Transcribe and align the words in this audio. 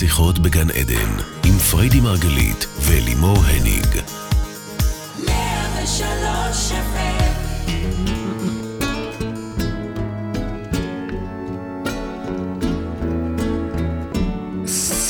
שיחות 0.00 0.38
בגן 0.38 0.70
עדן, 0.70 1.10
עם 1.44 1.58
פריידי 1.58 2.00
מרגלית 2.00 2.66
ולימור 2.86 3.36
הניג. 3.36 3.86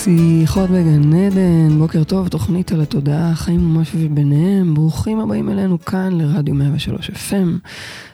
שיחות 0.04 0.70
בגן 0.70 1.14
עדן, 1.14 1.78
בוקר 1.78 2.04
טוב, 2.04 2.28
תוכנית 2.28 2.72
על 2.72 2.80
התודעה, 2.80 3.34
חיים 3.34 3.76
ומשהו 3.76 3.98
וביניהם, 4.02 4.74
ברוכים 4.74 5.20
הבאים 5.20 5.48
אלינו 5.48 5.84
כאן 5.84 6.18
לרדיו 6.18 6.54
103 6.54 7.10
FM, 7.10 7.68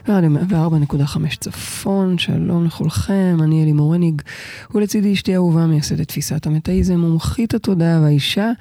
רדיו 0.09 0.29
104.5 0.99 1.37
צפון, 1.39 2.17
שלום 2.17 2.65
לכולכם, 2.65 3.37
אני 3.43 3.63
אלי 3.63 3.71
מורניג, 3.71 4.21
ולצידי 4.75 5.13
אשתי 5.13 5.35
אהובה 5.35 5.65
מייסדת 5.65 6.07
תפיסת 6.07 6.47
המטאיזם, 6.47 6.99
מומחית 6.99 7.53
התודעה 7.53 8.01
והאישה 8.01 8.51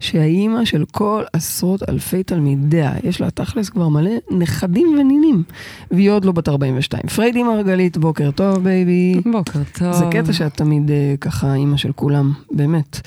שהאימא 0.00 0.64
של 0.64 0.84
כל 0.92 1.22
עשרות 1.32 1.88
אלפי 1.88 2.22
תלמידיה, 2.22 2.92
יש 3.04 3.20
לה 3.20 3.30
תכלס 3.30 3.68
כבר 3.68 3.88
מלא 3.88 4.10
נכדים 4.30 4.86
ונינים, 4.98 5.42
והיא 5.90 6.10
עוד 6.10 6.24
לא 6.24 6.32
בת 6.32 6.48
42. 6.48 7.02
פריידי 7.02 7.42
מרגלית, 7.42 7.98
בוקר 7.98 8.30
טוב 8.30 8.64
baby. 8.64 9.20
בוקר 9.32 9.60
טוב. 9.72 9.92
זה 9.92 10.04
קטע 10.10 10.32
שאת 10.32 10.54
תמיד 10.54 10.90
אה, 10.90 11.14
ככה 11.20 11.54
אימא 11.54 11.76
של 11.76 11.92
כולם, 11.92 12.32
באמת. 12.50 13.00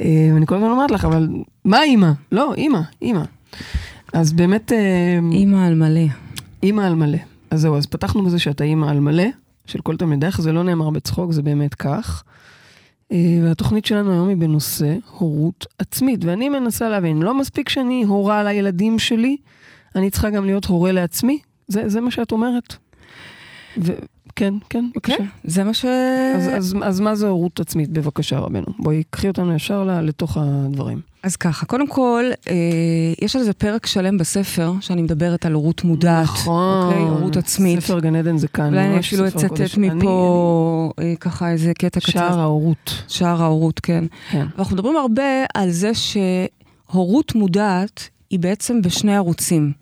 אה, 0.00 0.30
ואני 0.34 0.46
כל 0.46 0.54
הזמן 0.54 0.70
אומרת 0.70 0.90
לך, 0.90 1.04
אבל 1.04 1.28
מה 1.64 1.82
אימא? 1.82 2.10
לא, 2.32 2.54
אימא, 2.54 2.80
אימא. 3.02 3.22
אז 4.12 4.32
באמת... 4.32 4.72
אה, 4.72 5.18
אימא 5.32 5.66
על 5.66 5.74
מלא. 5.74 6.06
אימא 6.62 6.82
על 6.82 6.94
מלא. 6.94 7.18
אז 7.50 7.60
זהו, 7.60 7.76
אז 7.76 7.86
פתחנו 7.86 8.24
בזה 8.24 8.38
שאתה 8.38 8.64
אימא 8.64 8.86
על 8.86 9.00
מלא, 9.00 9.24
של 9.66 9.80
כל 9.80 9.96
תלמידך, 9.96 10.40
זה 10.40 10.52
לא 10.52 10.62
נאמר 10.62 10.90
בצחוק, 10.90 11.32
זה 11.32 11.42
באמת 11.42 11.74
כך. 11.74 12.22
אה, 13.12 13.38
והתוכנית 13.44 13.84
שלנו 13.84 14.12
היום 14.12 14.28
היא 14.28 14.36
בנושא 14.36 14.96
הורות 15.18 15.66
עצמית, 15.78 16.24
ואני 16.24 16.48
מנסה 16.48 16.88
להבין, 16.88 17.22
לא 17.22 17.38
מספיק 17.38 17.68
שאני 17.68 18.04
הורה 18.04 18.42
לילדים 18.44 18.98
שלי, 18.98 19.36
אני 19.96 20.10
צריכה 20.10 20.30
גם 20.30 20.44
להיות 20.44 20.64
הורה 20.64 20.92
לעצמי? 20.92 21.38
זה, 21.68 21.88
זה 21.88 22.00
מה 22.00 22.10
שאת 22.10 22.32
אומרת? 22.32 22.76
ו- 23.78 23.92
כן, 24.36 24.54
כן, 24.70 24.84
בבקשה. 24.94 25.16
כן, 25.16 25.24
זה 25.44 25.64
מה 25.64 25.74
ש... 25.74 25.84
אז, 26.36 26.48
אז, 26.56 26.74
אז 26.82 27.00
מה 27.00 27.14
זה 27.14 27.28
הורות 27.28 27.60
עצמית? 27.60 27.90
בבקשה, 27.90 28.38
רבנו. 28.38 28.66
בואי, 28.78 29.02
קחי 29.10 29.28
אותנו 29.28 29.54
ישר 29.54 30.00
לתוך 30.02 30.36
הדברים. 30.40 31.00
אז 31.22 31.36
ככה, 31.36 31.66
קודם 31.66 31.86
כל, 31.88 32.24
אה, 32.48 32.54
יש 33.22 33.36
על 33.36 33.42
זה 33.42 33.52
פרק 33.52 33.86
שלם 33.86 34.18
בספר, 34.18 34.72
שאני 34.80 35.02
מדברת 35.02 35.46
על 35.46 35.52
הורות 35.52 35.84
מודעת. 35.84 36.22
נכון. 36.22 36.86
אוקיי, 36.86 37.02
הורות 37.02 37.36
עצמית. 37.36 37.80
ספר 37.80 38.00
גן 38.00 38.16
עדן 38.16 38.38
זה 38.38 38.48
כאן. 38.48 38.66
אולי 38.74 38.86
אני 38.86 38.98
אפילו. 38.98 39.28
אצטט 39.28 39.60
אני- 39.78 39.88
מפה 39.90 40.92
אה, 41.00 41.14
ככה 41.20 41.50
איזה 41.50 41.72
קטע 41.74 41.86
אני- 41.86 42.12
קצר. 42.12 42.12
שער 42.12 42.40
ההורות. 42.40 43.02
שער 43.08 43.42
ההורות, 43.42 43.80
כן. 43.80 44.04
כן. 44.30 44.46
ואנחנו 44.56 44.74
מדברים 44.76 44.96
הרבה 44.96 45.22
על 45.54 45.70
זה 45.70 45.90
שהורות 45.94 47.34
מודעת 47.34 48.08
היא 48.30 48.38
בעצם 48.38 48.82
בשני 48.82 49.16
ערוצים. 49.16 49.72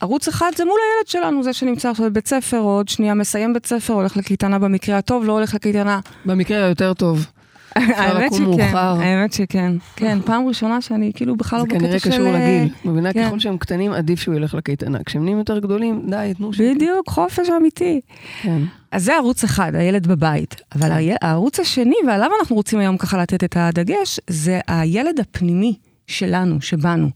ערוץ 0.00 0.28
אחד 0.28 0.50
זה 0.56 0.64
מול 0.64 0.74
הילד 0.94 1.08
שלנו, 1.08 1.42
זה 1.42 1.52
שנמצא 1.52 1.90
עכשיו 1.90 2.06
בבית 2.06 2.28
ספר, 2.28 2.60
או 2.60 2.68
עוד 2.76 2.88
שנייה 2.88 3.14
מסיים 3.14 3.52
בית 3.52 3.66
ספר, 3.66 3.92
הולך 3.92 4.16
לקייטנה 4.16 4.58
במקרה 4.58 4.98
הטוב, 4.98 5.24
לא 5.24 5.32
הולך 5.32 5.54
לקייטנה. 5.54 6.00
במקרה 6.24 6.64
היותר 6.64 6.94
טוב. 6.94 7.26
האמת 7.76 8.32
שכן. 8.34 8.76
האמת 8.76 9.32
שכן. 9.32 9.72
כן, 9.96 10.18
פעם 10.24 10.46
ראשונה 10.48 10.80
שאני 10.80 11.12
כאילו 11.14 11.36
בכלל 11.36 11.58
לא 11.58 11.64
זה 11.70 11.78
בקטע 11.78 11.98
של... 11.98 12.10
כנראה 12.10 12.18
קשור 12.18 12.32
לגיל. 12.32 12.74
מבינה, 12.84 13.12
כן. 13.12 13.26
ככל 13.26 13.38
שהם 13.38 13.58
קטנים, 13.58 13.92
עדיף 13.92 14.20
שהוא 14.20 14.34
ילך 14.34 14.54
לקייטנה. 14.54 14.98
כשהם 15.06 15.22
נהיים 15.24 15.38
יותר 15.38 15.58
גדולים, 15.58 16.02
די, 16.10 16.32
תנו 16.36 16.52
שקט. 16.52 16.64
בדיוק, 16.74 17.08
חופש 17.08 17.48
אמיתי. 17.56 18.00
כן. 18.42 18.58
אז 18.92 19.04
זה 19.04 19.14
ערוץ 19.16 19.44
אחד, 19.44 19.74
הילד 19.74 20.06
בבית. 20.06 20.56
אבל 20.76 20.92
הי- 20.92 21.14
הערוץ 21.22 21.60
השני, 21.60 21.94
ועליו 22.06 22.30
אנחנו 22.40 22.56
רוצים 22.56 22.78
היום 22.78 22.96
ככה 22.96 23.18
לתת 23.22 23.44
את 23.44 23.56
הדגש, 23.56 24.20
זה 24.26 24.60
הילד 24.66 25.20
הפנימי 25.20 25.74
שלנו, 26.06 26.60
שבנו. 26.60 27.08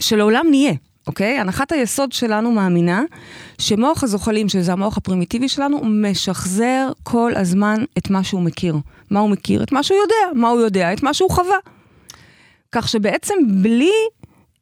שלעולם 0.00 0.46
נהיה, 0.50 0.72
אוקיי? 1.08 1.38
הנחת 1.38 1.72
היסוד 1.72 2.12
שלנו 2.12 2.52
מאמינה 2.52 3.02
שמוח 3.58 4.04
הזוחלים, 4.04 4.48
שזה 4.48 4.72
המוח 4.72 4.96
הפרימיטיבי 4.96 5.48
שלנו, 5.48 5.80
משחזר 5.84 6.92
כל 7.02 7.32
הזמן 7.36 7.84
את 7.98 8.10
מה 8.10 8.24
שהוא 8.24 8.42
מכיר. 8.42 8.76
מה 9.10 9.20
הוא 9.20 9.30
מכיר? 9.30 9.62
את 9.62 9.72
מה 9.72 9.82
שהוא 9.82 9.98
יודע. 9.98 10.40
מה 10.40 10.48
הוא 10.48 10.60
יודע? 10.60 10.92
את 10.92 11.02
מה 11.02 11.14
שהוא 11.14 11.30
חווה. 11.30 11.56
כך 12.72 12.88
שבעצם 12.88 13.34
בלי 13.46 13.90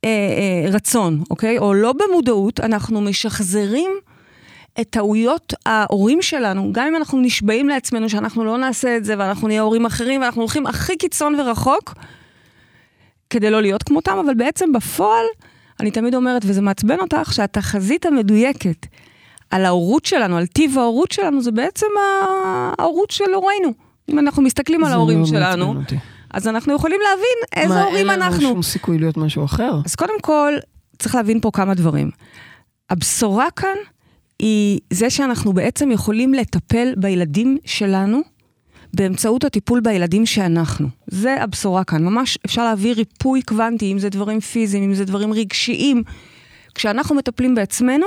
אה, 0.04 0.08
אה, 0.08 0.70
רצון, 0.70 1.22
אוקיי? 1.30 1.58
או 1.58 1.74
לא 1.74 1.92
במודעות, 1.92 2.60
אנחנו 2.60 3.00
משחזרים 3.00 3.90
את 4.80 4.86
טעויות 4.90 5.54
ההורים 5.66 6.22
שלנו, 6.22 6.72
גם 6.72 6.86
אם 6.86 6.96
אנחנו 6.96 7.20
נשבעים 7.20 7.68
לעצמנו 7.68 8.08
שאנחנו 8.08 8.44
לא 8.44 8.58
נעשה 8.58 8.96
את 8.96 9.04
זה 9.04 9.14
ואנחנו 9.18 9.48
נהיה 9.48 9.60
הורים 9.60 9.86
אחרים 9.86 10.20
ואנחנו 10.20 10.42
הולכים 10.42 10.66
הכי 10.66 10.96
קיצון 10.96 11.40
ורחוק, 11.40 11.94
כדי 13.30 13.50
לא 13.50 13.62
להיות 13.62 13.82
כמותם, 13.82 14.18
אבל 14.24 14.34
בעצם 14.34 14.72
בפועל, 14.72 15.24
אני 15.80 15.90
תמיד 15.90 16.14
אומרת, 16.14 16.42
וזה 16.44 16.60
מעצבן 16.60 16.96
אותך, 17.00 17.32
שהתחזית 17.32 18.06
המדויקת 18.06 18.86
על 19.50 19.64
ההורות 19.64 20.04
שלנו, 20.04 20.36
על 20.36 20.46
טיב 20.46 20.78
ההורות 20.78 21.12
שלנו, 21.12 21.42
זה 21.42 21.50
בעצם 21.50 21.86
ההורות 22.78 23.10
של 23.10 23.34
הורינו. 23.34 23.72
אם 24.08 24.18
אנחנו 24.18 24.42
מסתכלים 24.42 24.84
על 24.84 24.92
ההורים 24.92 25.18
מאוד 25.18 25.28
שלנו. 25.28 25.74
אז 26.30 26.48
אנחנו 26.48 26.74
יכולים 26.74 27.00
להבין 27.10 27.62
איזה 27.64 27.74
מה, 27.74 27.82
הורים 27.82 27.96
אין 27.96 28.06
לנו 28.06 28.24
אנחנו. 28.24 28.40
שום 28.40 28.62
סיכוי 28.62 28.98
להיות 28.98 29.16
משהו 29.16 29.44
אחר? 29.44 29.80
אז 29.84 29.94
קודם 29.94 30.20
כל, 30.20 30.52
צריך 30.98 31.14
להבין 31.14 31.40
פה 31.40 31.50
כמה 31.52 31.74
דברים. 31.74 32.10
הבשורה 32.90 33.50
כאן 33.50 33.76
היא 34.38 34.80
זה 34.92 35.10
שאנחנו 35.10 35.52
בעצם 35.52 35.90
יכולים 35.90 36.34
לטפל 36.34 36.94
בילדים 36.96 37.58
שלנו 37.64 38.20
באמצעות 38.96 39.44
הטיפול 39.44 39.80
בילדים 39.80 40.26
שאנחנו. 40.26 40.88
זה 41.06 41.42
הבשורה 41.42 41.84
כאן. 41.84 42.04
ממש 42.04 42.38
אפשר 42.46 42.64
להביא 42.64 42.94
ריפוי 42.94 43.42
קוונטי, 43.42 43.92
אם 43.92 43.98
זה 43.98 44.08
דברים 44.08 44.40
פיזיים, 44.40 44.84
אם 44.84 44.94
זה 44.94 45.04
דברים 45.04 45.32
רגשיים. 45.32 46.02
כשאנחנו 46.74 47.14
מטפלים 47.14 47.54
בעצמנו, 47.54 48.06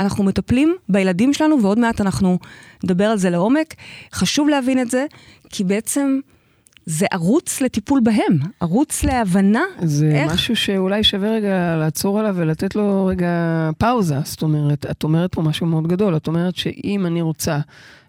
אנחנו 0.00 0.24
מטפלים 0.24 0.74
בילדים 0.88 1.32
שלנו, 1.32 1.62
ועוד 1.62 1.78
מעט 1.78 2.00
אנחנו 2.00 2.38
נדבר 2.84 3.04
על 3.04 3.18
זה 3.18 3.30
לעומק. 3.30 3.74
חשוב 4.12 4.48
להבין 4.48 4.80
את 4.80 4.90
זה, 4.90 5.06
כי 5.50 5.64
בעצם 5.64 6.20
זה 6.86 7.06
ערוץ 7.10 7.60
לטיפול 7.60 8.00
בהם, 8.00 8.38
ערוץ 8.60 9.04
להבנה 9.04 9.62
זה 9.82 10.10
איך... 10.14 10.32
משהו 10.32 10.56
שאולי 10.56 11.04
שווה 11.04 11.30
רגע 11.30 11.76
לעצור 11.76 12.20
עליו 12.20 12.34
ולתת 12.38 12.76
לו 12.76 13.06
רגע 13.06 13.30
פאוזה. 13.78 14.18
זאת 14.24 14.42
אומרת, 14.42 14.86
את 14.90 15.04
אומרת 15.04 15.34
פה 15.34 15.42
משהו 15.42 15.66
מאוד 15.66 15.86
גדול. 15.86 16.16
את 16.16 16.26
אומרת 16.26 16.56
שאם 16.56 17.06
אני 17.06 17.22
רוצה 17.22 17.58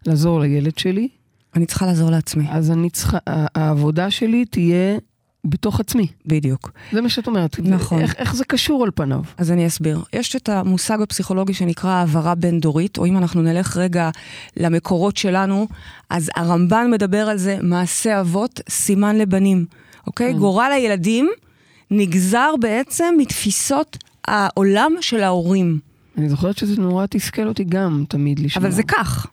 לעזור 0.06 0.40
לילד 0.40 0.78
שלי, 0.78 1.08
אני 1.58 1.66
צריכה 1.66 1.86
לעזור 1.86 2.12
לעצמי. 2.12 2.46
אז 2.50 2.72
אני 2.72 2.90
צריכה, 2.90 3.18
העבודה 3.56 4.12
שלי 4.12 4.46
תהיה 4.46 4.98
בתוך 5.46 5.80
עצמי. 5.80 6.08
בדיוק. 6.26 6.72
זה 6.92 7.02
מה 7.02 7.10
שאת 7.10 7.28
אומרת. 7.28 7.60
נכון. 7.60 8.02
איך, 8.02 8.16
איך 8.18 8.36
זה 8.36 8.46
קשור 8.46 8.84
על 8.84 8.92
פניו? 8.96 9.22
אז 9.38 9.52
אני 9.52 9.68
אסביר. 9.68 10.04
יש 10.14 10.36
את 10.36 10.50
המושג 10.50 11.02
הפסיכולוגי 11.02 11.54
שנקרא 11.54 11.90
העברה 11.90 12.36
בין-דורית, 12.36 12.98
או 12.98 13.06
אם 13.06 13.18
אנחנו 13.18 13.42
נלך 13.42 13.78
רגע 13.78 14.10
למקורות 14.58 15.18
שלנו, 15.18 15.68
אז 16.10 16.32
הרמב"ן 16.36 16.92
מדבר 16.92 17.30
על 17.30 17.38
זה, 17.38 17.58
מעשה 17.62 18.22
אבות, 18.22 18.62
סימן 18.70 19.18
לבנים. 19.18 19.66
אוקיי? 20.08 20.34
כן. 20.34 20.40
גורל 20.40 20.72
הילדים 20.76 21.30
נגזר 21.92 22.50
בעצם 22.60 23.16
מתפיסות 23.18 23.98
העולם 24.28 24.92
של 25.02 25.24
ההורים. 25.24 25.80
אני 26.18 26.30
זוכרת 26.30 26.58
שזה 26.58 26.82
נורא 26.82 27.06
תסכל 27.06 27.48
אותי 27.48 27.64
גם 27.64 28.04
תמיד 28.10 28.40
לשמוע. 28.40 28.68
אבל 28.68 28.76
זה 28.76 28.84
כך. 28.84 29.28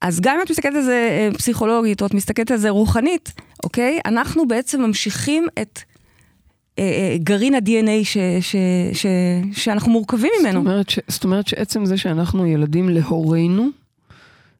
אז 0.00 0.20
גם 0.20 0.36
אם 0.36 0.42
את 0.42 0.50
מסתכלת 0.50 0.74
על 0.74 0.82
זה 0.82 1.08
אה, 1.10 1.38
פסיכולוגית, 1.38 2.00
או 2.00 2.06
את 2.06 2.14
מסתכלת 2.14 2.50
על 2.50 2.56
זה 2.56 2.70
רוחנית, 2.70 3.32
אוקיי? 3.64 4.00
אנחנו 4.06 4.48
בעצם 4.48 4.82
ממשיכים 4.82 5.46
את 5.62 5.80
אה, 6.78 6.84
אה, 6.84 7.16
גרעין 7.18 7.54
ה-DNA 7.54 8.04
ש, 8.04 8.16
ש, 8.40 8.56
ש, 8.92 9.06
שאנחנו 9.52 9.92
מורכבים 9.92 10.30
זאת 10.36 10.46
ממנו. 10.46 10.60
אומרת, 10.60 10.90
ש... 10.90 10.98
זאת 11.08 11.24
אומרת 11.24 11.48
שעצם 11.48 11.84
זה 11.84 11.96
שאנחנו 11.96 12.46
ילדים 12.46 12.88
להורינו, 12.88 13.68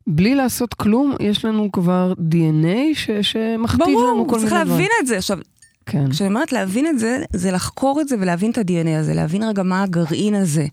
בלי 0.06 0.34
לעשות 0.34 0.74
כלום, 0.74 1.14
יש 1.20 1.44
לנו 1.44 1.72
כבר 1.72 2.12
DNA 2.18 2.94
ש... 2.94 3.10
שמכתיב 3.10 3.86
לנו 3.86 3.96
ברור, 3.96 4.28
כל 4.28 4.36
מיני 4.36 4.50
צריך 4.50 4.62
דברים. 4.62 4.78
להבין 4.78 4.90
את 5.00 5.06
זה. 5.06 5.16
עכשיו, 5.18 5.38
כן. 5.86 6.10
כשאני 6.10 6.28
אומרת 6.28 6.52
להבין 6.52 6.86
את 6.86 6.98
זה, 6.98 7.22
זה 7.32 7.50
לחקור 7.50 8.00
את 8.00 8.08
זה 8.08 8.16
ולהבין 8.20 8.50
את 8.50 8.58
ה-DNA 8.58 8.98
הזה, 8.98 9.14
להבין 9.14 9.42
רגע 9.42 9.62
מה 9.62 9.82
הגרעין 9.82 10.34
הזה 10.34 10.66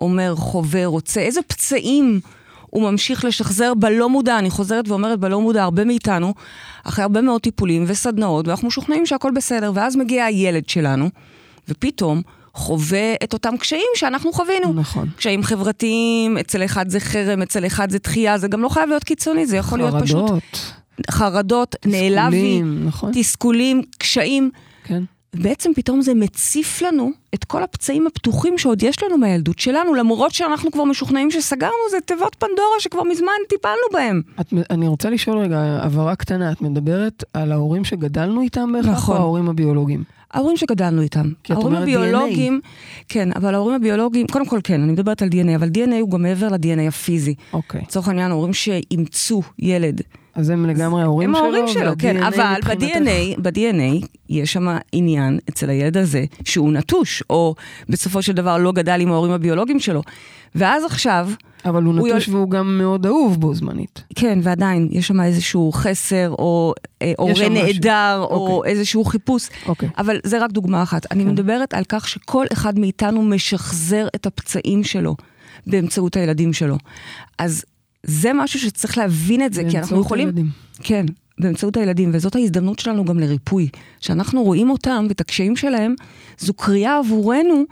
אומר, 0.00 0.34
חווה, 0.36 0.86
רוצה, 0.86 1.20
איזה 1.20 1.40
פצעים 1.42 2.20
הוא 2.76 2.90
ממשיך 2.90 3.24
לשחזר 3.24 3.74
בלא 3.74 4.08
מודע. 4.08 4.38
אני 4.38 4.50
חוזרת 4.50 4.88
ואומרת 4.88 5.20
בלא 5.20 5.40
מודע, 5.40 5.62
הרבה 5.62 5.84
מאיתנו, 5.84 6.34
אחרי 6.84 7.02
הרבה 7.02 7.20
מאוד 7.20 7.40
טיפולים 7.40 7.84
וסדנאות, 7.86 8.48
ואנחנו 8.48 8.68
משוכנעים 8.68 9.06
שהכל 9.06 9.30
בסדר, 9.34 9.72
ואז 9.74 9.96
מגיע 9.96 10.24
הילד 10.24 10.68
שלנו, 10.68 11.10
ופתאום 11.68 12.22
חווה 12.54 13.14
את 13.24 13.32
אותם 13.32 13.56
קשיים 13.56 13.86
שאנחנו 13.94 14.32
חווינו. 14.32 14.72
נכון. 14.72 15.08
קשיים 15.16 15.42
חברתיים, 15.42 16.38
אצל 16.38 16.64
אחד 16.64 16.88
זה 16.88 17.00
חרם, 17.00 17.42
אצל 17.42 17.66
אחד 17.66 17.90
זה 17.90 17.98
דחייה, 17.98 18.38
זה 18.38 18.48
גם 18.48 18.62
לא 18.62 18.68
חייב 18.68 18.88
להיות 18.88 19.04
קיצוני, 19.04 19.46
זה 19.46 19.56
יכול 19.56 19.78
להיות 19.78 19.94
פשוט 20.02 20.30
חרדות, 20.30 20.66
חרדות, 21.10 21.76
נעלבי, 21.86 22.62
נכון? 22.62 23.10
תסכולים, 23.14 23.82
קשיים. 23.98 24.50
כן. 24.84 25.02
בעצם 25.34 25.70
פתאום 25.74 26.02
זה 26.02 26.14
מציף 26.14 26.82
לנו 26.82 27.10
את 27.34 27.44
כל 27.44 27.62
הפצעים 27.62 28.06
הפתוחים 28.06 28.58
שעוד 28.58 28.82
יש 28.82 29.02
לנו 29.02 29.18
מהילדות 29.18 29.58
שלנו, 29.58 29.94
למרות 29.94 30.32
שאנחנו 30.32 30.70
כבר 30.70 30.84
משוכנעים 30.84 31.30
שסגרנו, 31.30 31.74
זה 31.90 31.96
תיבות 32.00 32.34
פנדורה 32.38 32.80
שכבר 32.80 33.02
מזמן 33.02 33.32
טיפלנו 33.48 33.86
בהם. 33.92 34.22
את, 34.40 34.46
אני 34.70 34.88
רוצה 34.88 35.10
לשאול 35.10 35.38
רגע, 35.38 35.58
הבהרה 35.82 36.16
קטנה, 36.16 36.52
את 36.52 36.60
מדברת 36.60 37.24
על 37.34 37.52
ההורים 37.52 37.84
שגדלנו 37.84 38.42
איתם 38.42 38.72
בהכרח, 38.72 38.90
נכון. 38.90 39.16
או 39.16 39.20
ההורים 39.20 39.48
הביולוגיים? 39.48 40.04
ההורים 40.30 40.56
שגדלנו 40.56 41.02
איתם. 41.02 41.26
כי 41.44 41.52
את 41.52 41.58
אומרת 41.58 41.82
הביולוגיים, 41.82 42.60
כן, 43.08 43.28
אבל 43.36 43.54
ההורים 43.54 43.76
הביולוגיים, 43.76 44.26
קודם 44.26 44.46
כל 44.46 44.60
כן, 44.64 44.82
אני 44.82 44.92
מדברת 44.92 45.22
על 45.22 45.28
DNA, 45.28 45.56
אבל 45.56 45.68
DNA 45.68 45.94
הוא 46.00 46.10
גם 46.10 46.22
מעבר 46.22 46.48
ל-DNA 46.48 46.88
הפיזי. 46.88 47.34
אוקיי. 47.52 47.80
לצורך 47.82 48.08
העניין, 48.08 48.30
ההורים 48.30 48.52
שאימצו 48.52 49.42
ילד. 49.58 50.00
אז 50.36 50.50
הם 50.50 50.66
לגמרי 50.66 51.02
ההורים 51.02 51.28
הם 51.28 51.34
שלו, 51.34 51.44
ההורים 51.44 51.68
שלו, 51.68 51.92
כן, 51.98 52.22
אבל 52.22 52.54
ב-DNA, 52.66 53.40
ב-DNA 53.42 54.06
יש 54.28 54.52
שם 54.52 54.76
עניין 54.92 55.38
אצל 55.48 55.70
הילד 55.70 55.96
הזה 55.96 56.24
שהוא 56.44 56.72
נטוש, 56.72 57.22
או 57.30 57.54
בסופו 57.88 58.22
של 58.22 58.32
דבר 58.32 58.58
לא 58.58 58.72
גדל 58.72 59.00
עם 59.00 59.12
ההורים 59.12 59.32
הביולוגיים 59.32 59.80
שלו. 59.80 60.02
ואז 60.54 60.84
עכשיו, 60.84 61.28
אבל 61.64 61.82
הוא 61.82 61.98
הוא 61.98 62.08
נטוש 62.08 62.28
יול- 62.28 62.36
והוא 62.36 62.50
גם 62.50 62.78
מאוד 62.78 63.06
אהוב 63.06 63.40
בו 63.40 63.54
זמנית. 63.54 64.02
כן, 64.14 64.38
ועדיין, 64.42 64.88
יש 64.90 65.06
שם 65.06 65.20
איזשהו 65.20 65.72
חסר, 65.72 66.30
או 66.30 66.74
אה, 67.02 67.12
הורה 67.18 67.32
משהו. 67.32 67.48
נעדר, 67.48 68.18
או 68.30 68.56
אוקיי. 68.56 68.72
איזשהו 68.72 69.04
חיפוש. 69.04 69.48
אוקיי. 69.66 69.88
אבל 69.98 70.16
זה 70.24 70.44
רק 70.44 70.50
דוגמה 70.50 70.82
אחת. 70.82 71.12
אני 71.12 71.24
כן. 71.24 71.30
מדברת 71.30 71.74
על 71.74 71.84
כך 71.88 72.08
שכל 72.08 72.46
אחד 72.52 72.78
מאיתנו 72.78 73.22
משחזר 73.22 74.06
את 74.14 74.26
הפצעים 74.26 74.84
שלו 74.84 75.16
באמצעות 75.66 76.16
הילדים 76.16 76.52
שלו. 76.52 76.76
אז 77.38 77.64
זה 78.02 78.32
משהו 78.32 78.60
שצריך 78.60 78.98
להבין 78.98 79.44
את 79.44 79.52
זה, 79.52 79.62
כי 79.62 79.66
אנחנו 79.66 79.80
באמצעות 79.80 80.06
יכולים... 80.06 80.26
הילדים. 80.26 80.46
כן, 80.82 81.06
באמצעות 81.38 81.76
הילדים, 81.76 82.10
וזאת 82.12 82.36
ההזדמנות 82.36 82.78
שלנו 82.78 83.04
גם 83.04 83.18
לריפוי. 83.18 83.68
שאנחנו 84.00 84.42
רואים 84.42 84.70
אותם 84.70 85.06
ואת 85.08 85.20
הקשיים 85.20 85.56
שלהם, 85.56 85.94
זו 86.38 86.54
קריאה 86.54 86.98
עבורנו 86.98 87.64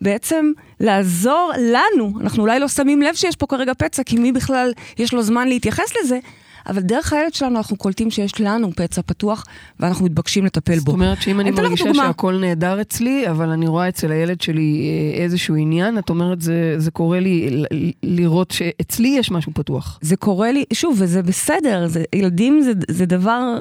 בעצם 0.00 0.52
לעזור 0.80 1.52
לנו. 1.58 2.20
אנחנו 2.20 2.42
אולי 2.42 2.58
לא 2.58 2.68
שמים 2.68 3.02
לב 3.02 3.14
שיש 3.14 3.36
פה 3.36 3.46
כרגע 3.46 3.72
פצע, 3.74 4.02
כי 4.02 4.16
מי 4.16 4.32
בכלל 4.32 4.72
יש 4.98 5.14
לו 5.14 5.22
זמן 5.22 5.48
להתייחס 5.48 5.92
לזה, 6.02 6.18
אבל 6.68 6.80
דרך 6.80 7.12
הילד 7.12 7.34
שלנו 7.34 7.56
אנחנו 7.56 7.76
קולטים 7.76 8.10
שיש 8.10 8.40
לנו 8.40 8.70
פצע 8.76 9.02
פתוח, 9.02 9.44
ואנחנו 9.80 10.04
מתבקשים 10.04 10.44
לטפל 10.44 10.76
זאת 10.76 10.84
בו. 10.84 10.92
אומרת 10.92 11.22
שאם 11.22 11.40
אני 11.40 11.50
מרגישה. 11.50 11.94
שהכל 11.94 12.38
נהדר 12.40 12.80
אצלי, 12.80 13.30
אבל 13.30 13.48
אני 13.48 13.66
רואה 13.68 13.88
אצל 13.88 14.12
הילד 14.12 14.40
שלי 14.40 14.90
אה, 15.14 15.22
איזשהו 15.22 15.54
עניין, 15.54 15.98
את 15.98 16.10
אומרת 16.10 16.40
זה, 16.40 16.74
זה 16.78 16.90
קורה 16.90 17.20
לי 17.20 17.62
לראות 18.02 18.50
שאצלי 18.50 19.08
יש 19.08 19.30
משהו 19.30 19.52
פתוח. 19.54 19.98
זה 20.02 20.16
קורה 20.16 20.52
לי, 20.52 20.64
שוב, 20.72 20.96
וזה 20.98 21.22
בסדר, 21.22 21.86
זה, 21.86 22.04
ילדים 22.14 22.60
זה, 22.60 22.72
זה 22.88 23.06
דבר, 23.06 23.58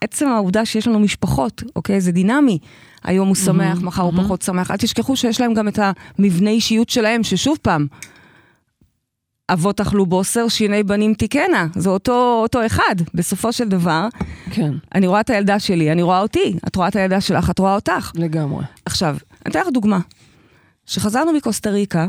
עצם 0.00 0.28
העובדה 0.28 0.64
שיש 0.64 0.88
לנו 0.88 0.98
משפחות, 0.98 1.62
אוקיי? 1.76 2.00
זה 2.00 2.12
דינמי. 2.12 2.58
היום 3.04 3.28
הוא 3.28 3.36
שמח, 3.36 3.82
מחר 3.82 4.02
הוא 4.02 4.12
פחות 4.16 4.42
שמח. 4.42 4.70
אל 4.70 4.76
תשכחו 4.76 5.16
שיש 5.16 5.40
להם 5.40 5.54
גם 5.54 5.68
את 5.68 5.78
המבנה 6.18 6.50
אישיות 6.50 6.88
שלהם, 6.88 7.22
ששוב 7.22 7.58
פעם, 7.62 7.86
אבות 9.48 9.80
אכלו 9.80 10.06
בוסר, 10.06 10.48
שיני 10.48 10.82
בנים 10.82 11.14
תיקנה. 11.14 11.66
זה 11.74 11.88
אותו, 11.88 12.40
אותו 12.42 12.66
אחד. 12.66 12.94
בסופו 13.14 13.52
של 13.52 13.68
דבר, 13.68 14.08
כן, 14.50 14.70
אני 14.94 15.06
רואה 15.06 15.20
את 15.20 15.30
הילדה 15.30 15.58
שלי, 15.58 15.92
אני 15.92 16.02
רואה 16.02 16.20
אותי, 16.20 16.56
את 16.66 16.76
רואה 16.76 16.88
את 16.88 16.96
הילדה 16.96 17.20
שלך, 17.20 17.50
את 17.50 17.58
רואה 17.58 17.74
אותך. 17.74 18.12
לגמרי. 18.14 18.64
עכשיו, 18.84 19.16
אני 19.46 19.50
אתן 19.52 19.60
לך 19.60 19.68
דוגמה. 19.72 19.98
כשחזרנו 20.86 21.32
מקוסטה 21.32 21.70
ריקה, 21.70 22.06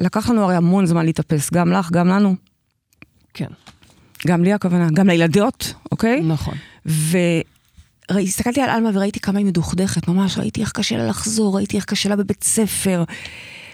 לקח 0.00 0.30
לנו 0.30 0.42
הרי 0.42 0.56
המון 0.56 0.86
זמן 0.86 1.04
להתאפס, 1.04 1.50
גם 1.52 1.72
לך, 1.72 1.90
גם 1.90 2.08
לנו. 2.08 2.34
כן, 3.34 3.48
גם 4.26 4.44
לי 4.44 4.52
הכוונה, 4.52 4.88
גם 4.94 5.06
לילדות, 5.06 5.74
אוקיי? 5.92 6.20
נכון. 6.20 6.54
והסתכלתי 8.10 8.60
על 8.60 8.70
עלמה 8.70 8.90
וראיתי 8.94 9.20
כמה 9.20 9.38
היא 9.38 9.46
מדוכדכת, 9.46 10.08
ממש, 10.08 10.38
ראיתי 10.38 10.60
איך 10.60 10.72
קשה 10.72 10.96
לה 10.96 11.06
לחזור, 11.06 11.56
ראיתי 11.56 11.76
איך 11.76 11.84
קשה 11.84 12.08
לה 12.08 12.16
בבית 12.16 12.44
ספר. 12.44 13.04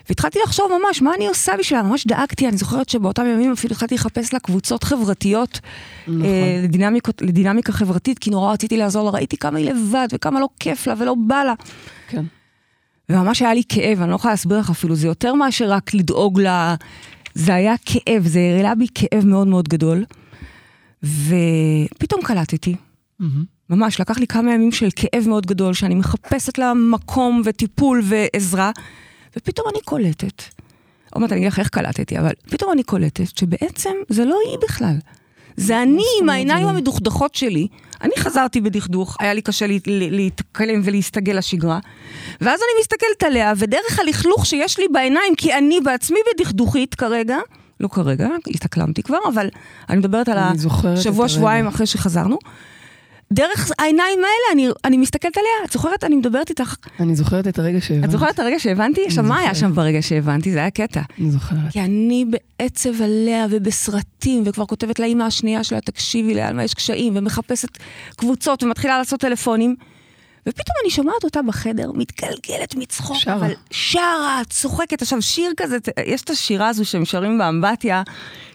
והתחלתי 0.08 0.38
לחשוב 0.44 0.70
ממש, 0.82 1.02
מה 1.02 1.14
אני 1.14 1.28
עושה 1.28 1.52
בשבילה? 1.58 1.82
ממש 1.82 2.06
דאגתי, 2.06 2.48
אני 2.48 2.56
זוכרת 2.56 2.88
שבאותם 2.88 3.26
ימים 3.26 3.52
אפילו 3.52 3.72
התחלתי 3.72 3.94
לחפש 3.94 4.32
לה 4.32 4.40
קבוצות 4.40 4.84
חברתיות, 4.84 5.60
נכון. 6.06 6.24
אה, 6.24 6.60
לדינמיקות, 6.62 7.22
לדינמיקה 7.22 7.72
חברתית, 7.72 8.18
כי 8.18 8.30
נורא 8.30 8.52
רציתי 8.52 8.76
לעזור 8.76 9.04
לה, 9.04 9.10
ראיתי 9.10 9.36
כמה 9.36 9.58
היא 9.58 9.70
לבד 9.70 10.08
וכמה 10.12 10.40
לא 10.40 10.48
כיף 10.60 10.86
לה 10.86 10.94
ולא 10.98 11.14
בא 11.26 11.44
לה. 11.44 11.54
כן. 12.08 12.24
וממש 13.08 13.42
היה 13.42 13.54
לי 13.54 13.62
כאב, 13.68 14.02
אני 14.02 14.10
לא 14.10 14.14
יכולה 14.14 14.32
להסביר 14.32 14.58
לך 14.58 14.70
אפילו, 14.70 14.94
זה 14.94 15.06
יותר 15.06 15.34
מאשר 15.34 15.70
רק 15.70 15.94
לדאוג 15.94 16.40
לה, 16.40 16.74
זה 17.34 17.54
היה 17.54 17.74
כאב, 17.86 18.26
זה 18.26 18.40
העלה 18.40 18.74
בי 18.74 18.86
כאב 18.94 19.24
מאוד 19.26 19.46
מאוד 19.46 19.68
גדול. 19.68 20.04
ופתאום 21.02 22.22
קלטתי, 22.22 22.74
מהמם. 23.18 23.44
ממש, 23.70 24.00
לקח 24.00 24.18
לי 24.18 24.26
כמה 24.26 24.54
ימים 24.54 24.72
של 24.72 24.88
כאב 24.96 25.28
מאוד 25.28 25.46
גדול, 25.46 25.74
שאני 25.74 25.94
מחפשת 25.94 26.58
לה 26.58 26.74
מקום 26.74 27.42
וטיפול 27.44 28.02
ועזרה, 28.04 28.70
ופתאום 29.36 29.66
אני 29.72 29.80
קולטת. 29.84 30.42
עוד 31.12 31.20
מעט 31.22 31.32
אני 31.32 31.40
אגיד 31.40 31.52
לך 31.52 31.58
איך 31.58 31.68
קלטתי, 31.68 32.18
אבל 32.18 32.32
פתאום 32.50 32.72
אני 32.72 32.82
קולטת 32.82 33.38
שבעצם 33.38 33.90
זה 34.08 34.24
לא 34.24 34.38
היא 34.50 34.58
בכלל. 34.62 34.94
זה 35.56 35.82
אני 35.82 36.02
עם 36.22 36.28
העיניים 36.28 36.64
זה? 36.64 36.70
המדוכדכות 36.70 37.34
שלי. 37.34 37.66
אני 38.02 38.12
חזרתי 38.18 38.60
בדכדוך, 38.60 39.16
היה 39.20 39.34
לי 39.34 39.42
קשה 39.42 39.66
לה- 39.66 39.74
לה- 39.86 40.10
להתקלם 40.10 40.80
ולהסתגל 40.84 41.32
לשגרה. 41.38 41.78
ואז 42.40 42.60
אני 42.60 42.80
מסתכלת 42.80 43.22
עליה, 43.26 43.52
ודרך 43.56 43.98
הלכלוך 43.98 44.46
שיש 44.46 44.78
לי 44.78 44.84
בעיניים, 44.92 45.34
כי 45.36 45.54
אני 45.54 45.80
בעצמי 45.80 46.18
בדכדוכית 46.34 46.94
כרגע, 46.94 47.36
לא 47.80 47.88
כרגע, 47.88 48.28
התאקלמתי 48.46 49.02
כבר, 49.02 49.18
אבל 49.32 49.48
אני 49.90 49.98
מדברת 49.98 50.28
על 50.28 50.38
אני 50.38 50.58
זוכרת 50.58 50.92
את 50.92 50.98
השבוע, 50.98 51.24
הרגע. 51.24 51.34
שבועיים 51.34 51.66
אחרי 51.66 51.86
שחזרנו. 51.86 52.38
דרך 53.32 53.70
העיניים 53.78 54.18
האלה 54.18 54.52
אני, 54.52 54.68
אני 54.84 54.96
מסתכלת 54.96 55.36
עליה, 55.36 55.50
את 55.64 55.72
זוכרת? 55.72 56.04
אני 56.04 56.16
מדברת 56.16 56.50
איתך. 56.50 56.74
אני 57.00 57.16
זוכרת 57.16 57.48
את 57.48 57.58
הרגע 57.58 57.80
שהבנתי. 57.80 58.06
את 58.06 58.10
זוכרת 58.10 58.34
את 58.34 58.38
הרגע 58.38 58.58
שהבנתי? 58.58 59.06
עכשיו, 59.06 59.24
מה 59.24 59.38
היה. 59.38 59.54
שם 59.54 59.74
ברגע 59.74 60.02
שהבנתי? 60.02 60.52
זה 60.52 60.58
היה 60.58 60.70
קטע. 60.70 61.00
אני 61.20 61.30
זוכרת. 61.30 61.58
כי 61.70 61.80
אני 61.80 62.24
בעצב 62.58 63.02
עליה 63.02 63.46
ובסרטים, 63.50 64.42
וכבר 64.46 64.66
כותבת 64.66 64.98
לאימא 64.98 65.22
השנייה 65.22 65.64
שלה, 65.64 65.80
תקשיבי 65.80 66.34
לי, 66.34 66.42
על 66.42 66.54
מה 66.54 66.64
יש 66.64 66.74
קשיים, 66.74 67.16
ומחפשת 67.16 67.78
קבוצות, 68.16 68.62
ומתחילה 68.62 68.98
לעשות 68.98 69.20
טלפונים. 69.20 69.76
ופתאום 70.48 70.76
אני 70.82 70.90
שומעת 70.90 71.24
אותה 71.24 71.42
בחדר, 71.42 71.92
מתגלגלת 71.92 72.74
מצחוק, 72.74 73.16
שרה. 73.16 73.34
אבל 73.34 73.52
שרה, 73.70 74.42
צוחקת. 74.50 75.02
עכשיו, 75.02 75.22
שיר 75.22 75.52
כזה, 75.56 75.76
יש 76.06 76.22
את 76.22 76.30
השירה 76.30 76.68
הזו 76.68 76.84
שהם 76.84 77.04
שרים 77.04 77.38
באמבטיה, 77.38 78.02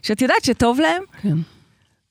שאת 0.02 0.22
יודעת 0.22 0.44
שטוב 0.44 0.80
להם, 0.80 1.04
כן. 1.22 1.38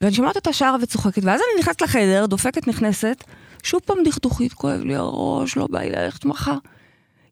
ואני 0.02 0.14
שומעת 0.14 0.37
אותה 0.37 0.52
שרה 0.52 0.76
וצוחקת, 0.82 1.22
ואז 1.25 1.40
אני 1.40 1.60
נכנסת 1.60 1.81
לחדר, 1.82 2.26
דופקת, 2.26 2.69
נכנסת, 2.69 3.25
שוב 3.62 3.81
פעם 3.84 3.96
דכדוכית, 4.04 4.52
כואב 4.52 4.81
לי 4.81 4.94
הראש, 4.94 5.56
לא 5.56 5.66
בא 5.70 5.81
לי 5.81 5.90
ללכת 5.90 6.25
מחר. 6.25 6.54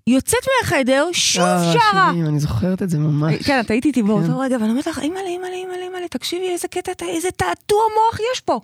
יוצאת 0.06 0.40
מהחדר, 0.62 1.06
שוב 1.12 1.43
שרה 1.44 1.72
שרה. 1.93 2.11
אני 2.11 2.40
זוכרת 2.40 2.82
את 2.82 2.90
זה 2.90 2.99
ממש. 2.99 3.34
כן, 3.44 3.61
את 3.61 3.70
היית 3.70 3.84
איתי 3.84 4.00
כן. 4.00 4.06
באותו 4.06 4.38
רגע, 4.38 4.56
ואני 4.61 4.70
אומרת 4.70 4.87
לך, 4.87 4.99
אימא'לה, 4.99 5.26
אימא'לה, 5.28 5.55
אימא'לה, 5.55 5.82
אימא'לה, 5.84 6.08
תקשיבי 6.08 6.49
איזה 6.50 6.69
קטע, 6.69 7.06
איזה 7.06 7.28
תעתוע 7.31 7.78
מוח 7.94 8.20
יש 8.34 8.40
פה. 8.40 8.61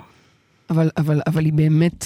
אבל, 0.70 0.90
אבל, 0.96 1.20
אבל 1.26 1.44
היא 1.44 1.52
באמת, 1.52 2.04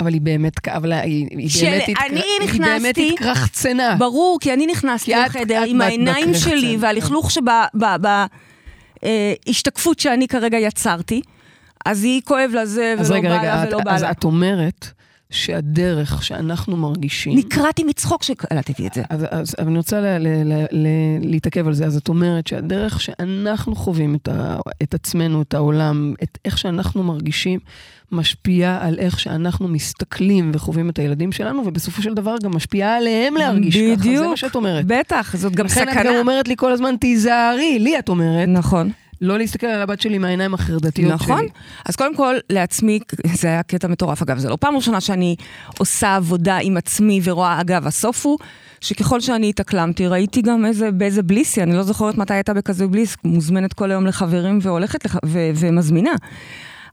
אבל 0.00 0.12
היא 0.12 0.20
באמת, 0.20 0.58
כאב 0.58 0.84
לה, 0.86 1.00
היא, 1.00 1.26
היא 1.30 1.48
של- 1.50 1.64
באמת, 1.66 1.82
התק- 1.88 2.00
אני 2.10 2.20
היא 2.40 2.60
באמת 2.60 2.78
נכנסתי- 2.98 3.10
התקרחצנה. 3.12 3.96
ברור, 3.98 4.38
כי 4.40 4.52
אני 4.52 4.66
נכנסתי 4.66 5.10
לחדר 5.26 5.62
עם 5.66 5.80
העיניים 5.80 6.34
שלי 6.34 6.76
כן. 6.80 6.80
והלכלוך 9.02 9.46
שבהשתקפות 9.46 10.00
שאני 10.00 10.28
כרגע 10.28 10.58
יצרתי, 10.58 11.22
אז 11.86 12.04
היא 12.04 12.22
כואב 12.24 12.50
לה 12.54 12.66
זה, 12.66 12.94
אז 12.98 13.10
ולא 13.10 13.18
רגע, 13.18 13.28
בא 13.28 13.38
רגע, 13.38 13.54
לה 13.54 13.62
את, 13.64 13.68
ולא 13.68 13.80
בא 13.80 13.94
אז 13.94 14.02
לה. 14.02 14.10
את 14.10 14.24
אומרת 14.24 14.86
שהדרך 15.30 16.22
שאנחנו 16.22 16.76
מרגישים... 16.76 17.38
נקרעתי 17.38 17.84
מצחוק 17.84 18.22
שקלטתי 18.22 18.86
את 18.86 18.94
זה. 18.94 19.02
אז, 19.10 19.26
אז 19.30 19.54
אבל 19.58 19.68
אני 19.68 19.78
רוצה 19.78 20.00
ל, 20.00 20.04
ל, 20.04 20.52
ל, 20.52 20.64
ל, 20.72 20.88
להתעכב 21.20 21.66
על 21.66 21.74
זה. 21.74 21.86
אז 21.86 21.96
את 21.96 22.08
אומרת 22.08 22.46
שהדרך 22.46 23.00
שאנחנו 23.00 23.76
חווים 23.76 24.14
את, 24.14 24.28
ה, 24.28 24.56
את 24.82 24.94
עצמנו, 24.94 25.42
את 25.42 25.54
העולם, 25.54 26.14
את 26.22 26.38
איך 26.44 26.58
שאנחנו 26.58 27.02
מרגישים, 27.02 27.60
משפיעה 28.12 28.86
על 28.86 28.98
איך 28.98 29.20
שאנחנו 29.20 29.68
מסתכלים 29.68 30.50
וחווים 30.54 30.90
את 30.90 30.98
הילדים 30.98 31.32
שלנו, 31.32 31.62
ובסופו 31.66 32.02
של 32.02 32.14
דבר 32.14 32.36
גם 32.42 32.56
משפיעה 32.56 32.96
עליהם 32.96 33.34
להרגיש 33.34 33.76
ככה. 33.76 33.86
זה 33.86 33.96
בדיוק. 33.96 34.26
מה 34.26 34.36
שאת 34.36 34.54
אומרת. 34.54 34.84
בטח, 34.86 35.36
זאת 35.36 35.52
גם 35.52 35.66
לכן 35.66 35.82
את 35.82 35.88
סכנה. 35.88 36.04
גם 36.04 36.14
אומרת 36.14 36.48
לי 36.48 36.54
כל 36.56 36.72
הזמן, 36.72 36.96
תיזהרי, 36.96 37.78
לי 37.78 37.98
את 37.98 38.08
אומרת, 38.08 38.48
נכון. 38.48 38.90
לא 39.20 39.38
להסתכל 39.38 39.66
על 39.66 39.82
הבת 39.82 40.00
שלי 40.00 40.18
מהעיניים 40.18 40.54
החרדתיות 40.54 41.12
נכון. 41.12 41.38
שלי. 41.38 41.48
אז 41.84 41.96
קודם 41.96 42.16
כל, 42.16 42.34
לעצמי, 42.50 42.98
זה 43.34 43.48
היה 43.48 43.62
קטע 43.62 43.88
מטורף. 43.88 44.22
אגב, 44.22 44.38
זה 44.38 44.48
לא 44.48 44.56
פעם 44.60 44.76
ראשונה 44.76 45.00
שאני 45.00 45.36
עושה 45.78 46.16
עבודה 46.16 46.56
עם 46.56 46.76
עצמי 46.76 47.20
ורואה, 47.24 47.60
אגב, 47.60 47.86
הסוף 47.86 48.26
הוא 48.26 48.38
שככל 48.80 49.20
שאני 49.20 49.48
התאקלמתי, 49.48 50.06
ראיתי 50.06 50.42
גם 50.42 50.66
איזה, 50.66 50.90
באיזה 50.90 51.22
בליסי, 51.22 51.62
אני 51.62 51.74
לא 51.76 51.82
זוכרת 51.82 52.18
מתי 52.18 52.34
הייתה 52.34 52.54
בכזה 52.54 52.86
בליס, 52.86 53.16
מוזמנת 53.24 53.72
כל 53.72 53.90
היום 53.90 54.06
לחברים 54.06 54.58
והולכת 54.62 55.04
לח... 55.04 55.16
ו... 55.26 55.50
ומזמינה. 55.54 56.14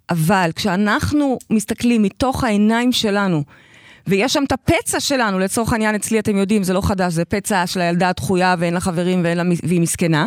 אבל 0.10 0.50
כשאנחנו 0.56 1.38
מסתכלים 1.50 2.04
מתוך 2.04 2.44
העיניים 2.44 2.92
שלנו, 2.92 3.44
ויש 4.08 4.34
שם 4.34 4.44
את 4.44 4.52
הפצע 4.52 5.00
שלנו, 5.00 5.40
לצורך 5.40 5.74
העניין 5.74 5.96
אצלי 5.96 6.20
אתם 6.20 6.38
יודעים, 6.38 6.64
זה 6.64 6.74
לא 6.74 6.82
חדש, 6.82 7.14
זה 7.14 7.26
פצע 7.26 7.68
של 7.68 7.82
הילדה 7.82 8.10
הדחויה 8.10 8.56
ואין 8.60 8.74
לה 8.74 8.80
חברים 8.80 9.24
ואין 9.24 9.38
לה, 9.38 9.44
והיא 9.64 9.82
מסכנה. 9.82 10.26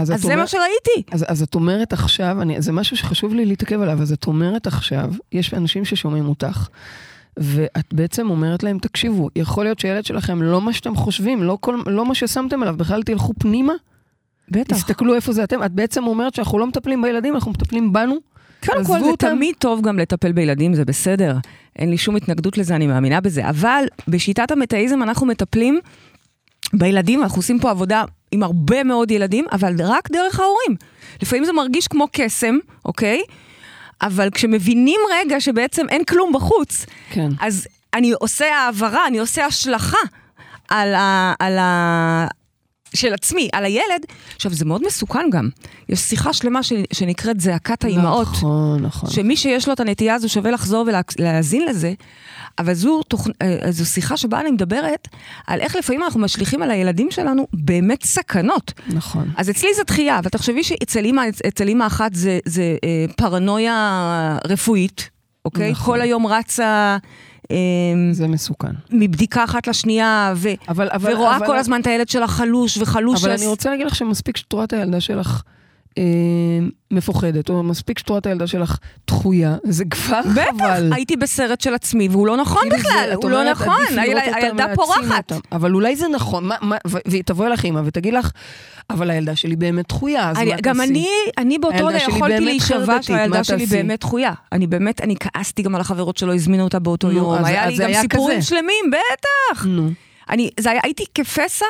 אז, 0.00 0.14
אז 0.14 0.20
זה 0.20 0.26
אומר- 0.28 0.36
מה 0.40 0.46
שראיתי. 0.46 1.12
אז, 1.12 1.24
אז 1.28 1.42
את 1.42 1.54
אומרת 1.54 1.92
עכשיו, 1.92 2.42
אני, 2.42 2.62
זה 2.62 2.72
משהו 2.72 2.96
שחשוב 2.96 3.34
לי 3.34 3.46
להתעכב 3.46 3.80
עליו, 3.80 4.02
אז 4.02 4.12
את 4.12 4.26
אומרת 4.26 4.66
עכשיו, 4.66 5.12
יש 5.32 5.54
אנשים 5.54 5.84
ששומעים 5.84 6.28
אותך, 6.28 6.68
ואת 7.36 7.94
בעצם 7.94 8.30
אומרת 8.30 8.62
להם, 8.62 8.78
תקשיבו, 8.78 9.28
יכול 9.36 9.64
להיות 9.64 9.78
שהילד 9.78 10.04
שלכם 10.04 10.42
לא 10.42 10.60
מה 10.60 10.72
שאתם 10.72 10.96
חושבים, 10.96 11.42
לא, 11.42 11.58
כל, 11.60 11.76
לא 11.86 12.06
מה 12.06 12.14
ששמתם 12.14 12.62
עליו, 12.62 12.76
בכלל 12.76 13.02
תלכו 13.02 13.32
פנימה, 13.38 13.72
בטח. 14.48 14.76
תסתכלו 14.76 15.14
איפה 15.14 15.32
זה 15.32 15.44
אתם. 15.44 15.62
את 15.62 15.72
בעצם 15.72 16.06
אומרת 16.06 16.34
שאנחנו 16.34 16.58
לא 16.58 16.66
מטפלים 16.66 17.02
בילדים, 17.02 17.34
אנחנו 17.34 17.50
מטפלים 17.50 17.92
בנו. 17.92 18.16
קודם 18.66 18.84
כל, 18.84 19.00
זה 19.00 19.06
אותם. 19.06 19.28
תמיד 19.28 19.54
טוב 19.58 19.82
גם 19.82 19.98
לטפל 19.98 20.32
בילדים, 20.32 20.74
זה 20.74 20.84
בסדר. 20.84 21.36
אין 21.76 21.90
לי 21.90 21.98
שום 21.98 22.16
התנגדות 22.16 22.58
לזה, 22.58 22.76
אני 22.76 22.86
מאמינה 22.86 23.20
בזה. 23.20 23.48
אבל 23.48 23.84
בשיטת 24.08 24.50
המטאיזם 24.50 25.02
אנחנו 25.02 25.26
מטפלים 25.26 25.80
בילדים, 26.72 27.22
אנחנו 27.22 27.38
עושים 27.38 27.58
פה 27.58 27.70
עבודה 27.70 28.04
עם 28.32 28.42
הרבה 28.42 28.84
מאוד 28.84 29.10
ילדים, 29.10 29.46
אבל 29.52 29.74
רק 29.78 30.10
דרך 30.10 30.40
ההורים. 30.40 30.76
לפעמים 31.22 31.44
זה 31.44 31.52
מרגיש 31.52 31.88
כמו 31.88 32.06
קסם, 32.12 32.58
אוקיי? 32.84 33.22
אבל 34.02 34.30
כשמבינים 34.30 35.00
רגע 35.12 35.40
שבעצם 35.40 35.88
אין 35.88 36.04
כלום 36.04 36.32
בחוץ, 36.32 36.86
כן. 37.10 37.28
אז 37.40 37.66
אני 37.94 38.12
עושה 38.12 38.56
העברה, 38.56 39.06
אני 39.06 39.18
עושה 39.18 39.46
השלכה 39.46 39.98
על 40.68 40.94
ה... 40.94 41.32
על 41.38 41.58
ה... 41.58 42.26
של 42.94 43.14
עצמי, 43.14 43.48
על 43.52 43.64
הילד. 43.64 44.06
עכשיו, 44.36 44.54
זה 44.54 44.64
מאוד 44.64 44.86
מסוכן 44.86 45.30
גם. 45.32 45.48
יש 45.88 46.00
שיחה 46.00 46.32
שלמה 46.32 46.62
ש... 46.62 46.72
שנקראת 46.92 47.40
זעקת 47.40 47.84
האימהות. 47.84 48.28
נכון, 48.28 48.82
נכון. 48.82 49.10
שמי 49.10 49.36
שיש 49.36 49.68
לו 49.68 49.72
את 49.72 49.80
הנטייה 49.80 50.14
הזו 50.14 50.28
שווה 50.28 50.50
לחזור 50.50 50.86
ולהאזין 51.18 51.68
לזה, 51.68 51.92
אבל 52.58 52.74
זו, 52.74 53.02
תוכ... 53.02 53.28
אה, 53.42 53.58
זו 53.70 53.86
שיחה 53.86 54.16
שבה 54.16 54.40
אני 54.40 54.50
מדברת 54.50 55.08
על 55.46 55.60
איך 55.60 55.76
לפעמים 55.76 56.02
אנחנו 56.02 56.20
משליכים 56.20 56.62
על 56.62 56.70
הילדים 56.70 57.10
שלנו 57.10 57.46
באמת 57.52 58.02
סכנות. 58.04 58.72
נכון. 58.88 59.30
אז 59.36 59.50
אצלי 59.50 59.68
זה 59.76 59.82
דחייה, 59.86 60.18
אבל 60.18 60.28
תחשבי 60.28 60.64
שאצל 60.64 61.04
אימא, 61.04 61.22
אצל 61.48 61.68
אימא 61.68 61.86
אחת 61.86 62.14
זה, 62.14 62.38
זה 62.44 62.76
אה, 62.84 63.04
פרנויה 63.16 64.38
רפואית, 64.44 65.10
אוקיי? 65.44 65.70
נכון. 65.70 65.94
כל 65.94 66.00
היום 66.00 66.26
רצה... 66.26 66.96
אה, 67.50 67.56
זה 68.12 68.28
מסוכן. 68.28 68.72
מבדיקה 68.90 69.44
אחת 69.44 69.66
לשנייה, 69.66 70.32
ו... 70.36 70.48
אבל, 70.68 70.88
אבל, 70.92 71.12
ורואה 71.14 71.36
אבל, 71.36 71.46
כל 71.46 71.56
הזמן 71.58 71.80
את 71.80 71.86
הילד 71.86 72.08
שלה 72.08 72.26
חלוש 72.26 72.78
וחלוש. 72.78 73.24
אבל 73.24 73.32
אז- 73.32 73.40
אני 73.40 73.48
רוצה 73.48 73.70
להגיד 73.70 73.86
לך 73.86 73.94
שמספיק 73.94 74.36
שאת 74.36 74.52
רואה 74.52 74.64
את 74.64 74.72
הילדה 74.72 75.00
שלך 75.00 75.42
אה, 75.98 76.02
מפוחדת, 76.90 77.48
או 77.48 77.62
מספיק 77.62 77.98
שאת 77.98 78.08
רואה 78.08 78.18
את 78.18 78.26
הילדה 78.26 78.46
שלך 78.46 78.76
דחויה, 79.06 79.56
זה 79.64 79.84
כבר 79.84 80.20
בטח, 80.32 80.42
חבל. 80.58 80.92
הייתי 80.94 81.16
בסרט 81.16 81.60
של 81.60 81.74
עצמי, 81.74 82.08
והוא 82.08 82.26
לא 82.26 82.36
נכון 82.36 82.62
כאילו 82.62 82.76
בכלל, 82.76 83.06
זה- 83.08 83.14
הוא 83.14 83.30
לא 83.30 83.50
נכון, 83.50 83.76
הילדה 83.98 84.66
פורחת. 84.74 85.32
אותם. 85.32 85.40
אבל 85.52 85.74
אולי 85.74 85.96
זה 85.96 86.08
נכון, 86.08 86.44
מה, 86.44 86.54
מה, 86.60 86.76
והיא 87.06 87.22
תבוא 87.26 87.46
אליך 87.46 87.64
אימא 87.64 87.80
ותגיד 87.84 88.14
לך, 88.14 88.30
אבל 88.90 89.10
הילדה 89.10 89.36
שלי 89.36 89.56
באמת 89.56 89.88
דחויה, 89.88 90.30
אז 90.30 90.36
אני, 90.36 90.50
מה 90.50 90.56
גם 90.60 90.76
תעשי? 90.76 90.90
אני, 90.90 91.06
אני 91.38 91.58
באותו 91.58 91.86
רגע 91.86 91.98
יכולתי 92.08 92.40
להישבע 92.44 93.02
שהילדה 93.02 93.44
שלי? 93.44 93.66
באמת 93.66 94.00
דחויה. 94.00 94.32
אני 94.52 94.66
באמת, 94.66 95.00
אני 95.00 95.14
כעסתי 95.20 95.62
גם 95.62 95.74
על 95.74 95.80
החברות 95.80 96.16
שלא 96.16 96.34
הזמינו 96.34 96.64
אותה 96.64 96.78
באותו 96.78 97.08
נו, 97.08 97.12
יום. 97.16 97.34
אז- 97.34 97.46
היה 97.46 97.64
אז 97.64 97.70
לי 97.70 97.76
גם 97.78 97.86
היה 97.90 98.00
סיפורים 98.00 98.38
כזה. 98.38 98.46
שלמים, 98.46 98.84
בטח. 98.90 99.64
נו, 99.66 99.90
אני, 100.30 100.50
זה 100.60 100.70
היה, 100.70 100.80
הייתי 100.84 101.04
כפסע 101.14 101.66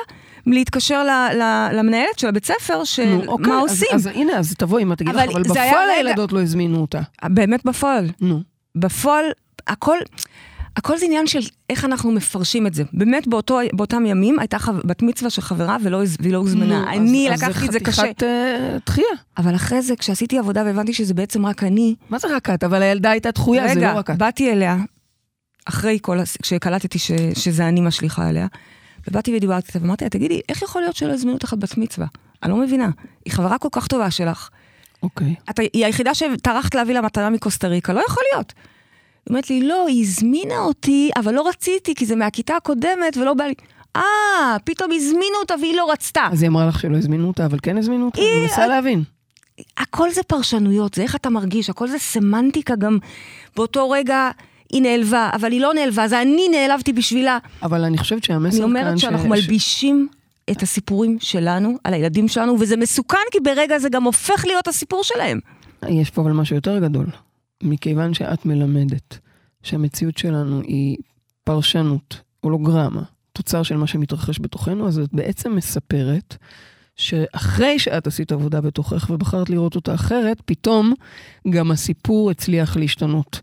מלהתקשר 0.47 1.03
ל, 1.05 1.11
ל, 1.37 1.69
למנהלת 1.79 2.19
של 2.19 2.29
הבית 2.29 2.45
ספר, 2.45 2.85
של 2.85 3.05
נו, 3.05 3.25
אוקיי, 3.27 3.47
מה 3.47 3.63
אז, 3.63 3.71
עושים. 3.71 3.89
אז 3.95 4.07
הנה, 4.07 4.33
אז 4.39 4.55
תבואי 4.59 4.81
אימא, 4.81 4.95
תגיד 4.95 5.15
לך, 5.15 5.21
אבל 5.23 5.31
אבל 5.31 5.45
זה 5.55 5.63
היה 5.63 5.73
בפועל 5.73 5.89
רגע- 5.91 5.97
הילדות 6.09 6.33
לא 6.33 6.43
הזמינו 6.43 6.79
אותה. 6.81 7.01
באמת 7.25 7.65
בפועל. 7.65 8.09
נו. 8.21 8.43
בפועל, 8.75 9.25
הכל, 9.67 9.97
הכל 10.77 10.99
זה 10.99 11.05
עניין 11.07 11.27
של 11.27 11.39
איך 11.71 11.85
אנחנו 11.85 12.11
מפרשים 12.13 12.67
את 12.67 12.75
זה. 12.75 12.83
באמת 12.93 13.27
באותו, 13.29 13.59
באותם 13.73 14.07
ימים 14.07 14.39
הייתה 14.39 14.59
חו... 14.59 14.73
בת 14.85 15.03
מצווה 15.03 15.31
של 15.31 15.43
חברה 15.43 15.77
ולא, 15.83 16.01
והיא 16.21 16.33
לא 16.33 16.39
הוזמנה. 16.39 16.81
נו, 16.81 16.89
אני 16.91 17.29
אז- 17.33 17.43
אז 17.43 17.49
לקחתי 17.49 17.67
את 17.67 17.73
זה 17.73 17.81
קשה. 17.81 18.03
חתיכת 18.03 18.23
אה, 18.23 18.77
דחייה. 18.87 19.07
אבל 19.39 19.55
אחרי 19.55 19.83
זה, 19.83 19.97
כשעשיתי 19.97 20.39
עבודה 20.39 20.63
והבנתי 20.67 20.93
שזה 20.95 21.15
בעצם 21.15 21.47
רק 21.47 21.63
אני, 21.63 21.95
מה 22.11 22.19
זה 22.19 22.29
רק 22.37 22.51
את? 22.51 22.65
אבל 22.65 22.83
הילדה 22.83 23.11
הייתה 23.11 23.31
דחויה, 23.31 23.69
זה 23.69 23.75
רגע, 23.75 23.93
לא 23.93 23.99
רק 23.99 24.11
את. 24.11 24.19
באתי 24.19 24.53
אליה, 24.53 24.77
אחרי 25.67 25.99
כל, 26.03 26.19
כשקלטתי 26.43 26.99
ש, 26.99 27.11
שזה 27.35 27.69
אני 27.69 27.81
משליכה 27.81 28.29
אליה, 28.29 28.47
ובאתי 29.11 29.37
ודיברתי 29.37 29.67
איתה, 29.69 29.79
ואמרתי 29.83 30.05
לה, 30.05 30.11
תגידי, 30.11 30.41
איך 30.49 30.63
יכול 30.63 30.83
להיות 30.83 30.97
שלא 30.97 31.13
הזמינו 31.13 31.37
אותך 31.37 31.55
בת 31.59 31.77
מצווה? 31.79 32.07
אני 32.43 32.51
לא 32.53 32.57
מבינה. 32.59 32.91
היא 33.25 33.33
חברה 33.33 33.59
כל 33.59 33.69
כך 33.73 33.87
טובה 33.87 34.11
שלך. 34.11 34.49
אוקיי. 35.03 35.35
את, 35.51 35.59
היא 35.73 35.87
היחידה 35.87 36.15
שטרחת 36.15 36.75
להביא 36.75 36.95
לה 36.95 37.01
מתנה 37.01 37.31
מקוסטה 37.31 37.69
ריקה, 37.69 37.93
לא 37.93 38.03
יכול 38.09 38.23
להיות. 38.33 38.53
היא 38.57 39.31
אומרת 39.31 39.51
לי, 39.51 39.63
לא, 39.69 39.87
היא 39.89 40.03
הזמינה 40.03 40.59
אותי, 40.59 41.11
אבל 41.17 41.35
לא 41.35 41.49
רציתי, 41.49 41.95
כי 41.95 42.07
זה 42.07 42.17
מהכיתה 42.17 42.57
הקודמת 42.57 43.17
ולא 43.17 43.35
בא 43.35 43.45
לי... 43.45 43.55
אה, 43.97 44.03
פתאום 44.65 44.91
הזמינו 44.93 45.37
אותה 45.41 45.55
והיא 45.61 45.77
לא 45.77 45.91
רצתה. 45.93 46.29
אז 46.33 46.43
היא 46.43 46.49
אמרה 46.49 46.67
לך 46.67 46.81
שלא 46.81 46.97
הזמינו 46.97 47.29
אותה, 47.29 47.47
אבל 47.47 47.59
כן 47.63 47.79
הזמינו 47.79 48.07
אותה? 48.07 48.21
היא- 48.21 48.43
מנסה 48.43 48.67
להבין. 48.67 49.03
הכל 49.77 50.11
זה 50.11 50.23
פרשנויות, 50.23 50.95
זה 50.95 51.03
איך 51.03 51.17
אתה 51.17 51.31
מרגיש, 51.31 51.71
הכל 51.71 51.89
זה 51.89 51.99
סמנטיקה 51.99 52.77
גם. 52.77 52.99
באותו 53.57 53.91
רגע 53.91 54.31
היא 54.73 54.83
נעלבה, 54.83 55.31
אבל 55.35 55.53
היא 55.53 55.61
לא 55.61 55.75
נעלבה, 55.75 56.09
זה 56.09 56.23
אני 56.23 56.49
נעלבתי 56.49 56.93
בשבילה. 56.93 57.39
אבל 57.63 57.85
אני 57.85 57.99
חושבת 57.99 58.25
שהמסר 58.25 58.47
אני 58.49 58.57
כאן... 58.57 58.63
אומרת 58.65 58.99
ש- 58.99 59.03
שאנחנו 59.03 59.27
ש- 59.27 59.31
מלבישים 59.41 60.09
את 60.51 60.63
הסיפורים 60.63 61.17
שלנו 61.21 61.77
על 61.85 61.95
הילדים 61.95 62.29
שלנו, 62.29 62.57
וזה 62.61 62.77
מסוכן, 62.77 63.19
כי 63.33 63.39
ברגע 63.41 63.79
זה 63.79 63.89
גם 63.89 64.05
הופך 64.05 64.45
להיות 64.47 64.69
הסיפור 64.69 65.05
שלהם. 65.05 65.41
יש 65.89 66.11
פה 66.11 66.23
אבל 66.23 66.33
משהו 66.33 66.57
יותר 66.57 66.79
גדול. 66.79 67.07
מכיוון 67.63 68.15
שאת 68.15 68.47
מלמדת 68.47 69.19
שהמציאות 69.63 70.19
שלנו 70.19 70.61
היא 70.61 70.97
פרשנות, 71.45 72.21
הולוגרמה, 72.41 73.03
תוצר 73.33 73.63
של 73.63 73.77
מה 73.77 73.87
שמתרחש 73.87 74.39
בתוכנו, 74.41 74.89
אז 74.89 74.99
את 74.99 75.09
בעצם 75.13 75.57
מספרת 75.57 76.37
שאחרי 77.01 77.79
שאת 77.79 78.07
עשית 78.07 78.33
עבודה 78.33 78.61
בתוכך 78.61 79.11
ובחרת 79.11 79.51
לראות 79.51 79.77
אותה 79.77 79.95
אחרת, 79.95 80.43
פתאום 80.45 80.95
גם 81.51 81.71
הסיפור 81.71 82.31
הצליח 82.31 82.77
להשתנות. 82.77 83.41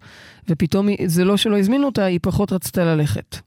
ופתאום 0.49 0.87
זה 1.05 1.23
לא 1.23 1.37
שלא 1.37 1.59
הזמינו 1.59 1.85
אותה, 1.85 2.03
היא 2.03 2.19
פחות 2.21 2.51
רצתה 2.51 2.85
ללכת. 2.85 3.37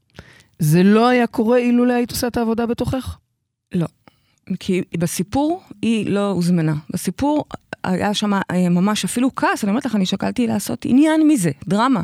זה 0.59 0.83
לא 0.83 1.09
היה 1.09 1.27
קורה 1.27 1.59
אילולא 1.59 1.93
היית 1.93 2.11
עושה 2.11 2.27
את 2.27 2.37
העבודה 2.37 2.67
בתוכך? 2.67 3.19
כי 4.61 4.83
בסיפור 4.99 5.63
היא 5.83 6.11
לא 6.11 6.31
הוזמנה. 6.31 6.75
בסיפור 6.93 7.45
היה 7.85 8.15
שם 8.15 8.35
אה, 8.35 8.69
ממש 8.71 9.05
אפילו 9.05 9.35
כעס, 9.35 9.65
אני 9.65 9.71
אומרת 9.71 9.85
לך, 9.85 9.95
אני 9.95 10.07
שקלתי 10.07 10.47
לעשות 10.47 10.85
עניין 10.85 11.29
מזה, 11.29 11.51
דרמה. 11.69 12.03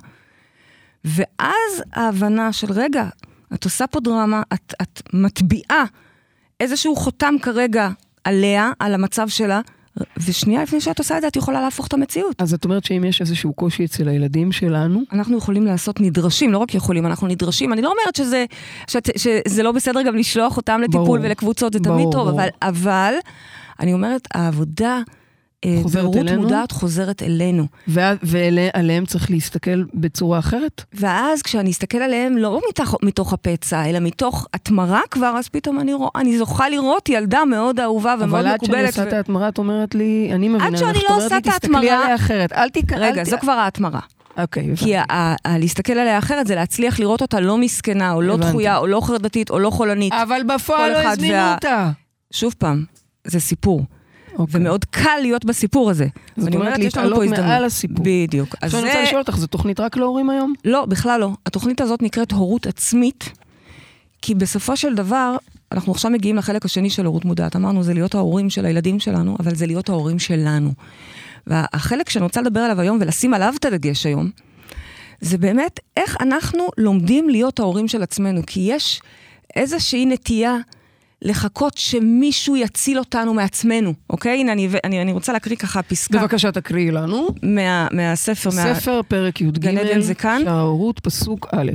ואז 1.05 1.83
ההבנה 1.93 2.53
של, 2.53 2.73
רגע, 2.73 3.09
את 3.55 3.65
עושה 3.65 3.87
פה 3.87 4.01
דרמה, 4.01 4.43
את, 4.55 4.75
את 4.83 5.03
מטביעה 5.13 5.85
איזשהו 6.61 6.97
חותם 6.97 7.35
כרגע 7.43 7.89
עליה, 8.25 8.73
על 8.79 8.95
המצב 8.95 9.29
שלה, 9.29 9.61
ושנייה 10.27 10.63
לפני 10.63 10.81
שאת 10.81 10.99
עושה 10.99 11.17
את 11.17 11.23
זה, 11.23 11.29
את 11.29 11.37
יכולה 11.37 11.61
להפוך 11.61 11.87
את 11.87 11.95
המציאות. 11.95 12.43
אז 12.43 12.55
את 12.55 12.65
אומרת 12.65 12.85
שאם 12.85 13.05
יש 13.05 13.21
איזשהו 13.21 13.53
קושי 13.53 13.85
אצל 13.85 14.09
הילדים 14.09 14.53
שלנו, 14.53 15.03
אנחנו 15.13 15.39
יכולים 15.39 15.67
לעשות 15.67 16.01
נדרשים, 16.01 16.53
לא 16.53 16.59
רק 16.59 16.75
יכולים, 16.75 17.07
אנחנו 17.07 17.27
נדרשים. 17.27 17.73
אני 17.73 17.83
לא 17.83 17.93
אומרת 18.01 18.17
שזה, 18.17 18.45
שאת, 18.87 19.11
שזה 19.17 19.63
לא 19.63 19.73
בסדר 19.73 20.03
גם 20.03 20.17
לשלוח 20.17 20.57
אותם 20.57 20.81
לטיפול 20.81 21.05
ברור. 21.05 21.19
ולקבוצות, 21.23 21.73
זה 21.73 21.79
תמיד 21.79 21.99
ברור, 21.99 22.13
טוב, 22.13 22.29
ברור. 22.29 22.41
אבל, 22.41 22.49
אבל 22.63 23.15
אני 23.81 23.93
אומרת, 23.93 24.29
העבודה, 24.35 25.01
חוזרת 25.83 26.03
בהורות 26.03 26.17
אלינו? 26.17 26.43
מודעת 26.43 26.73
חוזרת 26.73 27.23
אלינו. 27.23 27.67
ועליהם 28.23 29.07
צריך 29.07 29.31
להסתכל 29.31 29.83
בצורה 29.95 30.39
אחרת? 30.39 30.85
ואז 30.95 31.43
כשאני 31.43 31.71
אסתכל 31.71 31.99
עליהם, 31.99 32.37
לא 32.37 32.61
מתוך, 32.71 32.95
מתוך 33.03 33.33
הפצע, 33.33 33.85
אלא 33.85 33.99
מתוך 33.99 34.47
התמרה 34.55 35.01
כבר, 35.11 35.35
אז 35.39 35.49
פתאום 35.49 35.81
אני, 35.81 35.95
רוא, 35.95 36.11
אני 36.17 36.39
זוכה 36.39 36.69
לראות 36.69 37.09
ילדה 37.09 37.45
מאוד 37.45 37.81
אהובה 37.81 38.15
ומאוד 38.21 38.41
אבל 38.41 38.47
עד 38.47 38.61
שאני 38.65 38.73
מקובלת. 38.73 38.89
עושה 38.89 39.03
את 39.09 39.13
ההתמרה, 39.13 39.49
את 39.49 39.59
אומרת 39.59 39.95
לי, 39.95 40.31
אני 40.35 40.49
מבינה, 40.49 40.67
עד 40.67 40.77
שאני 40.77 40.99
לא 41.11 41.17
עושה 41.17 41.27
את 41.27 41.33
ההתמרה- 41.33 41.59
תסתכלי 41.59 41.91
עליה 41.91 42.15
אחרת, 42.15 42.53
אל 42.53 42.69
תיק... 42.69 42.93
רגע, 42.93 43.21
אל 43.21 43.25
זו 43.25 43.37
כבר 43.41 43.53
ההתמרה. 43.53 44.01
אוקיי, 44.39 44.65
הבנתי. 44.65 44.85
כי 44.85 44.95
להסתכל 45.59 45.93
עליה 45.93 46.19
אחרת 46.19 46.47
זה 46.47 46.55
להצליח 46.55 47.01
לראות 47.01 47.23
אותה 47.23 47.41
לא 47.41 47.59
מסכנה, 47.59 48.13
או 48.13 48.23
לא. 48.23 48.37
דחויה, 48.37 48.77
או 48.77 48.87
לא 48.87 49.01
חרדתית, 49.01 49.51
או 49.51 49.59
לא 49.59 49.71
חולנית. 49.71 50.13
אבל 50.13 50.41
בפועל 50.55 50.93
לא 50.93 50.99
הזמינו 50.99 51.53
אותה. 51.55 51.91
שוב 52.33 52.55
פעם, 52.59 52.85
זה 53.25 53.41
סיפור. 53.41 53.83
אוקיי. 54.39 54.61
ומאוד 54.61 54.85
קל 54.85 55.19
להיות 55.23 55.45
בסיפור 55.45 55.91
הזה. 55.91 56.07
זאת 56.37 56.55
אומרת, 56.55 56.79
יש 56.79 56.97
לנו 56.97 57.17
פה 57.17 57.23
להתעלות 57.23 57.23
הזדמנות. 57.23 57.47
מעל 57.51 57.65
הסיפור. 57.65 58.05
בדיוק. 58.05 58.55
עכשיו 58.61 58.81
אני 58.81 58.89
זה... 58.89 58.95
רוצה 58.95 59.09
לשאול 59.09 59.21
אותך, 59.21 59.37
זו 59.37 59.47
תוכנית 59.47 59.81
רק 59.81 59.97
להורים 59.97 60.31
היום? 60.31 60.53
לא, 60.65 60.87
בכלל 60.87 61.21
לא. 61.21 61.31
התוכנית 61.47 61.81
הזאת 61.81 62.03
נקראת 62.03 62.33
הורות 62.33 62.67
עצמית, 62.67 63.33
כי 64.23 64.35
בסופו 64.35 64.77
של 64.77 64.95
דבר, 64.95 65.37
אנחנו 65.73 65.93
עכשיו 65.93 66.11
מגיעים 66.11 66.37
לחלק 66.37 66.65
השני 66.65 66.91
של 66.91 67.07
הורות 67.07 67.25
מודעת. 67.25 67.57
אמרנו, 67.57 67.83
זה 67.83 67.95
להיות 67.95 68.15
ההורים 68.15 68.51
של 68.51 68.67
הילדים 68.67 69.01
שלנו, 69.01 69.37
אבל 69.41 69.55
זה 69.55 69.67
להיות 69.67 69.89
ההורים 69.89 70.19
שלנו. 70.19 70.73
והחלק 71.47 72.11
שאני 72.11 72.23
רוצה 72.23 72.41
לדבר 72.41 72.61
עליו 72.61 72.81
היום 72.81 72.99
ולשים 73.01 73.35
עליו 73.35 73.55
את 73.57 73.65
הדגש 73.65 74.07
היום, 74.07 74.31
זה 75.21 75.39
באמת 75.39 75.81
איך 75.97 76.17
אנחנו 76.21 76.69
לומדים 76.79 77.29
להיות 77.29 77.59
ההורים 77.59 77.89
של 77.89 78.03
עצמנו. 78.03 78.41
כי 78.47 78.61
יש 78.61 79.01
איזושהי 79.57 80.07
נטייה 80.07 80.57
לחכות 81.23 81.77
שמישהו 81.77 82.57
יציל 82.57 82.99
אותנו 82.99 83.35
מעצמנו, 83.35 83.95
אוקיי? 84.11 84.41
הנה, 84.41 84.53
אני, 84.53 84.69
אני, 84.85 85.03
אני 85.03 85.13
רוצה 85.13 85.33
להקריא 85.33 85.57
ככה 85.57 85.83
פסקה 85.83 86.19
בבקשה, 86.19 86.53
תקריאי 86.53 86.91
לנו. 86.91 87.29
מה, 87.43 87.89
מהספר, 87.93 88.51
מה... 88.57 88.75
ספר, 88.75 89.01
פרק 89.09 89.41
י"ג, 89.41 89.59
גן 89.59 89.79
עדן 89.79 90.01
זה 90.01 90.15
כאן? 90.15 90.43
שערות, 90.45 91.01
פסוק 91.01 91.47
א'. 91.53 91.71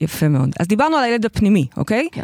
יפה 0.00 0.28
מאוד. 0.28 0.50
אז 0.60 0.66
דיברנו 0.66 0.96
על 0.96 1.04
הילד 1.04 1.24
הפנימי, 1.24 1.66
אוקיי? 1.76 2.08
כן. 2.12 2.22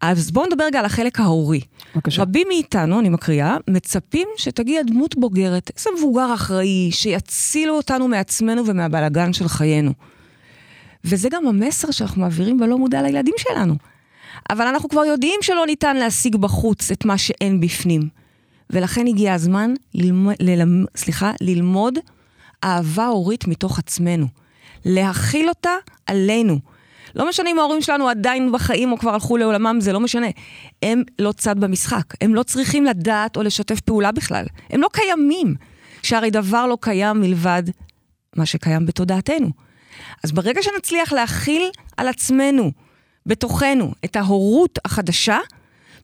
אז 0.00 0.30
בואו 0.30 0.46
נדבר 0.46 0.64
רגע 0.64 0.78
על 0.78 0.84
החלק 0.84 1.20
ההורי. 1.20 1.60
בבקשה. 1.94 2.22
רבים 2.22 2.46
מאיתנו, 2.48 3.00
אני 3.00 3.08
מקריאה, 3.08 3.56
מצפים 3.68 4.28
שתגיע 4.36 4.82
דמות 4.82 5.16
בוגרת, 5.16 5.70
איזה 5.76 5.90
מבוגר 5.98 6.34
אחראי, 6.34 6.88
שיצילו 6.92 7.76
אותנו 7.76 8.08
מעצמנו 8.08 8.66
ומהבלגן 8.66 9.32
של 9.32 9.48
חיינו. 9.48 9.92
וזה 11.04 11.28
גם 11.32 11.46
המסר 11.46 11.90
שאנחנו 11.90 12.22
מעבירים 12.22 12.58
בלא 12.58 12.78
מודע 12.78 13.02
לילדים 13.02 13.34
שלנו. 13.38 13.74
אבל 14.50 14.66
אנחנו 14.66 14.88
כבר 14.88 15.04
יודעים 15.04 15.40
שלא 15.42 15.66
ניתן 15.66 15.96
להשיג 15.96 16.36
בחוץ 16.36 16.90
את 16.90 17.04
מה 17.04 17.18
שאין 17.18 17.60
בפנים. 17.60 18.08
ולכן 18.70 19.06
הגיע 19.06 19.34
הזמן 19.34 19.74
ללמוד, 19.94 20.34
ללמ, 20.40 20.84
סליחה, 20.96 21.32
ללמוד 21.40 21.98
אהבה 22.64 23.06
הורית 23.06 23.46
מתוך 23.46 23.78
עצמנו. 23.78 24.26
להכיל 24.84 25.48
אותה 25.48 25.70
עלינו. 26.06 26.58
לא 27.14 27.28
משנה 27.28 27.50
אם 27.50 27.58
ההורים 27.58 27.82
שלנו 27.82 28.08
עדיין 28.08 28.52
בחיים 28.52 28.92
או 28.92 28.98
כבר 28.98 29.10
הלכו 29.10 29.36
לעולמם, 29.36 29.78
זה 29.80 29.92
לא 29.92 30.00
משנה. 30.00 30.26
הם 30.82 31.02
לא 31.18 31.32
צד 31.32 31.58
במשחק. 31.58 32.04
הם 32.20 32.34
לא 32.34 32.42
צריכים 32.42 32.84
לדעת 32.84 33.36
או 33.36 33.42
לשתף 33.42 33.80
פעולה 33.80 34.12
בכלל. 34.12 34.44
הם 34.70 34.80
לא 34.80 34.88
קיימים. 34.92 35.54
שהרי 36.02 36.30
דבר 36.30 36.66
לא 36.66 36.78
קיים 36.80 37.20
מלבד 37.20 37.62
מה 38.36 38.46
שקיים 38.46 38.86
בתודעתנו. 38.86 39.50
אז 40.24 40.32
ברגע 40.32 40.62
שנצליח 40.62 41.12
להכיל 41.12 41.70
על 41.96 42.08
עצמנו, 42.08 42.70
בתוכנו, 43.26 43.92
את 44.04 44.16
ההורות 44.16 44.78
החדשה, 44.84 45.38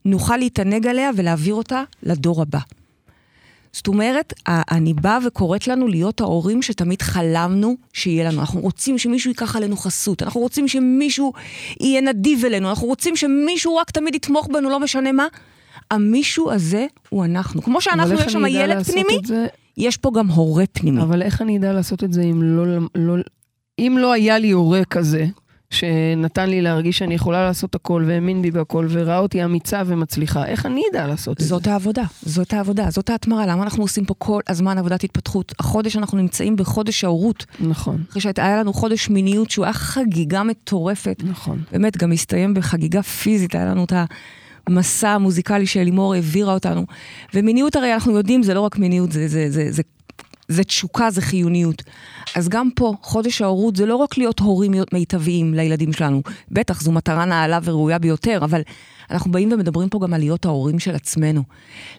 נוכל 0.05 0.37
להתענג 0.37 0.87
עליה 0.87 1.11
ולהעביר 1.17 1.55
אותה 1.55 1.83
לדור 2.03 2.43
הבא. 2.43 2.59
זאת 3.73 3.89
אומרת, 3.89 4.33
אני 4.49 4.95
באה 4.95 5.19
וקוראת 5.27 5.67
לנו 5.69 5.89
להיות 5.89 6.21
ההורים 6.21 6.63
שתמיד 6.63 7.03
חלמנו 7.03 7.77
שיהיה 7.93 8.31
לנו. 8.31 8.41
אנחנו 8.41 8.61
רוצים 8.61 8.99
שמישהו 8.99 9.31
ייקח 9.31 9.57
עלינו 9.57 9.77
חסות, 9.77 10.23
אנחנו 10.23 10.41
רוצים 10.41 10.69
שמישהו 10.69 11.33
יהיה 11.81 12.01
נדיב 12.01 12.45
אלינו, 12.45 12.69
אנחנו 12.69 12.87
רוצים 12.87 13.17
שמישהו 13.17 13.77
רק 13.77 13.91
תמיד 13.91 14.15
יתמוך 14.15 14.49
בנו, 14.53 14.71
לא 14.71 14.81
משנה 14.81 15.13
מה. 15.13 15.27
המישהו 15.91 16.53
הזה 16.53 16.87
הוא 17.09 17.25
אנחנו. 17.25 17.63
כמו 17.63 17.81
שאנחנו, 17.81 18.15
יש 18.15 18.33
שם 18.33 18.47
ילד 18.47 18.83
פנימי, 18.83 19.19
יש 19.77 19.97
פה 19.97 20.11
גם 20.15 20.29
הורה 20.29 20.65
פנימי. 20.73 21.03
אבל 21.03 21.23
איך 21.23 21.43
אני 21.43 21.59
אדע 21.59 21.73
לעשות 21.73 22.05
את 22.05 22.13
זה 22.13 22.23
אם 22.23 22.43
לא, 22.43 22.79
לא, 22.95 23.15
אם 23.79 23.97
לא 24.01 24.13
היה 24.13 24.39
לי 24.39 24.51
הורה 24.51 24.85
כזה, 24.85 25.27
שנתן 25.71 26.51
לי 26.51 26.63
להרגיש 26.63 26.99
שאני 26.99 27.15
יכולה 27.15 27.45
לעשות 27.45 27.75
הכל, 27.75 28.05
והאמין 28.07 28.43
בי 28.43 28.51
בהכל, 28.51 28.87
וראה 28.91 29.19
אותי 29.19 29.45
אמיצה 29.45 29.83
ומצליחה. 29.87 30.47
איך 30.47 30.67
אני 30.67 30.83
אדע 30.91 31.07
לעשות 31.07 31.37
את 31.37 31.43
זה? 31.43 31.49
זאת 31.49 31.67
העבודה, 31.67 32.05
זאת 32.23 32.53
העבודה, 32.53 32.91
זאת 32.91 33.11
ההתמרה. 33.11 33.47
למה 33.47 33.63
אנחנו 33.63 33.85
עושים 33.85 34.05
פה 34.05 34.15
כל 34.19 34.41
הזמן 34.49 34.79
עבודת 34.79 35.05
התפתחות? 35.05 35.53
החודש 35.59 35.97
אנחנו 35.97 36.19
נמצאים 36.19 36.57
בחודש 36.57 37.05
ההורות. 37.05 37.47
נכון. 37.61 38.03
אחרי 38.11 38.21
שהיה 38.21 38.61
לנו 38.61 38.73
חודש 38.73 39.09
מיניות 39.09 39.51
שהוא 39.51 39.65
היה 39.65 39.73
חגיגה 39.73 40.43
מטורפת. 40.43 41.23
נכון. 41.25 41.63
באמת, 41.73 41.97
גם 41.97 42.13
הסתיים 42.13 42.55
בחגיגה 42.55 43.03
פיזית, 43.03 43.55
היה 43.55 43.65
לנו 43.65 43.85
את 43.85 43.93
המסע 44.67 45.11
המוזיקלי 45.11 45.67
שאלימור 45.67 46.15
העבירה 46.15 46.55
אותנו. 46.55 46.87
ומיניות 47.35 47.77
הרי 47.77 47.95
אנחנו 47.95 48.17
יודעים, 48.17 48.43
זה 48.43 48.55
לא 48.55 48.61
רק 48.61 48.79
מיניות, 48.79 49.13
זה, 49.13 49.29
זה, 49.29 49.51
זה, 49.51 49.67
זה 49.71 49.83
זה 50.49 50.65
תשוקה, 50.65 51.11
זה 51.11 51.21
חיוניות. 51.21 51.83
אז 52.35 52.49
גם 52.49 52.69
פה, 52.77 52.95
חודש 53.03 53.43
ההורות 53.43 53.77
זה 53.77 53.87
לא 53.87 53.97
רק 53.97 54.19
להיות 54.19 54.39
הורים 54.39 54.73
מיטביים 54.93 55.55
לילדים 55.55 55.93
שלנו. 55.93 56.23
בטח, 56.51 56.83
זו 56.83 56.93
מטרה 56.93 57.25
נעלה 57.25 57.59
וראויה 57.65 57.99
ביותר, 57.99 58.39
אבל 58.45 58.63
אנחנו 59.11 59.33
באים 59.33 59.53
ומדברים 59.53 59.89
פה 59.89 59.99
גם 60.03 60.15
על 60.15 60.21
להיות 60.21 60.45
ההורים 60.45 60.79
של 60.79 60.95
עצמנו. 60.95 61.43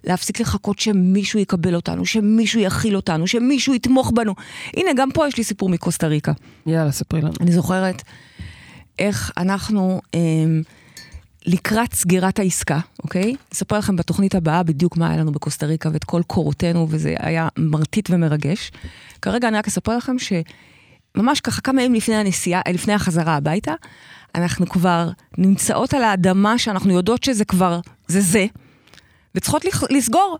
להפסיק 0.03 0.39
לחכות 0.39 0.79
שמישהו 0.79 1.39
יקבל 1.39 1.75
אותנו, 1.75 2.05
שמישהו 2.05 2.59
יכיל 2.59 2.95
אותנו, 2.95 3.27
שמישהו 3.27 3.73
יתמוך 3.73 4.11
בנו. 4.15 4.33
הנה, 4.77 4.89
גם 4.95 5.11
פה 5.11 5.27
יש 5.27 5.37
לי 5.37 5.43
סיפור 5.43 5.69
מקוסטה 5.69 6.07
ריקה. 6.07 6.31
יאללה, 6.65 6.91
ספרי 6.91 7.21
לנו. 7.21 7.33
אני 7.41 7.51
זוכרת 7.51 8.01
איך 8.99 9.31
אנחנו... 9.37 10.01
אה, 10.15 10.19
לקראת 11.47 11.93
סגירת 11.93 12.39
העסקה, 12.39 12.79
אוקיי? 13.03 13.35
אספר 13.53 13.77
לכם 13.77 13.95
בתוכנית 13.95 14.35
הבאה 14.35 14.63
בדיוק 14.63 14.97
מה 14.97 15.09
היה 15.09 15.17
לנו 15.17 15.31
בקוסטה 15.31 15.65
ריקה 15.65 15.89
ואת 15.93 16.03
כל 16.03 16.21
קורותינו, 16.27 16.87
וזה 16.89 17.15
היה 17.19 17.47
מרטיט 17.57 18.09
ומרגש. 18.11 18.71
כרגע 19.21 19.47
אני 19.47 19.57
רק 19.57 19.67
אספר 19.67 19.97
לכם 19.97 20.15
שממש 20.19 21.41
ככה 21.41 21.61
כמה 21.61 21.81
ימים 21.81 21.93
לפני 21.93 22.15
הנסיעה, 22.15 22.61
לפני 22.73 22.93
החזרה 22.93 23.35
הביתה, 23.35 23.73
אנחנו 24.35 24.69
כבר 24.69 25.09
נמצאות 25.37 25.93
על 25.93 26.03
האדמה 26.03 26.57
שאנחנו 26.57 26.91
יודעות 26.91 27.23
שזה 27.23 27.45
כבר, 27.45 27.79
זה 28.07 28.21
זה, 28.21 28.45
וצריכות 29.35 29.65
לסגור. 29.89 30.37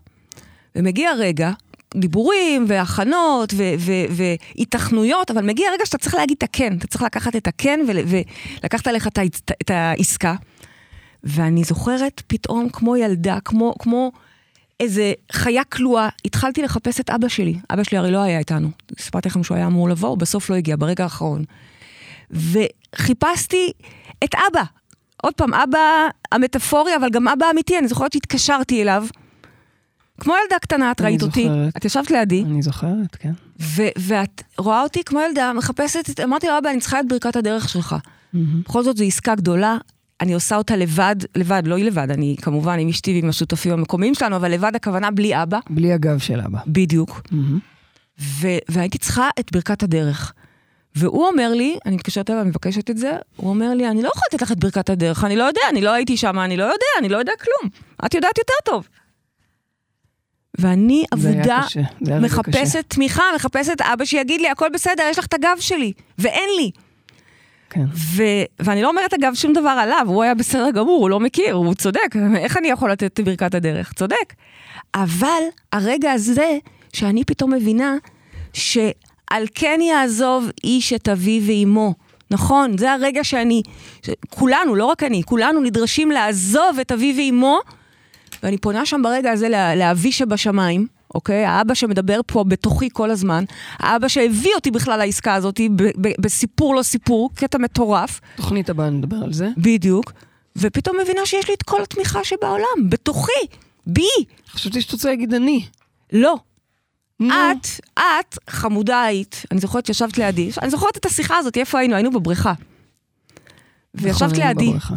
ומגיע 0.76 1.10
רגע, 1.18 1.50
דיבורים 1.94 2.64
והכנות 2.68 3.54
והיתכנויות, 4.10 5.30
אבל 5.30 5.46
מגיע 5.46 5.66
רגע 5.74 5.86
שאתה 5.86 5.98
צריך 5.98 6.14
להגיד 6.14 6.36
את 6.36 6.42
הכן, 6.42 6.76
אתה 6.76 6.86
צריך 6.86 7.02
לקחת 7.02 7.36
את 7.36 7.46
הכן 7.46 7.80
ולקחת 8.62 8.86
עליך 8.86 9.08
את 9.60 9.70
העסקה. 9.70 10.34
ואני 11.24 11.64
זוכרת 11.64 12.22
פתאום 12.26 12.68
כמו 12.68 12.96
ילדה, 12.96 13.38
כמו, 13.44 13.74
כמו 13.78 14.12
איזה 14.80 15.12
חיה 15.32 15.64
כלואה, 15.64 16.08
התחלתי 16.24 16.62
לחפש 16.62 17.00
את 17.00 17.10
אבא 17.10 17.28
שלי. 17.28 17.58
אבא 17.70 17.82
שלי 17.82 17.98
הרי 17.98 18.10
לא 18.10 18.18
היה 18.18 18.38
איתנו. 18.38 18.70
סיפרתי 18.98 19.28
לכם 19.28 19.42
שהוא 19.44 19.56
היה 19.56 19.66
אמור 19.66 19.88
לבוא, 19.88 20.08
הוא 20.08 20.18
בסוף 20.18 20.50
לא 20.50 20.54
הגיע, 20.54 20.76
ברגע 20.76 21.04
האחרון. 21.04 21.44
וחיפשתי 22.30 23.72
את 24.24 24.34
אבא. 24.34 24.62
עוד 25.22 25.34
פעם, 25.34 25.54
אבא 25.54 25.78
המטאפורי, 26.32 26.96
אבל 26.96 27.10
גם 27.10 27.28
אבא 27.28 27.46
אמיתי, 27.50 27.78
אני 27.78 27.88
זוכרת 27.88 28.12
שהתקשרתי 28.12 28.82
אליו. 28.82 29.06
כמו 30.20 30.34
ילדה 30.44 30.58
קטנה, 30.58 30.90
את 30.90 31.00
ראית 31.00 31.20
זוכרת. 31.20 31.36
אותי, 31.36 31.48
את 31.76 31.84
ישבת 31.84 32.10
לידי. 32.10 32.44
אני 32.44 32.62
זוכרת, 32.62 33.16
כן. 33.16 33.32
ואת 33.98 34.42
רואה 34.58 34.82
אותי 34.82 35.04
כמו 35.04 35.20
ילדה, 35.20 35.52
מחפשת, 35.52 36.20
אמרתי 36.24 36.46
לו, 36.46 36.58
אבא, 36.58 36.70
אני 36.70 36.80
צריכה 36.80 37.00
את 37.00 37.08
ברכת 37.08 37.36
הדרך 37.36 37.68
שלך. 37.68 37.92
Mm-hmm. 37.92 38.38
בכל 38.64 38.82
זאת, 38.82 38.96
זו 38.96 39.04
עסקה 39.04 39.34
גדולה, 39.34 39.78
אני 40.20 40.32
עושה 40.32 40.56
אותה 40.56 40.76
לבד, 40.76 41.16
לבד, 41.36 41.62
לא 41.66 41.76
היא 41.76 41.84
לבד, 41.84 42.10
אני 42.10 42.36
כמובן 42.42 42.78
עם 42.78 42.88
אשתי 42.88 43.20
ועם 43.20 43.28
השותפים 43.28 43.72
המקומיים 43.72 44.14
שלנו, 44.14 44.36
אבל 44.36 44.52
לבד 44.52 44.72
הכוונה 44.76 45.10
בלי 45.10 45.42
אבא. 45.42 45.58
בלי 45.70 45.92
הגב 45.92 46.18
של 46.18 46.40
אבא. 46.40 46.58
בדיוק. 46.66 47.10
Mm-hmm. 47.10 48.20
ו- 48.20 48.58
והייתי 48.68 48.98
צריכה 48.98 49.28
את 49.40 49.52
ברכת 49.52 49.82
הדרך. 49.82 50.32
והוא 50.94 51.26
אומר 51.26 51.52
לי, 51.54 51.78
אני 51.86 51.96
מתקשרת 51.96 52.30
אליו, 52.30 52.42
אני 52.42 52.50
מבקשת 52.50 52.90
את 52.90 52.98
זה, 52.98 53.16
הוא 53.36 53.50
אומר 53.50 53.74
לי, 53.74 53.88
אני 53.88 54.02
לא 54.02 54.08
יכולה 54.08 54.24
לתת 54.32 54.42
לך 54.42 54.52
את 54.52 54.58
ברכת 54.58 54.90
הדרך, 54.90 55.24
אני 55.24 55.36
לא 55.36 55.44
יודע, 55.44 55.60
אני 55.70 55.80
לא 55.80 55.90
הייתי 55.90 56.16
שם, 56.16 56.38
אני 56.38 56.56
לא 56.56 56.64
יודע, 56.64 56.86
אני 56.98 57.08
לא 57.08 57.16
יודע 57.16 57.32
כלום. 57.40 57.70
את 58.06 58.14
יודעת 58.14 58.38
יותר 58.38 58.54
טוב. 58.64 58.88
ואני 60.58 61.04
עבודה, 61.10 61.60
מחפשת 62.00 62.84
תמיכה, 62.88 63.22
מחפשת 63.34 63.80
אבא 63.80 64.04
שיגיד 64.04 64.40
לי, 64.40 64.48
הכל 64.48 64.68
בסדר, 64.74 65.02
יש 65.10 65.18
לך 65.18 65.26
את 65.26 65.34
הגב 65.34 65.56
שלי, 65.60 65.92
ואין 66.18 66.48
לי. 66.56 66.70
כן. 67.70 67.84
ו- 67.94 68.44
ואני 68.60 68.82
לא 68.82 68.88
אומרת, 68.88 69.14
אגב, 69.14 69.34
שום 69.34 69.52
דבר 69.52 69.68
עליו, 69.68 70.04
הוא 70.06 70.22
היה 70.22 70.34
בסדר 70.34 70.70
גמור, 70.70 71.00
הוא 71.00 71.10
לא 71.10 71.20
מכיר, 71.20 71.54
הוא 71.54 71.74
צודק, 71.74 72.16
איך 72.36 72.56
אני 72.56 72.68
יכול 72.68 72.92
לתת 72.92 73.20
את 73.20 73.24
ברכת 73.24 73.54
הדרך? 73.54 73.92
צודק. 73.92 74.34
אבל 74.94 75.42
הרגע 75.72 76.12
הזה, 76.12 76.58
שאני 76.92 77.24
פתאום 77.24 77.54
מבינה 77.54 77.96
שעל 78.52 79.46
כן 79.54 79.80
יעזוב 79.82 80.50
איש 80.64 80.92
את 80.92 81.08
אביו 81.08 81.42
ואימו. 81.46 81.94
נכון, 82.30 82.78
זה 82.78 82.92
הרגע 82.92 83.24
שאני, 83.24 83.62
כולנו, 84.30 84.74
לא 84.74 84.84
רק 84.84 85.02
אני, 85.02 85.22
כולנו 85.22 85.60
נדרשים 85.60 86.10
לעזוב 86.10 86.78
את 86.80 86.92
אביו 86.92 87.16
ואימו, 87.16 87.58
ואני 88.42 88.58
פונה 88.58 88.86
שם 88.86 89.02
ברגע 89.02 89.30
הזה 89.32 89.48
לאבי 89.76 90.12
שבשמיים, 90.12 90.86
אוקיי? 91.18 91.44
האבא 91.44 91.74
שמדבר 91.74 92.20
פה 92.26 92.44
בתוכי 92.44 92.88
כל 92.92 93.10
הזמן, 93.10 93.44
האבא 93.78 94.08
שהביא 94.08 94.50
אותי 94.54 94.70
בכלל 94.70 94.98
לעסקה 94.98 95.34
הזאת, 95.34 95.60
בסיפור 96.20 96.74
לא 96.74 96.82
סיפור, 96.82 97.30
קטע 97.34 97.58
מטורף. 97.58 98.20
תוכנית 98.36 98.70
הבאה 98.70 98.90
נדבר 98.90 99.16
על 99.16 99.32
זה. 99.32 99.48
בדיוק. 99.56 100.12
ופתאום 100.56 100.96
מבינה 101.02 101.26
שיש 101.26 101.48
לי 101.48 101.54
את 101.54 101.62
כל 101.62 101.82
התמיכה 101.82 102.24
שבעולם, 102.24 102.88
בתוכי, 102.88 103.32
בי. 103.86 104.08
חשבתי 104.50 104.80
שאת 104.80 104.92
רוצה 104.92 105.08
להגיד 105.08 105.34
אני. 105.34 105.66
לא. 106.12 106.36
No. 107.22 107.26
את, 107.26 107.66
את 107.96 108.38
חמודה 108.50 109.02
היית, 109.02 109.42
אני 109.50 109.60
זוכרת 109.60 109.86
שישבת 109.86 110.18
לידי, 110.18 110.50
אני 110.62 110.70
זוכרת 110.70 110.96
את 110.96 111.06
השיחה 111.06 111.36
הזאת, 111.36 111.56
איפה 111.56 111.78
היינו? 111.78 111.94
היינו 111.94 112.10
בבריכה. 112.10 112.52
וישבת 113.94 114.32
נכון, 114.32 114.46
לידי, 114.46 114.68
בבריכה. 114.68 114.94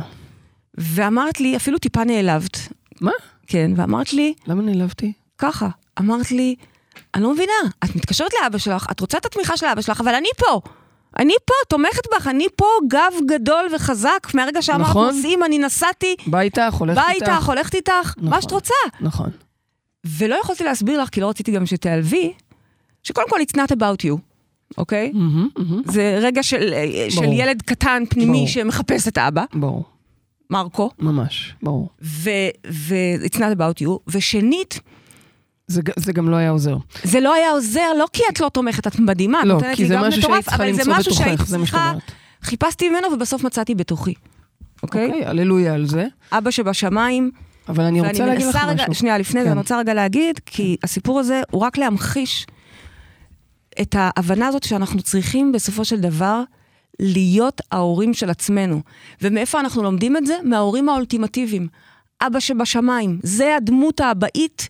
ואמרת 0.77 1.39
לי, 1.39 1.55
אפילו 1.55 1.77
טיפה 1.77 2.03
נעלבת. 2.03 2.57
מה? 3.01 3.11
כן, 3.47 3.71
ואמרת 3.75 4.13
לי... 4.13 4.33
למה 4.47 4.61
נעלבתי? 4.61 5.13
ככה, 5.37 5.69
אמרת 5.99 6.31
לי, 6.31 6.55
אני 7.15 7.23
לא 7.23 7.33
מבינה, 7.33 7.53
את 7.83 7.95
מתקשרת 7.95 8.31
לאבא 8.41 8.57
שלך, 8.57 8.87
את 8.91 8.99
רוצה 8.99 9.17
את 9.17 9.25
התמיכה 9.25 9.57
של 9.57 9.65
אבא 9.65 9.81
שלך, 9.81 10.01
אבל 10.01 10.15
אני 10.15 10.29
פה. 10.37 10.61
אני 11.19 11.33
פה, 11.45 11.53
תומכת 11.69 12.01
בך, 12.15 12.27
אני 12.27 12.45
פה 12.55 12.65
גב 12.87 13.13
גדול 13.25 13.65
וחזק. 13.75 14.27
מהרגע 14.33 14.61
שאמרת 14.61 14.81
נכון. 14.89 15.15
נוסעים, 15.15 15.43
אני 15.43 15.59
נסעתי. 15.59 16.15
בא 16.27 16.39
איתך, 16.39 16.73
הולכת 16.73 17.01
איתך. 17.09 17.27
בא 17.27 17.33
איתך, 17.33 17.45
הולכת 17.47 17.75
איתך, 17.75 17.91
נכון, 18.17 18.29
מה 18.29 18.41
שאת 18.41 18.51
רוצה. 18.51 18.73
נכון. 19.01 19.29
ולא 20.05 20.35
יכולתי 20.35 20.63
להסביר 20.63 21.01
לך, 21.01 21.09
כי 21.09 21.21
לא 21.21 21.29
רציתי 21.29 21.51
גם 21.51 21.65
שתיעלבי, 21.65 22.33
שקודם 23.03 23.29
כל 23.29 23.39
it's 23.39 23.55
not 23.57 23.75
about 23.75 24.05
you, 24.05 24.17
אוקיי? 24.77 25.11
Mm-hmm, 25.13 25.59
mm-hmm. 25.59 25.91
זה 25.91 26.19
רגע 26.21 26.43
של, 26.43 26.73
של 27.09 27.23
ילד 27.23 27.61
קטן, 27.61 28.03
פנימי, 28.09 28.37
ברור. 28.37 28.47
שמחפש 28.47 29.07
את 29.07 29.17
אבא. 29.17 29.43
ברור. 29.53 29.85
מרקו. 30.49 30.89
ממש, 30.99 31.55
ברור. 31.63 31.89
ו-it's 32.01 33.35
not 33.35 33.55
about 33.57 33.83
you. 33.83 33.89
ושנית, 34.07 34.79
זה, 35.71 35.81
זה 35.95 36.13
גם 36.13 36.29
לא 36.29 36.35
היה 36.35 36.49
עוזר. 36.49 36.77
זה 37.03 37.19
לא 37.19 37.33
היה 37.33 37.51
עוזר, 37.51 37.93
לא 37.99 38.05
כי 38.13 38.23
את 38.31 38.39
לא 38.39 38.49
תומכת, 38.49 38.87
את 38.87 38.99
מדהימה, 38.99 39.45
לא, 39.45 39.59
כי 39.75 39.87
זה 39.87 39.99
משהו 39.99 40.21
שהיית 40.21 40.45
צריכה 40.45 40.65
למצוא 40.65 40.93
בתוכך, 40.93 41.45
זה 41.45 41.57
מה 41.57 41.65
שאת 41.65 41.75
אומרת. 41.75 42.11
חיפשתי 42.41 42.89
ממנו 42.89 43.07
ובסוף 43.13 43.43
מצאתי 43.43 43.75
בתוכי, 43.75 44.13
אוקיי? 44.83 45.07
אוקיי, 45.07 45.25
הללויה 45.25 45.73
על 45.73 45.85
זה. 45.85 46.07
אבא 46.31 46.51
שבשמיים. 46.51 47.31
אבל 47.67 47.83
אני 47.83 48.01
רוצה 48.01 48.25
להגיד 48.25 48.45
לך 48.45 48.55
רגע, 48.55 48.73
משהו. 48.73 48.93
שנייה, 48.93 49.17
לפני 49.17 49.39
כן. 49.39 49.45
זה 49.45 49.51
אני 49.51 49.59
רוצה 49.59 49.79
רגע 49.79 49.93
להגיד, 49.93 50.39
כי 50.45 50.77
הסיפור 50.83 51.19
הזה 51.19 51.41
הוא 51.51 51.61
רק 51.61 51.77
להמחיש 51.77 52.47
את 53.81 53.95
ההבנה 53.99 54.47
הזאת 54.47 54.63
שאנחנו 54.63 55.01
צריכים 55.01 55.51
בסופו 55.51 55.85
של 55.85 55.99
דבר 55.99 56.43
להיות 56.99 57.61
ההורים 57.71 58.13
של 58.13 58.29
עצמנו. 58.29 58.81
ומאיפה 59.21 59.59
אנחנו 59.59 59.83
לומדים 59.83 60.17
את 60.17 60.25
זה? 60.25 60.35
מההורים 60.43 60.89
האולטימטיביים. 60.89 61.67
אבא 62.21 62.39
שבשמיים, 62.39 63.19
זה 63.23 63.55
הדמות 63.55 63.99
האבאית. 63.99 64.69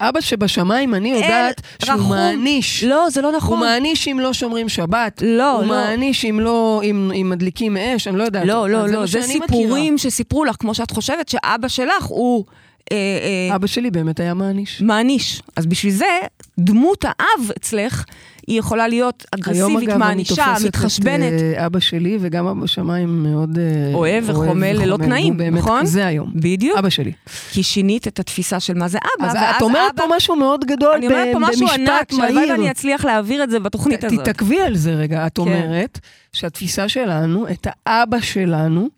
אבא 0.00 0.20
שבשמיים, 0.20 0.94
אני 0.94 1.08
יודעת 1.08 1.60
שהוא 1.84 1.94
רחום. 1.94 2.10
מעניש. 2.10 2.84
לא, 2.84 3.06
זה 3.10 3.22
לא 3.22 3.32
נכון. 3.32 3.58
הוא 3.58 3.66
מעניש 3.66 4.08
אם 4.08 4.20
לא 4.20 4.32
שומרים 4.32 4.68
שבת. 4.68 5.22
לא, 5.24 5.52
הוא 5.52 5.62
לא. 5.62 5.68
מעניש 5.68 6.24
אם 6.24 6.40
לא, 6.40 6.80
אם, 6.84 7.12
אם 7.20 7.30
מדליקים 7.30 7.76
אש, 7.76 8.08
אני 8.08 8.18
לא 8.18 8.24
יודעת. 8.24 8.46
לא, 8.46 8.70
לא, 8.70 8.88
לא, 8.88 9.06
זה 9.06 9.22
שאני 9.22 9.32
סיפורים 9.32 9.98
שסיפרו 9.98 10.44
לך, 10.44 10.56
כמו 10.58 10.74
שאת 10.74 10.90
חושבת 10.90 11.28
שאבא 11.28 11.68
שלך 11.68 12.04
הוא 12.04 12.44
אה, 12.92 12.96
מכירה. 12.96 13.50
אה, 13.50 13.56
אבא 13.56 13.66
שלי 13.66 13.90
באמת 13.90 14.20
היה 14.20 14.34
מעניש. 14.34 14.82
מעניש. 14.82 15.42
אז 15.56 15.66
בשביל 15.66 15.92
זה, 15.92 16.18
דמות 16.58 17.04
האב 17.04 17.50
אצלך, 17.56 18.04
היא 18.46 18.58
יכולה 18.58 18.88
להיות 18.88 19.24
היום 19.32 19.42
אגרסיבית, 19.42 19.88
אגב 19.88 19.90
אני 19.90 19.98
מענישה, 19.98 20.34
תופסת 20.34 20.66
מתחשבנת. 20.66 21.32
את 21.32 21.40
אה, 21.40 21.66
אבא 21.66 21.80
שלי 21.80 22.18
וגם 22.20 22.46
אבא 22.46 22.60
בשמיים 22.60 23.22
מאוד 23.22 23.58
אה, 23.58 23.94
אוהב 23.94 24.24
וחומל 24.26 24.72
ללא. 24.72 24.96
תנאים, 24.96 25.40
נכון? 25.40 25.86
זה 25.86 26.06
היום. 26.06 26.32
בדיוק. 26.34 26.78
אבא 26.78 26.88
שלי. 26.88 27.12
כי 27.50 27.62
שינית 27.62 28.08
את 28.08 28.20
התפיסה 28.20 28.60
של 28.60 28.74
מה 28.74 28.88
זה 28.88 28.98
אבא, 28.98 29.26
אז 29.26 29.36
את 29.56 29.62
אומרת 29.62 29.96
פה 29.96 30.02
משהו 30.16 30.36
מאוד 30.36 30.64
גדול 30.64 30.94
אני 30.96 31.06
אומרת 31.06 31.28
פה 31.32 31.38
משהו 31.38 31.68
ענק, 31.68 31.88
במשפט 31.88 32.10
שהלוואי 32.10 32.34
מהיר. 32.34 32.50
ואני 32.50 32.70
אצליח 32.70 33.04
להעביר 33.04 33.44
את 33.44 33.50
זה 33.50 33.60
בתוכנית 33.60 34.04
הזאת. 34.04 34.18
כן. 34.18 34.24
תתעכבי 34.24 34.60
על 34.60 34.76
זה 34.76 34.94
רגע. 34.94 35.26
את 35.26 35.38
אומרת 35.38 35.98
שהתפיסה 36.32 36.88
שלנו, 36.88 37.48
את 37.48 37.66
האבא 37.70 38.20
שלנו, 38.20 38.88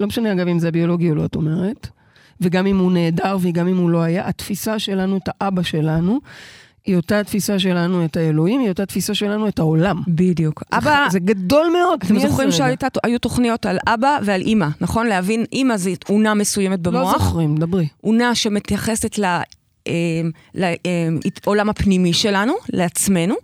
לא 0.00 0.06
משנה 0.06 0.32
אגב 0.32 0.48
אם 0.48 0.58
זה 0.58 0.70
ביולוגי 0.70 1.10
או 1.10 1.14
לא, 1.14 1.24
את 1.24 1.34
אומרת, 1.34 1.88
וגם 2.40 2.66
אם 2.66 2.78
הוא 2.78 2.92
נהדר 2.92 3.36
וגם 3.40 3.68
אם 3.68 3.76
הוא 3.76 3.90
לא 3.90 4.02
היה, 4.02 4.28
התפיסה 4.28 4.78
שלנו, 4.78 5.16
את 5.16 5.28
האבא 5.28 5.62
שלנו, 5.62 6.20
היא 6.90 6.96
אותה 6.96 7.20
התפיסה 7.20 7.58
שלנו 7.58 8.04
את 8.04 8.16
האלוהים, 8.16 8.60
היא 8.60 8.68
אותה 8.68 8.86
תפיסה 8.86 9.14
שלנו 9.14 9.48
את 9.48 9.58
העולם. 9.58 10.02
בדיוק. 10.08 10.62
אבא, 10.72 11.06
זה 11.10 11.18
גדול 11.20 11.66
מאוד. 11.72 12.00
אתם 12.04 12.18
זוכרים. 12.18 12.50
שהיו 12.52 13.18
תוכניות 13.20 13.66
על 13.66 13.78
אבא 13.86 14.18
ועל 14.24 14.40
אימא, 14.40 14.66
נכון? 14.80 15.06
להבין, 15.06 15.44
אימא 15.52 15.76
זה 15.76 15.96
תאונה 15.96 16.34
מסוימת 16.34 16.86
לא 16.86 16.92
במוח. 16.92 17.12
זוכרים, 17.18 17.56
דברי. 17.56 17.88
אונה 18.04 18.34
שמתייחסת 18.34 19.18
ל- 19.18 19.24
אה, 19.88 19.92
לעולם 21.46 21.68
הפנימי 21.70 22.12
שלנו, 22.12 22.52
לעצמנו, 22.72 23.34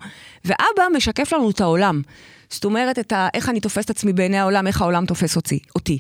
ואבא 0.45 0.63
משקף 0.97 1.33
לנו 1.33 1.51
את 1.51 1.61
העולם. 1.61 2.03
זאת 2.51 2.65
אומרת, 2.65 2.99
את 2.99 3.13
ה, 3.13 3.29
איך 3.35 3.49
אני 3.49 3.61
תופס 3.61 3.85
את 3.85 3.91
עצמי 3.91 4.13
בעיני 4.13 4.39
העולם, 4.39 4.67
איך 4.67 4.83
העולם 4.83 5.07
תופס 5.07 5.37
אותי. 5.37 5.59
אותי. 5.75 5.99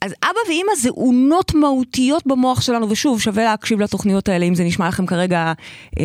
אז 0.00 0.14
אבא 0.22 0.38
ואימא 0.48 0.72
זה 0.80 0.88
אונות 0.88 1.54
מהותיות 1.54 2.26
במוח 2.26 2.60
שלנו, 2.60 2.90
ושוב, 2.90 3.20
שווה 3.20 3.44
להקשיב 3.44 3.80
לתוכניות 3.80 4.28
האלה, 4.28 4.46
אם 4.46 4.54
זה 4.54 4.64
נשמע 4.64 4.88
לכם 4.88 5.06
כרגע 5.06 5.52
אה, 6.00 6.04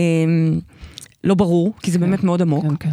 לא 1.23 1.35
ברור, 1.35 1.73
כי 1.81 1.91
זה 1.91 1.99
באמת 1.99 2.23
מאוד 2.23 2.41
עמוק. 2.41 2.63
כן, 2.63 2.75
כן. 2.79 2.91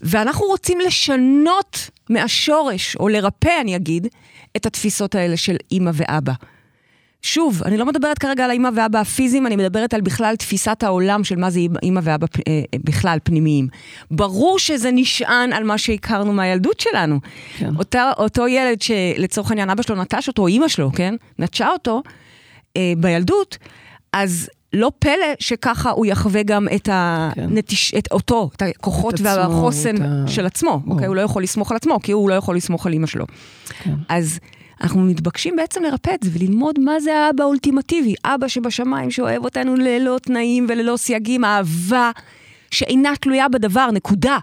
ואנחנו 0.00 0.46
רוצים 0.46 0.80
לשנות 0.80 1.90
מהשורש, 2.10 2.96
או 2.96 3.08
לרפא, 3.08 3.60
אני 3.60 3.76
אגיד, 3.76 4.06
את 4.56 4.66
התפיסות 4.66 5.14
האלה 5.14 5.36
של 5.36 5.56
אימא 5.72 5.90
ואבא. 5.94 6.32
שוב, 7.28 7.62
אני 7.64 7.76
לא 7.76 7.86
מדברת 7.86 8.18
כרגע 8.18 8.44
על 8.44 8.50
האימא 8.50 8.68
ואבא 8.74 8.98
הפיזיים, 9.00 9.46
אני 9.46 9.56
מדברת 9.56 9.94
על 9.94 10.00
בכלל 10.00 10.36
תפיסת 10.36 10.82
העולם 10.82 11.24
של 11.24 11.36
מה 11.36 11.50
זה 11.50 11.60
אימא- 11.82 12.00
ואבא 12.02 12.26
פ- 12.26 12.36
אה, 12.48 12.62
בכלל 12.84 13.18
פנימיים. 13.24 13.68
ברור 14.10 14.58
שזה 14.58 14.90
נשען 14.92 15.52
על 15.52 15.64
מה 15.64 15.78
שהכרנו 15.78 16.32
מהילדות 16.32 16.80
שלנו. 16.80 17.18
כן. 17.58 17.70
אותה, 17.78 18.10
אותו 18.18 18.48
ילד 18.48 18.82
שלצורך 18.82 19.50
העניין 19.50 19.70
אבא 19.70 19.82
שלו 19.82 19.96
נטש 19.96 20.28
אותו, 20.28 20.42
או 20.42 20.46
אימא 20.46 20.68
שלו, 20.68 20.90
כן? 20.94 21.14
נטשה 21.38 21.68
אותו 21.68 22.02
אה, 22.76 22.92
בילדות, 22.98 23.58
אז 24.12 24.48
לא 24.72 24.90
פלא 24.98 25.12
שככה 25.40 25.90
הוא 25.90 26.06
יחווה 26.06 26.42
גם 26.42 26.66
את, 26.76 26.88
הנטיש, 26.92 27.94
את 27.98 28.08
אותו, 28.12 28.50
את 28.56 28.62
הכוחות 28.62 29.14
את 29.14 29.20
והחוסן 29.20 29.96
את 29.96 30.00
ה- 30.00 30.24
של 30.28 30.46
עצמו. 30.46 30.80
אוקיי? 30.86 31.06
הוא 31.06 31.16
לא 31.16 31.20
יכול 31.20 31.42
לסמוך 31.42 31.70
על 31.70 31.76
עצמו, 31.76 32.00
כי 32.02 32.12
הוא 32.12 32.30
לא 32.30 32.34
יכול 32.34 32.56
לסמוך 32.56 32.86
על 32.86 32.92
אימא 32.92 33.06
שלו. 33.06 33.26
כן. 33.82 33.94
אז 34.08 34.38
אנחנו 34.80 35.02
מתבקשים 35.02 35.56
בעצם 35.56 35.82
לרפא 35.82 36.10
את 36.14 36.22
זה 36.22 36.30
וללמוד 36.34 36.78
מה 36.78 37.00
זה 37.00 37.18
האבא 37.18 37.44
האולטימטיבי. 37.44 38.14
אבא 38.24 38.48
שבשמיים 38.48 39.10
שאוהב 39.10 39.44
אותנו 39.44 39.74
ללא 39.76 40.18
תנאים 40.22 40.66
וללא 40.68 40.96
סייגים, 40.96 41.44
אהבה 41.44 42.10
שאינה 42.70 43.12
תלויה 43.20 43.48
בדבר, 43.48 43.90
נקודה. 43.90 44.38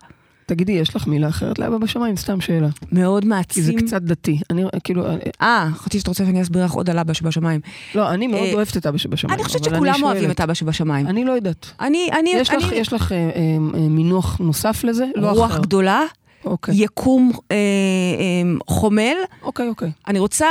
תגידי, 0.45 0.71
יש 0.71 0.95
לך 0.95 1.08
מילה 1.08 1.28
אחרת 1.28 1.60
לאבא 1.60 1.78
בשמיים? 1.78 2.15
סתם 2.15 2.41
שאלה. 2.41 2.67
מאוד 2.91 3.24
כי 3.24 3.62
זה 3.62 3.71
מעצים. 3.71 3.88
קצת 3.88 4.02
דתי. 4.02 4.39
אני 4.50 4.63
כאילו, 4.84 5.06
אה, 5.06 5.15
אה, 5.41 5.67
חשבתי 5.74 6.00
שאתה 6.00 6.12
רוצה 6.12 6.26
שאני 6.26 6.41
אסביר 6.41 6.65
לך 6.65 6.71
עוד 6.71 6.89
על 6.89 7.00
אבא 7.00 7.13
שבשמיים. 7.13 7.62
לא, 7.95 8.10
אני 8.10 8.28
מאוד 8.28 8.48
אה, 8.48 8.54
אוהבת 8.54 8.78
את 8.78 8.86
אבא 8.86 8.98
שבשמיים. 8.98 9.39
אני 9.39 9.43
חושבת 9.43 9.63
שכולם 9.63 9.93
שואלת. 9.93 10.04
אוהבים 10.04 10.32
את 10.32 10.41
אבא 10.41 10.54
שבשמיים. 10.54 11.08
אני 11.08 11.26
לא 11.26 11.32
יודעת. 11.32 11.71
אני, 11.82 12.10
אני, 12.19 12.30
יש 12.30 12.50
לך, 12.50 12.63
אני, 12.63 12.76
יש 12.76 12.93
לך 12.93 13.12
אה, 13.12 13.17
אה, 13.17 13.32
אה, 13.76 13.80
מינוח 13.89 14.38
נוסף 14.39 14.84
לזה? 14.84 15.06
לא 15.15 15.30
רוח 15.30 15.52
אחר. 15.52 15.62
גדולה, 15.62 16.02
אוקיי, 16.45 16.75
יקום 16.84 17.31
אה, 17.51 17.55
אה, 17.55 18.58
חומל. 18.67 19.15
אוקיי, 19.41 19.67
אוקיי. 19.67 19.91
אני 20.08 20.19
רוצה 20.19 20.47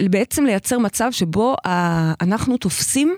בעצם 0.00 0.44
לייצר 0.44 0.78
מצב 0.78 1.08
שבו 1.10 1.56
אה, 1.66 2.12
אנחנו 2.20 2.56
תופסים 2.56 3.14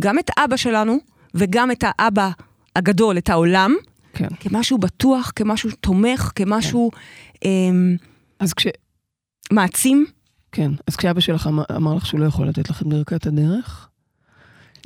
גם 0.00 0.18
את 0.18 0.30
אבא 0.38 0.56
שלנו 0.56 0.98
וגם 1.34 1.70
את 1.70 1.84
האבא 1.86 2.30
הגדול, 2.76 3.18
את 3.18 3.28
העולם, 3.28 3.74
כן. 4.12 4.28
כמשהו 4.40 4.78
בטוח, 4.78 5.32
כמשהו 5.36 5.70
תומך, 5.80 6.32
כמשהו 6.34 6.90
אה, 7.44 7.50
אז 8.40 8.54
כש... 8.54 8.66
מעצים. 9.52 10.06
כן, 10.52 10.70
אז 10.86 10.96
כשאבא 10.96 11.20
שלך 11.20 11.46
אמר, 11.46 11.64
אמר 11.76 11.94
לך 11.94 12.06
שהוא 12.06 12.20
לא 12.20 12.26
יכול 12.26 12.48
לתת 12.48 12.70
לכם 12.70 12.88
ברכת 12.88 13.26
הדרך, 13.26 13.88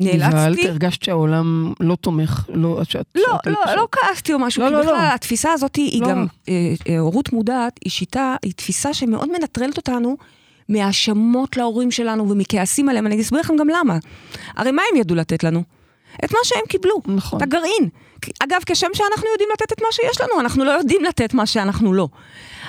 נבהלת, 0.00 0.35
נאלצתי. 0.35 0.68
הרגשת 0.68 1.02
שהעולם 1.02 1.72
לא 1.81 1.96
תומך, 1.96 2.44
לא... 2.55 2.81
שאת, 2.85 3.07
לא, 3.14 3.22
שאת- 3.26 3.46
לא, 3.46 3.55
שאת- 3.66 3.76
לא 3.76 3.88
כעסתי 3.92 4.33
או 4.35 4.38
משהו, 4.38 4.62
לא, 4.62 4.68
כי 4.68 4.72
לא, 4.74 4.81
בכלל 4.83 4.94
לא. 4.94 5.14
התפיסה 5.14 5.52
הזאת 5.52 5.76
היא 5.76 6.02
לא. 6.02 6.09
גם, 6.09 6.26
אה, 6.48 6.55
אה, 6.88 6.98
הורות 6.98 7.33
מודעת, 7.33 7.81
היא 7.85 7.90
שיטה, 7.90 8.37
היא 8.42 8.52
תפיסה 8.52 8.94
שמאוד 8.94 9.28
מנטרלת 9.38 9.76
אותנו 9.76 10.16
מהאשמות 10.68 11.57
להורים 11.57 11.90
שלנו 11.90 12.31
ומכעסים 12.31 12.88
עליהם, 12.88 13.07
אני 13.07 13.20
אסביר 13.20 13.40
לכם 13.40 13.57
גם 13.57 13.68
למה. 13.68 13.98
הרי 14.57 14.70
מה 14.70 14.83
הם 14.92 14.96
ידעו 15.00 15.16
לתת 15.16 15.44
לנו? 15.44 15.62
את 16.24 16.33
מה 16.33 16.38
שהם 16.44 16.62
קיבלו, 16.68 17.00
נכון. 17.07 17.37
את 17.38 17.42
הגרעין. 17.42 17.88
אגב, 18.38 18.61
כשם 18.66 18.87
שאנחנו 18.94 19.26
יודעים 19.32 19.48
לתת 19.52 19.72
את 19.72 19.80
מה 19.80 19.87
שיש 19.90 20.20
לנו, 20.20 20.40
אנחנו 20.40 20.64
לא 20.64 20.70
יודעים 20.70 21.04
לתת 21.04 21.35
מה 21.35 21.46
שאנחנו 21.46 21.92
לא. 21.92 22.08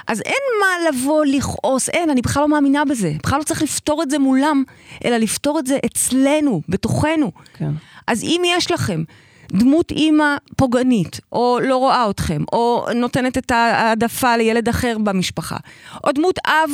אז 0.07 0.21
אין 0.25 0.43
מה 0.59 0.89
לבוא 0.89 1.25
לכעוס, 1.25 1.89
אין, 1.89 2.09
אני 2.09 2.21
בכלל 2.21 2.41
לא 2.41 2.49
מאמינה 2.49 2.85
בזה. 2.85 3.13
בכלל 3.23 3.39
לא 3.39 3.43
צריך 3.43 3.61
לפתור 3.61 4.03
את 4.03 4.09
זה 4.09 4.19
מולם, 4.19 4.63
אלא 5.05 5.17
לפתור 5.17 5.59
את 5.59 5.67
זה 5.67 5.77
אצלנו, 5.85 6.61
בתוכנו. 6.69 7.31
כן. 7.53 7.71
אז 8.07 8.23
אם 8.23 8.41
יש 8.45 8.71
לכם 8.71 9.03
דמות 9.51 9.91
אימא 9.91 10.35
פוגענית, 10.55 11.19
או 11.31 11.59
לא 11.61 11.77
רואה 11.77 12.09
אתכם, 12.09 12.43
או 12.53 12.85
נותנת 12.95 13.37
את 13.37 13.51
ההעדפה 13.51 14.37
לילד 14.37 14.69
אחר 14.69 14.97
במשפחה, 15.03 15.57
או 16.03 16.11
דמות 16.11 16.39
אב 16.47 16.69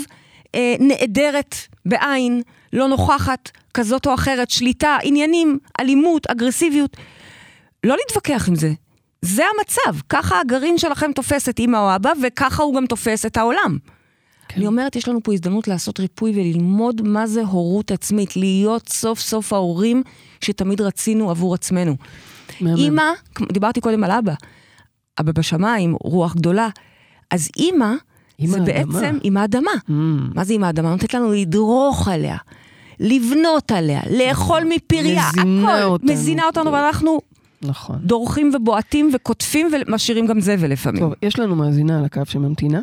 אה, 0.56 0.76
נעדרת 0.80 1.56
בעין, 1.86 2.42
לא 2.74 2.88
נוכחת, 2.88 3.52
כזאת 3.74 4.08
או 4.08 4.14
אחרת, 4.14 4.50
שליטה, 4.50 4.98
עניינים, 5.04 5.60
אלימות, 5.80 6.28
אגרסיביות, 6.28 6.98
לא 7.84 7.96
להתווכח 7.98 8.48
עם 8.48 8.56
זה. 8.56 8.74
זה 9.22 9.44
המצב, 9.58 10.02
ככה 10.10 10.40
הגרעין 10.40 10.78
שלכם 10.78 11.12
תופס 11.16 11.50
את 11.50 11.60
אימא 11.60 11.78
או 11.78 11.96
אבא, 11.96 12.12
וככה 12.24 12.64
הוא 12.64 12.76
גם 12.76 12.86
תופס 12.86 13.26
את 13.26 13.38
העולם. 13.38 13.78
כן. 14.48 14.56
אני 14.58 14.68
אומרת, 14.68 14.96
יש 14.96 15.08
לנו 15.08 15.20
פה 15.24 15.34
הזדמנות 15.34 15.68
לעשות 15.68 16.00
ריפוי 16.00 16.32
וללמוד 16.32 17.02
מה 17.02 17.28
זה 17.28 17.42
הורות 17.44 17.92
עצמית, 17.92 18.36
להיות 18.36 18.90
סוף 18.90 19.20
סוף 19.20 19.54
ההורים 19.54 20.04
שתמיד 20.42 20.82
רצינו 20.82 21.32
עבור 21.32 21.54
עצמנו. 21.54 21.96
אימא, 22.62 23.04
דיברתי 23.52 23.82
קודם 23.82 24.04
על 24.04 24.12
אבא, 24.12 24.34
אבא 25.20 25.32
בשמיים, 25.32 25.96
רוח 26.02 26.36
גדולה, 26.36 26.70
אז 27.32 27.50
אימא, 27.58 27.94
אימא 28.40 28.52
זה 28.52 28.74
האדמה. 28.76 29.00
בעצם 29.00 29.18
עם 29.24 29.38
האדמה. 29.38 29.72
Mm, 29.72 29.92
מה 30.36 30.44
זה 30.44 30.54
עם 30.54 30.64
האדמה? 30.64 30.90
נותנת 30.90 31.14
לנו 31.14 31.32
לדרוך 31.32 32.08
עליה, 32.08 32.38
לבנות 33.00 33.72
עליה, 33.72 34.02
לאכול 34.18 34.64
מפריה, 34.70 35.30
מזינה 35.38 35.74
הכל. 35.76 35.84
אותנו. 35.84 36.14
מזינה 36.14 36.46
אותנו, 36.46 36.72
ואנחנו 36.72 37.20
נכון. 37.62 37.96
דורכים 38.04 38.52
ובועטים 38.56 39.12
וקוטפים 39.14 39.68
ומשאירים 39.88 40.26
גם 40.28 40.42
זבל 40.42 40.68
לפעמים. 40.72 41.00
טוב, 41.02 41.14
יש 41.24 41.40
לנו 41.40 41.56
מאזינה 41.56 42.00
על 42.00 42.06
הקו 42.06 42.22
שממתינה, 42.26 42.82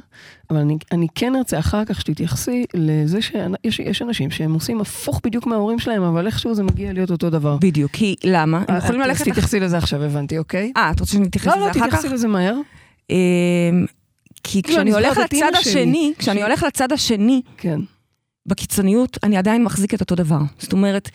אבל 0.50 0.58
אני, 0.58 0.76
אני 0.92 1.06
כן 1.14 1.36
ארצה 1.36 1.58
אחר 1.58 1.84
כך 1.84 2.00
שתתייחסי 2.00 2.64
לזה 2.74 3.22
שיש 3.22 3.80
יש 3.80 4.02
אנשים 4.02 4.30
שהם 4.30 4.54
עושים 4.54 4.80
הפוך 4.80 5.20
בדיוק 5.24 5.46
מההורים 5.46 5.78
שלהם, 5.78 6.02
אבל 6.02 6.26
איכשהו 6.26 6.54
זה 6.54 6.62
מגיע 6.62 6.92
להיות 6.92 7.10
אותו 7.10 7.30
דבר. 7.30 7.56
בדיוק, 7.60 7.90
כי 7.92 8.14
למה? 8.24 8.62
הם 8.68 8.76
יכולים 8.76 9.02
אז 9.02 9.08
ללכת... 9.08 9.28
תתייחסי 9.28 9.60
לזה 9.60 9.78
עכשיו, 9.78 10.02
הבנתי, 10.02 10.38
אוקיי? 10.38 10.72
אה, 10.76 10.90
את 10.90 11.00
רוצה 11.00 11.12
שנתייחס 11.12 11.46
לא, 11.46 11.52
לזה 11.52 11.60
לא, 11.64 11.70
אחר 11.70 11.80
כך? 11.80 11.86
תתייחסי 11.86 12.08
לזה 12.08 12.28
מהר. 12.28 12.54
אמ, 13.10 13.16
כי 14.44 14.62
כאילו, 14.62 14.78
כשאני 14.78 14.94
אני 14.94 15.04
הולך 15.06 15.18
לצד 15.18 15.50
השני, 15.60 16.12
כשאני 16.18 16.34
שהיא- 16.38 16.46
הולך 16.46 16.62
לצד 16.62 16.92
השני, 16.92 17.42
כן. 17.56 17.80
בקיצוניות, 18.46 19.18
אני 19.22 19.36
עדיין 19.36 19.64
מחזיק 19.64 19.94
את 19.94 20.00
אותו 20.00 20.14
דבר. 20.14 20.38
זאת 20.58 20.72
אומרת, 20.72 21.10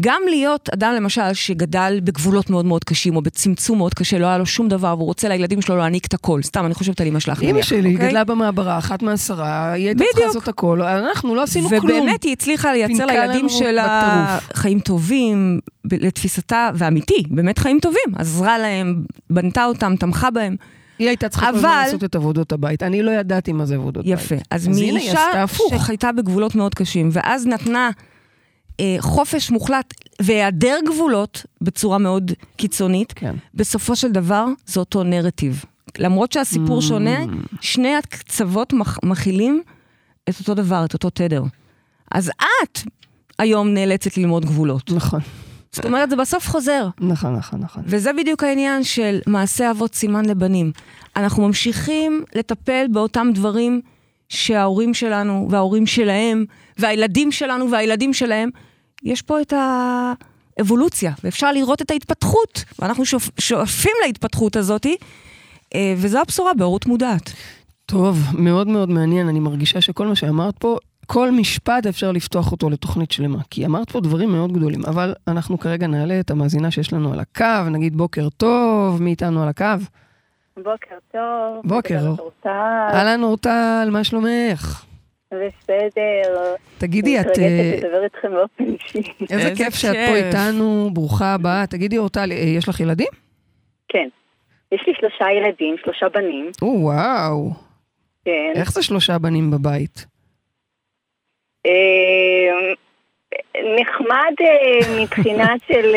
גם 0.00 0.22
להיות 0.30 0.68
אדם 0.74 0.92
למשל 0.96 1.32
שגדל 1.32 2.00
בגבולות 2.04 2.50
מאוד 2.50 2.64
מאוד 2.64 2.84
קשים, 2.84 3.16
או 3.16 3.22
בצמצום 3.22 3.78
מאוד 3.78 3.94
קשה, 3.94 4.18
לא 4.18 4.26
היה 4.26 4.38
לו 4.38 4.46
שום 4.46 4.68
דבר, 4.68 4.94
והוא 4.96 5.06
רוצה 5.06 5.28
לילדים 5.28 5.62
שלו 5.62 5.76
להעניק 5.76 6.06
את 6.06 6.14
הכל. 6.14 6.42
סתם, 6.42 6.66
אני 6.66 6.74
חושבת 6.74 7.00
על 7.00 7.06
אמא 7.06 7.20
שלך, 7.20 7.42
אמא 7.42 7.62
שלי 7.62 7.94
אוקיי? 7.94 8.08
גדלה 8.08 8.24
במעברה, 8.24 8.78
אחת 8.78 9.02
מעשרה, 9.02 9.72
היא 9.72 9.86
הייתה 9.86 10.04
צריכה. 10.12 10.26
לעשות 10.26 10.48
הכל, 10.48 10.82
אנחנו 10.82 11.34
לא 11.34 11.42
עשינו 11.42 11.68
כלום. 11.68 11.84
ובאמת 11.84 12.22
היא 12.22 12.32
הצליחה 12.32 12.72
לייצר 12.72 13.06
לילדים 13.06 13.48
שלה 13.48 14.02
בטירוף. 14.02 14.52
חיים 14.58 14.80
טובים, 14.80 15.60
לתפיסתה, 15.92 16.70
ואמיתי, 16.74 17.22
באמת 17.30 17.58
חיים 17.58 17.78
טובים. 17.82 18.14
עזרה 18.16 18.58
להם, 18.58 19.04
בנתה 19.30 19.64
אותם, 19.64 19.94
תמכה 19.96 20.30
בהם. 20.30 20.56
היא 20.98 21.08
הייתה 21.08 21.28
צריכה 21.28 21.50
אבל- 21.50 21.60
לעשות 21.84 22.04
את 22.04 22.14
עבודות 22.14 22.52
הבית. 22.52 22.82
אני 22.82 23.02
לא 23.02 23.10
ידעתי 23.10 23.52
מה 23.52 23.66
זה 23.66 23.74
עבודות 23.74 24.04
בית. 24.04 24.12
יפה. 24.14 24.34
אז 24.50 24.66
היא 24.66 24.92
מאישה. 24.92 25.44
שחייתה 25.70 26.12
בגבולות 26.12 26.54
מאוד 26.54 26.74
קשים, 26.74 27.08
ואז 27.12 27.46
נתנה 27.46 27.90
אה, 28.80 28.96
חופש 29.00 29.50
מוחלט 29.50 29.94
והיעדר 30.22 30.76
גבולות 30.88 31.46
בצורה 31.60 31.98
מאוד 31.98 32.32
קיצונית, 32.56 33.12
כן. 33.12 33.34
בסופו 33.54 33.96
של 33.96 34.12
דבר 34.12 34.44
זה 34.66 34.80
אותו 34.80 35.02
נרטיב. 35.02 35.64
למרות 35.98 36.32
שהסיפור 36.32 36.78
Mm. 36.78 36.82
שונה, 36.82 37.18
שני 37.60 37.94
הקצוות 37.96 38.72
מח- 38.72 38.98
מכילים 39.04 39.62
את 40.28 40.34
אותו 40.40 40.54
דבר, 40.54 40.84
את 40.84 40.92
אותו 40.94 41.10
תדר. 41.10 41.42
אז 42.12 42.28
את 42.28 42.78
היום 43.38 43.68
נאלצת 43.68 44.16
ללמוד 44.16 44.44
גבולות. 44.44 44.90
נכון, 44.92 45.20
זאת 45.72 45.84
אומרת, 45.84 46.10
זה 46.10 46.16
בסוף 46.16 46.48
חוזר. 46.48 46.88
נכון, 47.00 47.36
נכון, 47.36 47.60
נכון. 47.60 47.82
וזה 47.86 48.12
בדיוק 48.12 48.42
העניין 48.44 48.84
של 48.84 49.20
מעשה 49.26 49.70
אבות 49.70 49.94
סימן 49.94 50.24
לבנים. 50.24 50.72
אנחנו 51.16 51.46
ממשיכים 51.46 52.24
לטפל 52.34 52.86
באותם 52.92 53.28
דברים 53.34 53.80
שההורים 54.34 54.94
שלנו 54.94 55.48
וההורים 55.50 55.86
שלהם, 55.86 56.44
והילדים 56.78 57.32
שלנו 57.32 57.70
והילדים 57.70 58.12
שלהם, 58.12 58.50
יש 59.02 59.22
פה 59.22 59.40
את 59.40 59.52
האבולוציה, 60.58 61.12
ואפשר 61.24 61.52
לראות 61.52 61.82
את 61.82 61.90
ההתפתחות, 61.90 62.64
ואנחנו 62.78 63.04
שואפ, 63.04 63.30
שואפים 63.40 63.92
להתפתחות 64.06 64.56
הזאתי, 64.56 64.96
אה, 65.74 65.94
וזו 65.96 66.20
הבשורה 66.20 66.54
בהורות 66.54 66.86
מודעת. 66.86 67.32
טוב, 67.86 68.18
מאוד 68.32 68.68
מאוד 68.68 68.90
מעניין. 68.90 69.28
אני 69.28 69.40
מרגישה 69.40 69.80
שכל 69.80 70.06
מה 70.06 70.14
שאמרת 70.14 70.54
פה, 70.58 70.76
כל 71.06 71.30
משפט 71.30 71.86
אפשר 71.86 72.12
לפתוח 72.12 72.52
אותו 72.52 72.70
לתוכנית 72.70 73.10
שלמה. 73.10 73.38
כי 73.50 73.66
אמרת 73.66 73.90
פה 73.90 74.00
דברים 74.00 74.32
מאוד 74.32 74.52
גדולים, 74.52 74.84
אבל 74.84 75.14
אנחנו 75.28 75.58
כרגע 75.58 75.86
נעלה 75.86 76.20
את 76.20 76.30
המאזינה 76.30 76.70
שיש 76.70 76.92
לנו 76.92 77.12
על 77.12 77.20
הקו, 77.20 77.70
נגיד 77.70 77.96
בוקר 77.96 78.28
טוב, 78.28 79.02
מי 79.02 79.10
איתנו 79.10 79.42
על 79.42 79.48
הקו? 79.48 79.64
בוקר 80.62 80.96
טוב. 81.12 81.62
בוקר. 81.64 81.98
אהלן 82.46 83.22
אורטל, 83.22 83.88
מה 83.90 84.04
שלומך? 84.04 84.84
בסדר. 85.30 86.54
תגידי, 86.78 87.20
את... 87.20 87.26
אני 87.38 87.44
אה, 87.44 87.50
מתרגשת 87.50 87.84
לדבר 87.84 88.04
איתכם 88.04 88.30
באופן 88.30 88.64
אישי. 88.64 89.12
איזה 89.30 89.52
כיף 89.56 89.74
שאת. 89.74 89.96
פה 90.08 90.16
איתנו, 90.16 90.90
ברוכה 90.92 91.34
הבאה. 91.34 91.66
תגידי 91.66 91.98
אורטל, 91.98 92.32
אה, 92.32 92.36
יש 92.36 92.68
לך 92.68 92.80
ילדים? 92.80 93.08
כן. 93.88 94.08
יש 94.72 94.84
לי 94.86 94.92
שלושה 95.00 95.24
ילדים, 95.30 95.76
שלושה 95.84 96.08
בנים. 96.08 96.50
או, 96.62 96.80
וואו. 96.80 97.50
כן. 98.24 98.52
איך 98.54 98.72
זה 98.72 98.82
שלושה 98.82 99.18
בנים 99.18 99.50
בבית? 99.50 100.06
אה, 101.66 102.74
נחמד 103.80 104.34
מבחינה 105.02 105.54
של... 105.66 105.94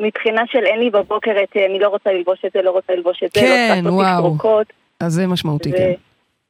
מבחינה 0.00 0.42
של 0.46 0.64
אין 0.64 0.78
לי 0.78 0.90
בבוקר 0.90 1.30
את 1.42 1.56
אה, 1.56 1.66
אני 1.66 1.78
לא 1.78 1.88
רוצה 1.88 2.12
ללבוש 2.12 2.38
את 2.46 2.52
זה, 2.52 2.62
לא 2.62 2.70
רוצה 2.70 2.92
ללבוש 2.92 3.22
את 3.22 3.30
זה, 3.34 3.40
כן, 3.40 3.80
לא 3.84 3.90
לעשות 3.90 3.92
וואו. 3.92 4.18
תפרוקות. 4.18 4.66
אז 5.00 5.12
זה 5.12 5.26
משמעותי, 5.26 5.70
ו- 5.70 5.76
כן. 5.76 5.92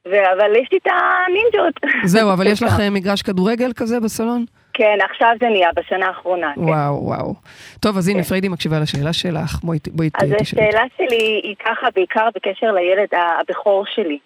ו- 0.07 0.31
אבל 0.37 0.55
יש 0.55 0.67
לי 0.71 0.77
את 0.77 0.87
הנינג'ות. 0.87 1.73
זהו, 2.05 2.33
אבל 2.33 2.47
יש 2.51 2.63
לך 2.63 2.79
אה, 2.79 2.89
מגרש 2.89 3.21
כדורגל 3.21 3.71
כזה 3.75 3.99
בסלון? 3.99 4.45
כן, 4.73 4.97
עכשיו 5.11 5.29
זה 5.39 5.49
נהיה, 5.49 5.69
בשנה 5.75 6.07
האחרונה. 6.07 6.51
כן. 6.55 6.61
וואו, 6.61 7.03
וואו. 7.05 7.33
טוב, 7.79 7.97
אז 7.97 8.07
הנה, 8.07 8.23
פריידי 8.23 8.47
מקשיבה 8.49 8.79
לשאלה 8.79 9.13
שלך. 9.13 9.59
בואי, 9.63 9.79
בואי 9.91 10.09
אז 10.13 10.29
תשאלי. 10.39 10.67
השאלה 10.67 10.83
שלי 10.97 11.41
היא 11.43 11.55
ככה 11.65 11.87
בעיקר 11.95 12.27
בקשר 12.35 12.71
לילד 12.71 13.07
הבכור 13.11 13.85
שלי. 13.95 14.19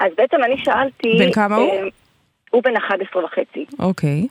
אז 0.00 0.12
בעצם 0.16 0.36
אני 0.44 0.54
שאלתי... 0.64 1.18
בן 1.18 1.32
כמה 1.32 1.56
הוא? 1.56 1.70
אה, 1.70 1.82
הוא 2.50 2.62
בן 2.62 2.76
11 2.76 3.24
וחצי. 3.24 3.66
אוקיי. 3.78 4.26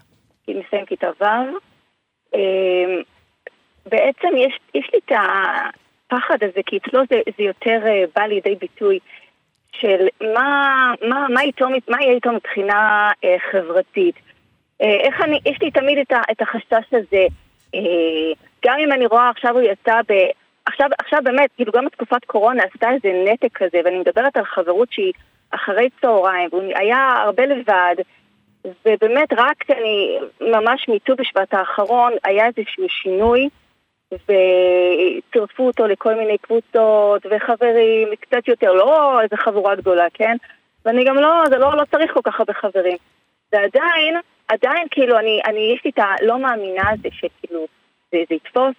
היא 0.48 0.56
מסיים 0.68 0.86
כיתה 0.86 1.08
ו'. 1.22 2.36
בעצם 3.86 4.38
יש, 4.38 4.60
יש 4.74 4.90
לי 4.94 5.00
את 5.06 5.12
הפחד 5.12 6.38
הזה, 6.42 6.62
כי 6.66 6.78
אצלו 6.78 7.02
זה, 7.10 7.22
זה 7.38 7.44
יותר 7.44 7.80
אה, 7.86 8.04
בא 8.16 8.22
לידי 8.22 8.56
ביטוי 8.56 9.00
של 9.72 10.08
מה, 10.34 10.92
מה, 11.10 11.28
מה, 11.30 11.42
איתו, 11.42 11.66
מה 11.88 11.98
יהיה 12.02 12.14
איתו 12.14 12.32
מבחינה 12.32 13.12
אה, 13.24 13.36
חברתית. 13.52 14.16
אה, 14.82 14.98
איך 15.00 15.22
אני, 15.22 15.40
יש 15.46 15.62
לי 15.62 15.72
תמיד 15.72 15.98
את, 15.98 16.12
ה, 16.12 16.22
את 16.32 16.42
החשש 16.42 16.94
הזה, 16.94 17.26
אה, 17.76 18.34
גם 18.66 18.80
אם 18.80 18.92
אני 18.92 19.06
רואה 19.06 19.30
עכשיו 19.30 19.54
הוא 19.54 19.62
יצא 19.62 20.02
ב... 20.10 20.14
עכשיו, 20.66 20.90
עכשיו 21.00 21.20
באמת, 21.24 21.50
כאילו 21.56 21.72
גם 21.72 21.86
בתקופת 21.86 22.26
קורונה 22.26 22.64
עשתה 22.64 22.92
איזה 22.92 23.24
נתק 23.26 23.58
כזה, 23.58 23.82
ואני 23.86 24.00
מדברת 24.00 24.38
על 24.38 24.46
חברות 24.46 24.92
שהיא 24.92 25.14
אחרי 25.52 25.90
צהריים, 26.02 26.50
והוא 26.52 26.64
היה 26.76 27.14
הרבה 27.26 27.46
לבד, 27.46 27.96
ובאמת 28.86 29.34
רק 29.38 29.64
אני, 29.70 30.18
ממש 30.42 30.90
מט"ו 30.90 31.16
בשבט 31.16 31.54
האחרון, 31.54 32.14
היה 32.24 32.46
איזשהו 32.46 32.90
שינוי, 32.90 33.50
וצירפו 34.14 35.68
אותו 35.68 35.88
לכל 35.88 36.16
מיני 36.16 36.38
קבוצות 36.38 37.26
וחברים, 37.32 38.08
קצת 38.20 38.48
יותר, 38.48 38.74
לא 38.74 39.22
איזה 39.22 39.38
חבורה 39.38 39.76
גדולה, 39.76 40.08
כן? 40.14 40.36
ואני 40.86 41.06
גם 41.06 41.16
לא, 41.16 41.44
זה 41.50 41.58
לא, 41.58 41.78
לא 41.78 41.84
צריך 41.92 42.14
כל 42.14 42.20
כך 42.24 42.40
הרבה 42.40 42.54
חברים. 42.54 42.98
ועדיין, 43.54 44.16
עדיין 44.48 44.88
כאילו, 44.92 45.20
אני, 45.20 45.42
אני, 45.46 45.74
יש 45.76 45.86
לי 45.86 45.92
את 45.92 46.00
הלא 46.00 46.40
מאמינה 46.40 46.90
הזה 46.90 47.10
שכאילו, 47.12 47.66
זה, 48.12 48.18
זה 48.30 48.36
יתפוס. 48.36 48.76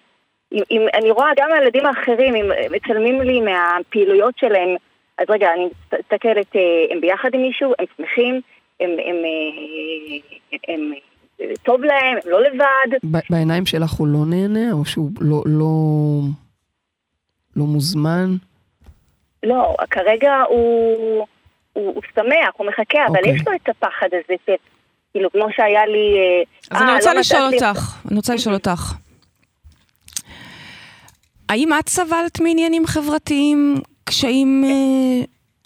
אם, 0.51 0.61
אם, 0.71 0.87
אני 0.93 1.11
רואה 1.11 1.31
גם 1.37 1.51
הילדים 1.51 1.85
האחרים, 1.85 2.35
אם 2.35 2.51
מצלמים 2.71 3.21
לי 3.21 3.41
מהפעילויות 3.41 4.37
שלהם, 4.37 4.75
אז 5.17 5.25
רגע, 5.29 5.53
אני 5.53 5.69
מסתכלת, 5.93 6.55
אה, 6.55 6.85
הם 6.89 7.01
ביחד 7.01 7.33
עם 7.33 7.41
מישהו, 7.41 7.73
הם 7.79 7.85
שמחים, 7.97 8.41
הם, 8.79 8.89
הם, 8.89 9.15
אה, 9.15 10.53
הם, 10.67 10.81
הם, 10.81 10.93
אה, 10.93 10.99
טוב 11.63 11.81
להם, 11.83 12.17
הם 12.23 12.31
לא 12.31 12.41
לבד. 12.43 12.97
ב- 13.11 13.19
בעיניים 13.29 13.65
שלך 13.65 13.91
הוא 13.91 14.07
לא 14.07 14.19
נהנה, 14.25 14.71
או 14.71 14.85
שהוא 14.85 15.11
לא, 15.21 15.43
לא, 15.45 15.67
לא 17.55 17.65
מוזמן? 17.65 18.35
לא, 19.43 19.75
כרגע 19.89 20.33
הוא, 20.49 20.95
הוא, 21.73 21.93
הוא 21.93 22.01
שמח, 22.15 22.49
הוא 22.57 22.67
מחכה, 22.67 22.99
אבל 23.07 23.17
אוקיי. 23.17 23.35
יש 23.35 23.41
לו 23.47 23.53
את 23.55 23.69
הפחד 23.69 24.07
הזה, 24.11 24.33
ש, 24.45 24.49
כאילו, 25.13 25.31
כמו 25.31 25.45
שהיה 25.55 25.85
לי... 25.85 26.17
אה, 26.17 26.43
אז 26.71 26.81
אה, 26.81 26.87
אני 26.87 26.95
רוצה 26.95 27.13
לא 27.13 27.19
לשאול 27.19 27.41
לי- 27.49 27.55
אותך, 27.57 27.95
אני 28.07 28.15
רוצה 28.15 28.33
לשאול 28.35 28.53
אותך. 28.55 28.93
האם 31.49 31.69
את 31.79 31.89
סבלת 31.89 32.39
מעניינים 32.39 32.85
חברתיים, 32.85 33.75
קשיים... 34.03 34.63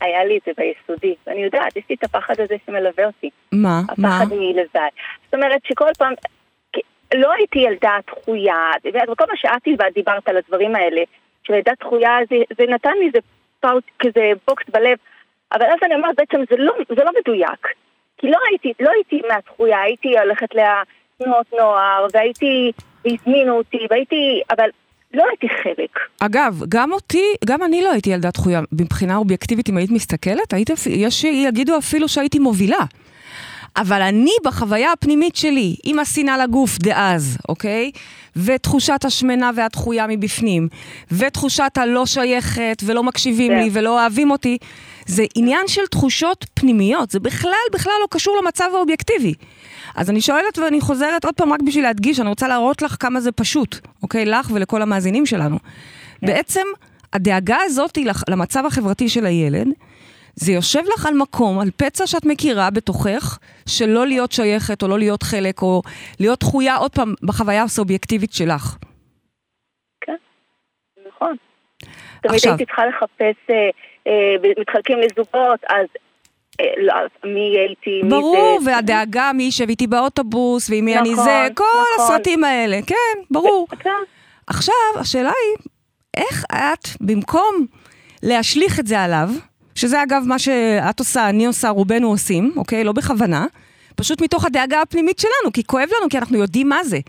היה 0.02 0.26
לי 0.26 0.38
את 0.38 0.42
זה 0.46 0.52
ביסודי, 0.58 1.16
ואני 1.28 1.44
יודעת, 1.44 1.78
יש 1.78 1.84
לי 1.90 1.96
את 1.96 2.04
הפחד 2.04 2.40
הזה 2.40 2.56
שמלווה 2.66 3.06
אותי. 3.06 3.30
מה? 3.52 3.82
מה? 3.98 4.18
הפחד 4.18 4.36
מלבד. 4.36 4.90
זאת 5.26 5.34
אומרת 5.34 5.62
שכל 5.66 5.90
פעם, 5.98 6.14
לא 7.14 7.32
הייתי 7.34 7.60
ילדה 7.60 7.98
דחויה, 8.08 8.72
וכל 9.12 9.26
מה 9.30 9.36
שאת 9.36 9.94
דיברת 9.94 10.28
על 10.30 10.38
הדברים 10.38 10.76
האלה, 10.76 11.02
של 11.44 11.54
ילדה 11.54 11.72
דחויה, 11.80 12.18
זה, 12.30 12.36
זה 12.58 12.64
נתן 12.74 12.94
לי 13.00 13.08
איזה 13.08 13.20
פאוט, 13.60 13.84
כזה 14.00 14.32
בוקס 14.48 14.64
בלב, 14.70 14.98
אבל 15.54 15.66
אז 15.66 15.80
אני 15.86 15.96
אומרת, 15.96 16.16
בעצם 16.16 16.44
זה 16.50 16.56
לא, 16.58 16.74
זה 16.90 17.04
לא 17.04 17.12
מדויק. 17.20 17.68
כי 18.18 18.32
לא 18.32 18.38
הייתי, 18.50 18.74
לא 18.80 18.92
הייתי 18.92 19.22
מהדחויה, 19.28 19.82
הייתי 19.82 20.20
הולכת 20.20 20.50
לתנועות 20.56 21.54
נוער, 21.54 22.06
והייתי, 22.14 22.72
והזמינו 23.06 23.58
אותי, 23.58 23.88
והייתי, 23.90 24.42
אבל 24.50 24.70
לא 25.14 25.24
הייתי 25.30 25.48
חלק. 25.64 26.00
אגב, 26.20 26.64
גם 26.70 26.92
אותי, 26.92 27.24
גם 27.46 27.64
אני 27.64 27.82
לא 27.82 27.92
הייתי 27.92 28.10
ילדה 28.10 28.30
דחויה. 28.30 28.62
מבחינה 28.72 29.16
אובייקטיבית, 29.16 29.70
אם 29.70 29.78
היית 29.78 29.92
מסתכלת, 29.92 30.54
היית, 30.54 30.70
יש 30.90 31.22
שיגידו 31.22 31.78
אפילו 31.78 32.08
שהייתי 32.08 32.40
מובילה. 32.40 32.86
אבל 33.78 34.02
אני, 34.02 34.32
בחוויה 34.46 34.92
הפנימית 34.92 35.36
שלי, 35.36 35.76
עם 35.84 36.00
השנאה 36.00 36.38
לגוף 36.38 36.78
דאז, 36.78 37.38
אוקיי? 37.50 37.92
ותחושת 38.36 39.06
השמנה 39.06 39.52
והדחויה 39.56 40.08
מבפנים, 40.08 40.68
ותחושת 41.12 41.72
הלא 41.76 42.06
שייכת, 42.06 42.84
ולא 42.86 43.04
מקשיבים 43.04 43.52
כן. 43.52 43.60
לי, 43.60 43.70
ולא 43.74 44.02
אוהבים 44.02 44.32
אותי, 44.32 44.58
זה 45.06 45.26
עניין 45.36 45.68
של 45.68 45.86
תחושות 45.92 46.46
פנימיות, 46.54 47.12
זה 47.12 47.20
בכלל, 47.20 47.52
בכלל 47.74 47.94
לא 48.02 48.08
קשור 48.10 48.38
למצב 48.44 48.70
האובייקטיבי. 48.74 49.34
אז 49.96 50.10
אני 50.10 50.22
שואלת 50.22 50.58
ואני 50.58 50.82
חוזרת 50.82 51.26
עוד 51.26 51.34
פעם 51.34 51.54
רק 51.54 51.62
בשביל 51.62 51.84
להדגיש, 51.84 52.20
אני 52.20 52.30
רוצה 52.30 52.48
להראות 52.48 52.82
לך 52.82 52.96
כמה 53.00 53.22
זה 53.22 53.32
פשוט, 53.32 53.80
אוקיי? 54.04 54.26
לך 54.26 54.52
ולכל 54.54 54.82
המאזינים 54.82 55.26
שלנו. 55.26 55.58
בעצם, 56.22 56.64
הדאגה 57.14 57.58
הזאת 57.66 57.98
למצב 58.30 58.66
החברתי 58.66 59.10
של 59.10 59.26
הילד, 59.26 59.68
זה 60.40 60.52
יושב 60.52 60.80
לך 60.94 61.06
על 61.06 61.14
מקום, 61.14 61.60
על 61.60 61.70
פצע 61.78 62.08
שאת 62.08 62.26
מכירה 62.26 62.70
בתוכך, 62.70 63.40
של 63.70 63.86
לא 63.90 64.08
להיות 64.08 64.32
שייכת 64.32 64.84
או 64.84 64.88
לא 64.88 65.00
להיות 65.00 65.24
חלק, 65.24 65.62
או 65.62 65.82
להיות 66.20 66.40
דחויה 66.40 66.76
עוד 66.76 66.92
פעם 66.92 67.14
בחוויה 67.24 67.64
הסובייקטיבית 67.64 68.34
שלך. 68.34 68.78
כן, 70.02 70.16
נכון. 71.08 71.36
תמיד 72.22 72.36
עכשיו- 72.36 72.52
הייתי 72.52 72.66
צריכה 72.66 72.82
לחפש, 72.86 73.36
אה, 73.50 73.56
אה, 74.08 74.52
מתחלקים 74.60 74.98
לזוגות, 75.00 75.60
אז 75.70 75.86
אה, 76.62 76.66
לא, 76.78 76.94
מי 77.24 77.58
הייתי, 77.58 78.02
מי 78.04 78.10
ברור, 78.10 78.60
זה. 78.62 78.72
והדאגה 78.72 79.32
מי 79.34 79.44
יישב 79.44 79.70
איתי 79.70 79.88
באוטובוס, 79.88 80.70
ועם 80.70 80.86
מי 80.86 80.98
אני 80.98 81.12
נכון, 81.14 81.24
זה, 81.26 81.48
כל 81.56 81.64
נכון. 81.64 82.06
הסרטים 82.06 82.44
האלה, 82.44 82.80
כן, 82.88 83.20
ברור. 83.32 83.68
כן, 83.84 83.90
עכשיו, 84.48 84.74
השאלה 85.00 85.30
היא, 85.30 85.68
איך 86.18 86.46
את, 86.52 86.88
במקום 87.02 87.66
להשליך 88.24 88.80
את 88.80 88.88
זה 88.88 89.02
עליו, 89.02 89.30
שזה 89.80 90.04
אגב 90.04 90.24
מה 90.26 90.40
שאת 90.40 91.00
עושה, 91.00 91.30
אני 91.30 91.46
עושה, 91.46 91.70
רובנו 91.70 92.08
עושים, 92.08 92.54
אוקיי? 92.56 92.84
לא 92.84 92.92
בכוונה, 92.92 93.46
פשוט 93.96 94.22
מתוך 94.22 94.46
הדאגה 94.46 94.82
הפנימית 94.82 95.20
שלנו, 95.20 95.54
כי 95.54 95.64
כואב 95.64 95.88
לנו, 96.00 96.10
כי 96.10 96.18
אנחנו 96.18 96.38
יודעים 96.38 96.70
מה 96.70 96.84
זה. 96.84 97.00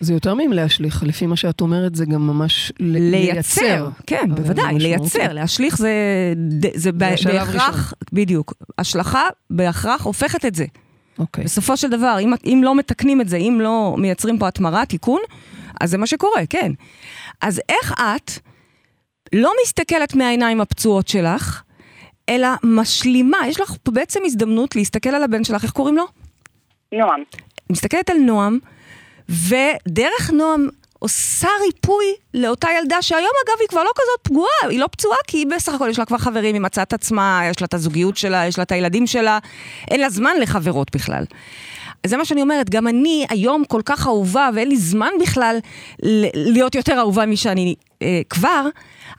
זה 0.00 0.12
יותר 0.12 0.34
מאם 0.34 0.52
להשליך, 0.52 1.02
לפי 1.02 1.26
מה 1.26 1.36
שאת 1.36 1.60
אומרת 1.60 1.94
זה 1.94 2.04
גם 2.04 2.26
ממש 2.26 2.72
ל- 2.80 3.10
לייצר, 3.10 3.88
כן, 4.06 4.30
אבל 4.30 4.42
בוודאי. 4.42 4.78
לייצר, 4.78 5.32
להשליך 5.32 5.78
זה, 5.78 5.92
זה 6.74 6.92
בהכרח, 6.92 7.94
בדיוק, 8.12 8.54
השלכה 8.78 9.22
בהכרח 9.50 10.02
הופכת 10.04 10.44
את 10.44 10.54
זה. 10.54 10.64
אוקיי. 11.18 11.44
בסופו 11.44 11.76
של 11.76 11.90
דבר, 11.90 12.16
אם, 12.20 12.32
אם 12.44 12.60
לא 12.64 12.74
מתקנים 12.74 13.20
את 13.20 13.28
זה, 13.28 13.36
אם 13.36 13.58
לא 13.62 13.94
מייצרים 13.98 14.38
פה 14.38 14.48
התמרה, 14.48 14.86
תיקון, 14.86 15.20
אז 15.80 15.90
זה 15.90 15.98
מה 15.98 16.06
שקורה, 16.06 16.46
כן. 16.50 16.72
אז 17.42 17.60
איך 17.68 17.92
את 17.92 18.30
לא 19.32 19.52
מסתכלת 19.64 20.14
מהעיניים 20.14 20.60
הפצועות 20.60 21.08
שלך, 21.08 21.62
אלא 22.28 22.48
משלימה, 22.62 23.38
יש 23.48 23.60
לך 23.60 23.74
בעצם 23.88 24.20
הזדמנות 24.24 24.76
להסתכל 24.76 25.08
על 25.08 25.22
הבן 25.22 25.44
שלך, 25.44 25.62
איך 25.64 25.72
קוראים 25.72 25.96
לו? 25.96 26.04
נועם. 26.92 27.22
מסתכלת 27.70 28.10
על 28.10 28.16
נועם, 28.16 28.58
ודרך 29.28 30.30
נועם 30.32 30.68
עושה 30.98 31.48
ריפוי 31.66 32.04
לאותה 32.34 32.68
ילדה, 32.78 33.02
שהיום 33.02 33.30
אגב 33.46 33.60
היא 33.60 33.68
כבר 33.68 33.82
לא 33.82 33.90
כזאת 33.94 34.20
פגועה, 34.22 34.70
היא 34.70 34.80
לא 34.80 34.86
פצועה, 34.86 35.18
כי 35.26 35.36
היא 35.36 35.46
בסך 35.46 35.74
הכל 35.74 35.88
יש 35.90 35.98
לה 35.98 36.04
כבר 36.04 36.18
חברים, 36.18 36.54
היא 36.54 36.62
מצאה 36.62 36.82
את 36.82 36.92
עצמה, 36.92 37.40
יש 37.50 37.60
לה 37.60 37.64
את 37.64 37.74
הזוגיות 37.74 38.16
שלה, 38.16 38.46
יש 38.46 38.58
לה 38.58 38.64
את 38.64 38.72
הילדים 38.72 39.06
שלה, 39.06 39.38
אין 39.90 40.00
לה 40.00 40.10
זמן 40.10 40.32
לחברות 40.40 40.96
בכלל. 40.96 41.24
זה 42.06 42.16
מה 42.16 42.24
שאני 42.24 42.42
אומרת, 42.42 42.70
גם 42.70 42.88
אני 42.88 43.26
היום 43.30 43.64
כל 43.64 43.80
כך 43.84 44.06
אהובה, 44.06 44.48
ואין 44.54 44.68
לי 44.68 44.76
זמן 44.76 45.10
בכלל 45.20 45.58
להיות 46.34 46.74
יותר 46.74 46.98
אהובה 46.98 47.26
משאני 47.26 47.74
אה, 48.02 48.20
כבר, 48.30 48.68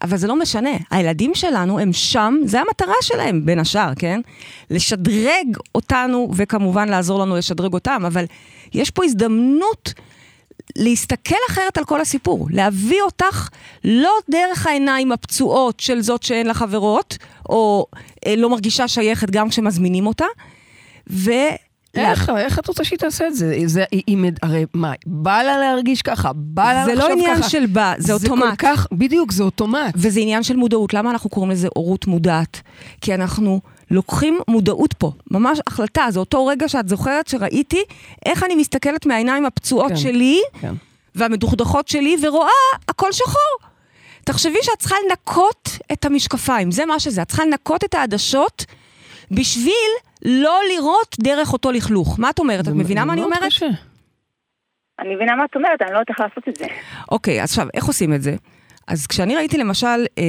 אבל 0.02 0.18
זה 0.18 0.28
לא 0.28 0.36
משנה. 0.36 0.70
הילדים 0.92 1.36
שלנו 1.36 1.80
הם 1.80 1.94
שם, 1.94 2.36
זה 2.46 2.62
המטרה 2.62 2.94
שלהם, 3.02 3.46
בין 3.46 3.60
השאר, 3.60 3.92
כן? 4.00 4.22
לשדרג 4.70 5.58
אותנו, 5.76 6.32
וכמובן 6.36 6.90
לעזור 6.90 7.20
לנו 7.20 7.36
לשדרג 7.36 7.74
אותם, 7.74 8.04
אבל 8.08 8.26
יש 8.74 8.92
פה 8.92 9.06
הזדמנות 9.06 9.94
להסתכל 10.76 11.36
אחרת 11.50 11.78
על 11.78 11.86
כל 11.86 12.02
הסיפור, 12.02 12.48
להביא 12.52 13.02
אותך 13.02 13.50
לא 13.84 14.12
דרך 14.30 14.68
העיניים 14.68 15.12
הפצועות 15.12 15.80
של 15.80 16.02
זאת 16.02 16.24
שאין 16.24 16.48
לה 16.48 16.54
חברות, 16.54 17.18
או 17.50 17.86
אה, 18.26 18.36
לא 18.36 18.50
מרגישה 18.50 18.88
שייכת 18.88 19.30
גם 19.30 19.50
כשמזמינים 19.50 20.08
אותה, 20.08 20.26
ו... 21.10 21.32
איך, 21.98 22.30
איך 22.38 22.60
את 22.60 22.68
רוצה 22.68 22.84
שהיא 22.84 23.00
תעשה 23.00 23.28
את 23.28 23.36
זה? 23.36 23.56
זה 23.66 23.84
היא, 23.92 24.04
היא, 24.08 24.18
הרי 24.42 24.66
מה, 24.74 24.94
בא 25.06 25.44
לה 25.44 25.58
להרגיש 25.58 26.02
ככה, 26.02 26.32
בא 26.36 26.74
לה 26.74 26.86
זה 26.86 26.94
לחשוב 26.96 27.10
לא 27.12 27.16
ככה. 27.16 27.32
עניין 27.32 27.50
של 27.50 27.66
בא, 27.66 27.94
זה 27.98 28.14
אוטומט. 28.14 28.44
זה 28.44 28.50
כל 28.50 28.56
כך, 28.58 28.88
בדיוק, 28.92 29.32
זה 29.32 29.44
אוטומט. 29.44 29.94
וזה 29.96 30.20
עניין 30.20 30.44
של 30.44 30.56
מודעות. 30.56 30.94
למה 30.94 31.12
אנחנו 31.12 31.30
קוראים 31.30 31.52
לזה 31.52 31.68
הורות 31.76 32.08
מודעת? 32.08 32.62
כי 33.02 33.14
אנחנו 33.14 33.62
לוקחים 33.92 34.40
מודעות 34.48 34.94
פה, 34.94 35.12
ממש 35.32 35.60
החלטה. 35.68 36.06
זה 36.10 36.20
אותו 36.20 36.46
רגע 36.46 36.70
שאת 36.70 36.90
זוכרת 36.90 37.28
שראיתי 37.28 37.84
איך 38.26 38.44
אני 38.44 38.56
מסתכלת 38.56 39.06
מהעיניים 39.06 39.46
הפצועות 39.46 39.90
כן. 39.90 39.98
שלי 39.98 40.42
כן. 40.62 40.74
והמדוכדכות 41.16 41.88
שלי 41.88 42.16
ורואה 42.22 42.50
הכל 42.88 43.12
שחור. 43.12 43.58
תחשבי 44.26 44.58
שאת 44.62 44.80
צריכה 44.80 44.96
לנקות 45.10 45.70
את 45.92 46.06
המשקפיים, 46.06 46.72
זה 46.72 46.86
מה 46.86 47.00
שזה. 47.00 47.22
את 47.22 47.28
צריכה 47.28 47.46
לנקות 47.46 47.84
את 47.84 47.94
העדשות 47.94 48.66
בשביל 49.32 49.74
לא 50.28 50.60
לראות 50.74 51.16
דרך 51.20 51.54
אותו 51.54 51.72
לכלוך. 51.72 52.20
מה 52.20 52.30
את 52.30 52.40
אומרת? 52.40 52.68
את 52.68 52.74
מבינה 52.74 53.06
מה 53.06 53.14
אני 53.14 53.24
אומרת? 53.24 53.44
קשה. 53.44 53.68
אני 55.00 55.16
מבינה 55.16 55.36
מה 55.36 55.46
את 55.46 55.56
אומרת, 55.56 55.82
אני 55.82 55.92
לא 55.92 55.96
יודעת 55.96 56.10
איך 56.10 56.20
לעשות 56.20 56.48
את 56.50 56.56
זה. 56.56 56.66
אוקיי, 57.12 57.44
אז 57.44 57.50
עכשיו, 57.50 57.68
איך 57.74 57.86
עושים 57.86 58.14
את 58.14 58.22
זה? 58.22 58.36
אז 58.88 59.08
כשאני 59.08 59.36
ראיתי 59.36 59.58
למשל 59.58 60.06
אה, 60.18 60.24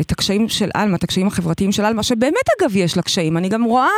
את 0.00 0.12
הקשיים 0.12 0.48
של 0.48 0.70
עלמה, 0.74 0.96
את 0.96 1.04
הקשיים 1.04 1.26
החברתיים 1.26 1.72
של 1.72 1.84
עלמה, 1.84 2.02
שבאמת 2.02 2.44
אגב 2.60 2.76
יש 2.76 2.96
לה 2.96 3.02
קשיים, 3.02 3.36
אני 3.36 3.48
גם 3.48 3.64
רואה 3.64 3.88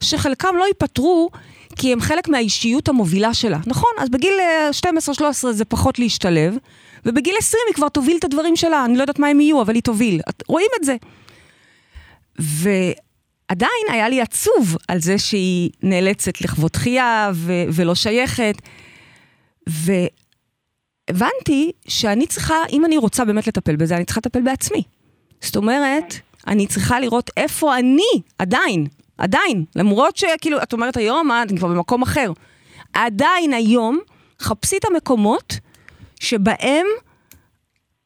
שחלקם 0.00 0.54
לא 0.58 0.64
ייפתרו 0.64 1.30
כי 1.76 1.92
הם 1.92 2.00
חלק 2.00 2.28
מהאישיות 2.28 2.88
המובילה 2.88 3.34
שלה. 3.34 3.58
נכון, 3.66 3.90
אז 3.98 4.08
בגיל 4.08 4.34
אה, 4.40 4.70
12-13 5.48 5.50
זה 5.50 5.64
פחות 5.64 5.98
להשתלב, 5.98 6.56
ובגיל 7.06 7.34
20 7.38 7.62
היא 7.66 7.74
כבר 7.74 7.88
תוביל 7.88 8.16
את 8.16 8.24
הדברים 8.24 8.56
שלה, 8.56 8.84
אני 8.84 8.96
לא 8.96 9.02
יודעת 9.02 9.18
מה 9.18 9.28
הם 9.28 9.40
יהיו, 9.40 9.62
אבל 9.62 9.74
היא 9.74 9.82
תוביל. 9.82 10.20
את, 10.28 10.42
רואים 10.48 10.68
את 10.80 10.84
זה. 10.84 10.96
ועדיין 13.54 13.86
היה 13.92 14.08
לי 14.08 14.20
עצוב 14.20 14.76
על 14.88 15.00
זה 15.00 15.18
שהיא 15.18 15.70
נאלצת 15.82 16.40
לכבוד 16.40 16.70
תחייה 16.70 17.30
ו- 17.34 17.64
ולא 17.72 17.94
שייכת. 17.94 18.54
והבנתי 21.10 21.72
שאני 21.88 22.26
צריכה, 22.26 22.54
אם 22.72 22.84
אני 22.84 22.96
רוצה 22.96 23.24
באמת 23.24 23.46
לטפל 23.46 23.76
בזה, 23.76 23.96
אני 23.96 24.04
צריכה 24.04 24.18
לטפל 24.18 24.42
בעצמי. 24.42 24.82
זאת 25.40 25.56
אומרת, 25.56 26.14
אני 26.46 26.66
צריכה 26.66 27.00
לראות 27.00 27.30
איפה 27.36 27.78
אני, 27.78 28.22
עדיין, 28.38 28.86
עדיין, 29.18 29.64
למרות 29.76 30.16
שכאילו, 30.16 30.62
את 30.62 30.72
אומרת 30.72 30.96
היום, 30.96 31.30
אה, 31.30 31.42
אני 31.42 31.58
כבר 31.58 31.68
במקום 31.68 32.02
אחר. 32.02 32.32
עדיין 32.92 33.52
היום, 33.52 33.98
חפשי 34.40 34.76
את 34.76 34.84
המקומות 34.84 35.58
שבהם 36.20 36.86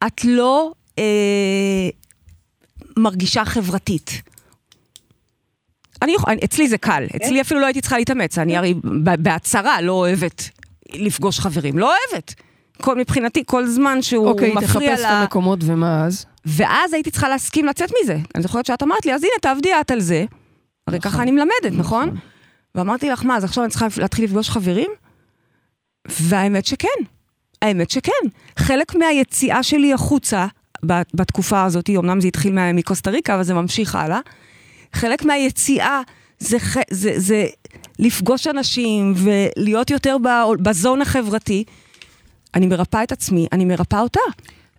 את 0.07 0.25
לא 0.25 0.73
אה, 0.99 1.89
מרגישה 2.97 3.45
חברתית. 3.45 4.28
אני 6.03 6.15
יכול, 6.15 6.33
אצלי 6.45 6.69
זה 6.69 6.79
קל, 6.79 7.05
אצלי 7.17 7.41
אפילו 7.41 7.61
לא 7.61 7.67
הייתי 7.67 7.81
צריכה 7.81 7.99
להתאמץ, 7.99 8.39
אני 8.39 8.57
הרי 8.57 8.75
בהצהרה 9.19 9.81
לא 9.81 9.93
אוהבת 9.93 10.51
לפגוש 10.95 11.41
חברים, 11.41 11.79
לא 11.79 11.91
אוהבת. 11.95 12.35
כל, 12.83 12.99
מבחינתי, 12.99 13.43
כל 13.47 13.67
זמן 13.67 14.03
שהוא 14.03 14.29
אוקיי, 14.29 14.55
מפריע 14.55 14.67
תחפש 14.67 15.01
את 15.01 15.11
לה... 15.11 15.21
המקומות 15.21 15.59
ומה 15.63 16.05
אז? 16.05 16.27
ואז 16.47 16.93
הייתי 16.93 17.11
צריכה 17.11 17.29
להסכים 17.29 17.67
לצאת 17.67 17.91
מזה. 18.03 18.19
אני 18.35 18.43
זוכרת 18.43 18.67
שאת 18.67 18.83
אמרת 18.83 19.07
לי, 19.07 19.15
אז 19.15 19.25
הנה, 19.25 19.33
תעבדי 19.41 19.71
את 19.81 19.91
על 19.91 20.01
זה. 20.01 20.25
הרי 20.87 21.01
ככה 21.01 21.23
אני 21.23 21.31
מלמדת, 21.31 21.79
נכון? 21.79 22.17
ואמרתי 22.75 23.09
לך, 23.11 23.25
מה, 23.25 23.37
אז 23.37 23.45
עכשיו 23.45 23.65
אני 23.65 23.71
צריכה 23.71 23.87
להתחיל 23.99 24.25
לפגוש 24.25 24.51
חברים? 24.51 24.91
והאמת 26.09 26.67
שכן. 26.67 26.89
האמת 27.63 27.91
שכן. 27.91 28.29
חלק 28.59 28.95
מהיציאה 28.95 29.63
שלי 29.63 29.93
החוצה, 29.93 30.47
בתקופה 31.15 31.65
הזאת, 31.65 31.91
אמנם 31.91 32.21
זה 32.21 32.29
התחיל 32.29 32.73
מקוסטה 32.73 33.11
ריקה, 33.11 33.35
אבל 33.35 33.43
זה 33.43 33.55
ממשיך 33.55 33.95
הלאה, 33.95 34.21
חלק 34.93 35.25
מהיציאה 35.25 36.01
זה, 36.39 36.59
זה, 36.91 37.13
זה 37.17 37.47
לפגוש 37.99 38.47
אנשים 38.47 39.15
ולהיות 39.17 39.91
יותר 39.91 40.17
בזון 40.63 41.03
החברתי. 41.03 41.65
אני 42.55 42.67
מרפאה 42.67 43.03
את 43.03 43.13
עצמי, 43.13 43.47
אני 43.53 43.65
מרפאה 43.65 44.01
אותה. 44.01 44.21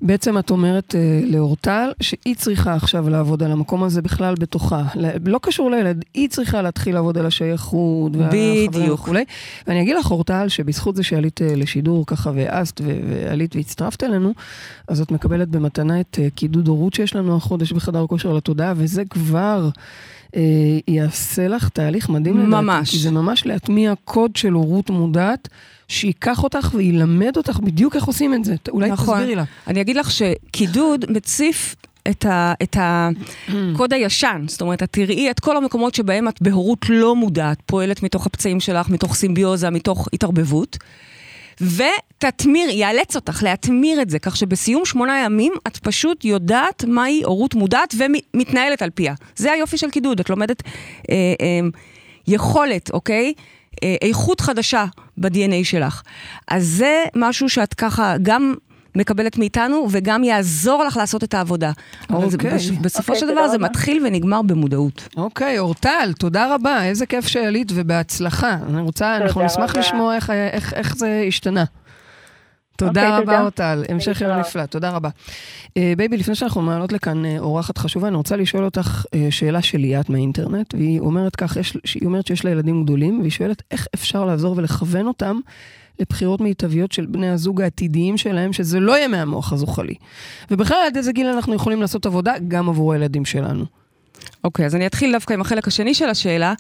בעצם 0.02 0.38
את 0.38 0.50
אומרת 0.50 0.96
אה, 0.96 1.22
לאורטל 1.24 1.92
שהיא 2.02 2.36
צריכה 2.36 2.76
עכשיו 2.76 3.10
לעבוד 3.10 3.44
על 3.44 3.52
המקום 3.52 3.84
הזה 3.84 4.02
בכלל 4.02 4.36
בתוכה. 4.40 4.84
לא 5.26 5.40
קשור 5.42 5.72
לילד, 5.72 6.06
היא 6.14 6.30
צריכה 6.30 6.62
להתחיל 6.62 6.96
לעבוד 6.96 7.18
על 7.18 7.26
השייכות 7.26 8.16
והחברים 8.16 8.72
בדיוק. 8.72 9.00
וכולי. 9.00 9.24
ואני 9.68 9.82
אגיד 9.82 9.96
לך, 9.96 10.12
אורטל, 10.12 10.48
שבזכות 10.48 10.96
זה 10.96 11.04
שעלית 11.04 11.42
אה, 11.42 11.56
לשידור 11.56 12.06
ככה 12.06 12.32
והעזת 12.36 12.82
ו- 12.82 13.00
ועלית 13.10 13.56
והצטרפת 13.56 14.04
אלינו, 14.04 14.34
אז 14.88 15.02
את 15.02 15.12
מקבלת 15.12 15.48
במתנה 15.48 16.00
את 16.00 16.20
אה, 16.22 16.28
קידוד 16.36 16.68
הורות 16.68 16.94
שיש 16.94 17.16
לנו 17.16 17.36
החודש 17.36 17.72
בחדר 17.72 18.08
כושר 18.08 18.34
לתודעה, 18.34 18.74
וזה 18.78 19.04
כבר... 19.06 19.70
אה, 20.36 20.42
יעשה 20.88 21.48
לך 21.48 21.70
תהליך 21.70 22.10
מדהים 22.10 22.38
לדעתי. 22.38 22.50
ממש. 22.50 22.92
כי 22.92 23.00
זה 23.00 23.12
ממש 23.12 23.46
להטמיע 23.46 23.94
קוד 24.06 24.36
של 24.36 24.52
הורות 24.54 24.90
מודעת, 24.90 25.48
שייקח 25.88 26.44
אותך 26.44 26.72
וילמד 26.74 27.38
אותך 27.38 27.60
בדיוק 27.60 27.96
איך 27.96 28.04
עושים 28.04 28.34
את 28.34 28.46
זה. 28.46 28.56
אולי 28.70 28.92
נכון. 28.92 29.18
תסבירי 29.18 29.36
לה. 29.36 29.44
אני 29.68 29.82
אגיד 29.82 29.96
לך 29.96 30.12
שקידוד 30.12 31.06
מציף 31.10 31.76
את, 32.10 32.26
ה, 32.26 32.54
את 32.64 32.78
הקוד 32.80 33.94
הישן, 33.98 34.46
זאת 34.48 34.62
אומרת, 34.62 34.84
את 34.84 34.90
תראי 34.92 35.32
את 35.32 35.40
כל 35.40 35.58
המקומות 35.58 35.96
שבהם 35.96 36.28
את 36.28 36.42
בהורות 36.42 36.86
לא 36.90 37.16
מודעת, 37.16 37.58
פועלת 37.66 38.04
מתוך 38.04 38.26
הפצעים 38.26 38.60
שלך, 38.60 38.90
מתוך 38.90 39.16
סימביוזה, 39.16 39.70
מתוך 39.70 40.08
התערבבות, 40.14 40.78
ותתמיר, 41.62 42.70
יאלץ 42.70 43.16
אותך 43.16 43.44
להטמיר 43.44 44.02
את 44.02 44.10
זה, 44.10 44.20
כך 44.20 44.38
שבסיום 44.38 44.86
שמונה 44.86 45.24
ימים 45.26 45.54
את 45.68 45.78
פשוט 45.78 46.26
יודעת 46.26 46.84
מהי 46.88 47.22
הורות 47.24 47.56
מודעת 47.56 47.96
ומתנהלת 47.98 48.82
על 48.82 48.90
פיה. 48.90 49.14
זה 49.36 49.52
היופי 49.52 49.78
של 49.78 49.90
קידוד, 49.90 50.20
את 50.20 50.30
לומדת 50.30 50.64
אה, 51.10 51.16
אה, 51.16 51.60
יכולת, 52.28 52.92
אוקיי? 52.92 53.34
אה, 53.84 53.96
איכות 54.02 54.42
חדשה 54.42 54.86
ב-DNA 55.18 55.64
שלך. 55.64 56.02
אז 56.48 56.68
זה 56.68 57.04
משהו 57.16 57.50
שאת 57.50 57.74
ככה 57.74 58.16
גם 58.22 58.54
מקבלת 58.96 59.38
מאיתנו, 59.38 59.88
וגם 59.92 60.24
יעזור 60.24 60.84
לך 60.84 60.98
לעשות 60.98 61.24
את 61.24 61.34
העבודה. 61.34 61.72
אבל 62.10 62.30
זה 62.30 62.38
אוקיי. 62.38 62.56
בש- 62.56 62.70
בסופו 62.72 63.14
אוקיי, 63.14 63.28
של 63.28 63.34
דבר 63.34 63.48
זה 63.48 63.56
רבה. 63.56 63.66
מתחיל 63.66 64.04
ונגמר 64.06 64.42
במודעות. 64.42 65.08
אוקיי, 65.18 65.60
אורטל, 65.60 66.12
תודה 66.20 66.56
רבה, 66.56 66.84
איזה 66.84 67.06
כיף 67.06 67.28
שעלית 67.28 67.72
ובהצלחה. 67.76 68.58
אני 68.70 68.82
רוצה, 68.82 69.18
אנחנו 69.18 69.42
נשמח 69.46 69.70
רבה. 69.72 69.80
לשמוע 69.80 70.16
איך, 70.16 70.30
איך, 70.30 70.74
איך 70.74 70.96
זה 70.96 71.24
השתנה. 71.28 71.64
תודה 72.78 73.10
אוקיי, 73.18 73.24
רבה. 73.24 73.42
אורטל. 73.42 73.84
המשך 73.90 74.22
יום. 74.22 74.32
נפלא, 74.40 74.66
תודה 74.66 74.90
רבה. 74.90 75.10
אה, 75.78 75.94
baby, 75.98 76.18
לפני 76.18 76.36
שאנחנו 76.36 76.62
מעלות 76.62 76.92
לכאן 76.92 77.26
אה, 77.26 77.36
אורחת 77.40 77.78
חשובה, 77.78 78.08
אני 78.08 78.16
רוצה 78.18 78.36
לשאול 78.36 78.66
אותך 78.66 79.06
אה, 79.14 79.28
שאלה 79.30 79.62
של 79.62 79.78
ליאת 79.78 80.10
מהאינטרנט, 80.10 80.74
והיא 80.74 81.00
אומרת 81.00 81.36
כך, 81.36 81.58
יש, 81.58 81.78
שהיא 81.86 82.06
אומרת 82.06 82.28
שיש 82.28 82.46
לה 82.46 82.52
ילדים 82.52 82.84
גדולים, 82.84 83.20
והיא 83.20 83.32
שואלת 83.32 83.64
איך 83.72 83.88
אפשר 83.96 84.26
לעזור 84.26 84.58
ולכוון 84.58 85.08
אותם 85.08 85.40
לבחירות 86.00 86.42
מיטביות 86.42 86.92
של 86.92 87.06
בני 87.06 87.30
הזוג 87.30 87.62
העתידיים 87.62 88.18
שלהם, 88.18 88.54
שזה 88.54 88.80
לא 88.80 88.92
יהיה 88.98 89.08
מהמוח 89.08 89.54
הזוחלי. 89.54 89.96
ובכלל, 90.52 90.78
עד 90.88 90.98
איזה 90.98 91.12
גיל 91.12 91.28
אנחנו 91.28 91.54
יכולים 91.56 91.82
לעשות 91.82 92.06
עבודה 92.06 92.34
גם 92.48 92.70
עבור 92.70 92.94
הילדים 92.94 93.26
שלנו. 93.26 93.66
אוקיי, 94.44 94.66
אז 94.66 94.76
אני 94.76 94.86
אתחיל 94.88 95.12
דווקא 95.12 95.34
עם 95.34 95.42
החלק 95.42 95.68
השני 95.68 95.94
של 95.94 96.10
השאלה, 96.10 96.54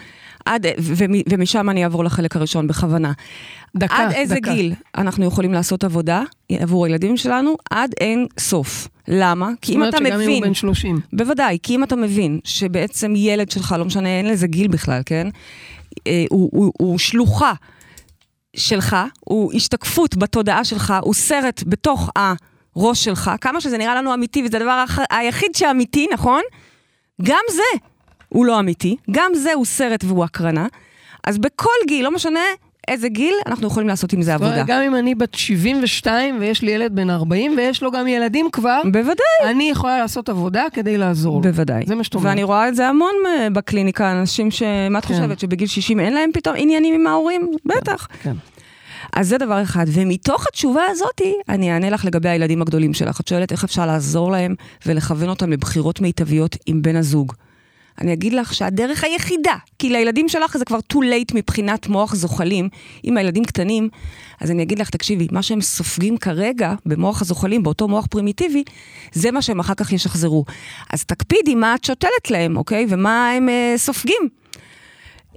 עד, 0.45 0.65
ומ- 0.79 1.21
ומשם 1.29 1.69
אני 1.69 1.83
אעבור 1.83 2.03
לחלק 2.03 2.35
הראשון 2.35 2.67
בכוונה. 2.67 3.11
דקה, 3.77 3.95
עד 3.95 4.11
איזה 4.11 4.35
דקה. 4.35 4.53
גיל 4.53 4.73
אנחנו 4.97 5.25
יכולים 5.25 5.53
לעשות 5.53 5.83
עבודה 5.83 6.23
עבור 6.51 6.85
הילדים 6.85 7.17
שלנו? 7.17 7.55
עד 7.71 7.91
אין 7.99 8.25
סוף. 8.39 8.87
למה? 9.07 9.49
כי 9.61 9.75
אם 9.75 9.79
זאת 9.79 9.89
אתה 9.89 9.97
אומרת 9.97 10.11
שגם 10.13 10.19
אם 10.21 10.25
מבין... 10.25 10.43
הוא 10.43 10.47
בן 10.47 10.53
30. 10.53 10.99
בוודאי, 11.13 11.57
כי 11.63 11.75
אם 11.75 11.83
אתה 11.83 11.95
מבין 11.95 12.39
שבעצם 12.43 13.13
ילד 13.15 13.51
שלך, 13.51 13.75
לא 13.79 13.85
משנה, 13.85 14.09
אין 14.09 14.25
לזה 14.25 14.47
גיל 14.47 14.67
בכלל, 14.67 15.01
כן? 15.05 15.27
אה, 16.07 16.25
הוא, 16.29 16.49
הוא, 16.53 16.71
הוא 16.77 16.97
שלוחה 16.97 17.53
שלך, 18.55 18.95
הוא 19.19 19.53
השתקפות 19.53 20.15
בתודעה 20.17 20.63
שלך, 20.63 20.93
הוא 21.01 21.13
סרט 21.13 21.63
בתוך 21.67 22.09
הראש 22.15 23.03
שלך, 23.03 23.31
כמה 23.41 23.61
שזה 23.61 23.77
נראה 23.77 23.95
לנו 23.95 24.13
אמיתי, 24.13 24.43
וזה 24.45 24.57
הדבר 24.57 24.83
היחיד 25.09 25.55
שאמיתי, 25.55 26.07
נכון? 26.13 26.41
גם 27.21 27.43
זה 27.51 27.79
הוא 28.29 28.45
לא 28.45 28.59
אמיתי, 28.59 28.95
גם 29.11 29.31
זה 29.35 29.53
הוא 29.53 29.65
סרט 29.65 30.03
והוא 30.03 30.23
הקרנה. 30.23 30.67
אז 31.23 31.37
בכל 31.37 31.69
גיל, 31.87 32.05
לא 32.05 32.11
משנה 32.11 32.39
איזה 32.89 33.09
גיל, 33.09 33.33
אנחנו 33.45 33.67
יכולים 33.67 33.87
לעשות 33.87 34.13
עם 34.13 34.21
זה 34.21 34.33
עבודה. 34.33 34.63
גם 34.67 34.81
אם 34.81 34.95
אני 34.95 35.15
בת 35.15 35.33
72 35.33 36.37
ויש 36.39 36.61
לי 36.61 36.71
ילד 36.71 36.95
בן 36.95 37.09
40 37.09 37.53
ויש 37.57 37.83
לו 37.83 37.91
גם 37.91 38.07
ילדים 38.07 38.47
כבר, 38.51 38.81
בוודאי. 38.91 39.49
אני 39.49 39.69
יכולה 39.69 39.97
לעשות 39.97 40.29
עבודה 40.29 40.63
כדי 40.73 40.97
לעזור 40.97 41.35
לו. 41.35 41.41
בוודאי. 41.41 41.83
זה 41.87 41.95
מה 41.95 42.03
שאת 42.03 42.15
אומרת. 42.15 42.29
ואני 42.29 42.43
רואה 42.43 42.67
את 42.67 42.75
זה 42.75 42.87
המון 42.87 43.13
אה, 43.27 43.49
בקליניקה, 43.49 44.11
אנשים 44.11 44.51
ש... 44.51 44.63
מה 44.89 44.99
את 44.99 45.05
כן. 45.05 45.13
חושבת, 45.13 45.39
שבגיל 45.39 45.67
60 45.67 45.99
אין 45.99 46.13
להם 46.13 46.29
פתאום 46.33 46.55
עניינים 46.57 46.93
עם 46.93 47.07
ההורים? 47.07 47.51
בטח. 47.65 48.07
כן. 48.23 48.33
אז 49.13 49.27
זה 49.27 49.37
דבר 49.37 49.61
אחד. 49.61 49.85
ומתוך 49.87 50.47
התשובה 50.47 50.81
הזאתי, 50.89 51.33
אני 51.49 51.73
אענה 51.73 51.89
לך 51.89 52.05
לגבי 52.05 52.29
הילדים 52.29 52.61
הגדולים 52.61 52.93
שלך. 52.93 53.19
את 53.21 53.27
שואלת 53.27 53.51
איך 53.51 53.63
אפשר 53.63 53.85
לעזור 53.85 54.31
להם 54.31 54.55
ולכוון 54.85 55.29
אותם 55.29 55.51
לבחירות 55.51 56.01
מיטביות 56.01 56.55
עם 56.65 56.81
בן 56.81 56.95
הזוג. 56.95 57.33
אני 58.01 58.13
אגיד 58.13 58.33
לך 58.33 58.53
שהדרך 58.53 59.03
היחידה, 59.03 59.55
כי 59.79 59.89
לילדים 59.89 60.29
שלך 60.29 60.57
זה 60.57 60.65
כבר 60.65 60.79
too 60.93 60.97
late 60.97 61.33
מבחינת 61.33 61.87
מוח 61.87 62.15
זוחלים, 62.15 62.69
עם 63.03 63.17
הילדים 63.17 63.45
קטנים, 63.45 63.89
אז 64.39 64.51
אני 64.51 64.63
אגיד 64.63 64.79
לך, 64.79 64.89
תקשיבי, 64.89 65.27
מה 65.31 65.41
שהם 65.41 65.61
סופגים 65.61 66.17
כרגע 66.17 66.73
במוח 66.85 67.21
הזוחלים, 67.21 67.63
באותו 67.63 67.87
מוח 67.87 68.05
פרימיטיבי, 68.05 68.63
זה 69.13 69.31
מה 69.31 69.41
שהם 69.41 69.59
אחר 69.59 69.73
כך 69.73 69.91
ישחזרו. 69.91 70.45
אז 70.93 71.05
תקפידי 71.05 71.55
מה 71.55 71.75
את 71.75 71.83
שותלת 71.83 72.31
להם, 72.31 72.57
אוקיי? 72.57 72.85
ומה 72.89 73.31
הם 73.31 73.49
אה, 73.49 73.73
סופגים. 73.77 74.29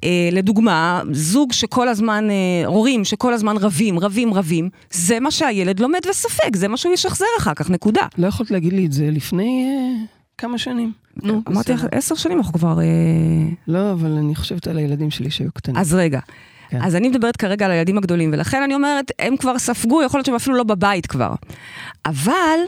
אה, 0.05 0.29
לדוגמה, 0.33 1.03
זוג 1.13 1.53
שכל 1.53 1.89
הזמן, 1.89 2.29
אה, 2.31 2.67
הורים 2.67 3.05
שכל 3.05 3.33
הזמן 3.33 3.57
רבים, 3.57 3.99
רבים, 3.99 4.35
רבים, 4.35 4.69
זה 4.91 5.21
מה 5.21 5.31
שהילד 5.31 5.81
לומד 5.81 6.01
וסופג, 6.11 6.57
זה 6.57 6.69
מה 6.69 6.77
שהוא 6.77 6.95
ישחזר 6.95 7.25
אחר 7.39 7.55
כך, 7.55 7.71
נקודה. 7.71 8.07
לא 8.19 8.27
יכולת 8.27 8.51
להגיד 8.51 8.73
לי 8.73 8.87
את 8.87 8.93
זה 8.93 9.11
לפני 9.11 9.65
אה, 9.67 10.05
כמה 10.39 10.59
שנים. 10.59 11.02
נו, 11.17 11.43
אמרתי 11.49 11.73
לך. 11.73 11.87
עשר 11.93 12.15
שנים 12.15 12.39
אנחנו 12.39 12.53
כבר... 12.53 12.81
אה, 12.81 12.85
לא, 13.69 13.93
אבל 13.93 14.13
אני 14.13 14.35
חושבת 14.35 14.67
על 14.67 14.79
הילדים 14.79 15.11
שלי 15.11 15.31
שהיו 15.31 15.53
קטנים. 15.53 15.77
אז 15.77 15.95
רגע. 15.95 16.21
כן. 16.69 16.83
אז 16.83 16.97
אני 16.97 17.09
מדברת 17.09 17.37
כרגע 17.37 17.65
על 17.65 17.71
הילדים 17.71 17.99
הגדולים, 17.99 18.31
ולכן 18.33 18.63
אני 18.63 18.75
אומרת, 18.75 19.13
הם 19.19 19.37
כבר 19.37 19.59
ספגו, 19.59 20.03
יכול 20.03 20.19
להיות 20.19 20.27
שהם 20.27 20.35
אפילו 20.35 20.57
לא 20.57 20.65
בבית 20.65 21.07
כבר. 21.07 21.35
אבל 22.07 22.59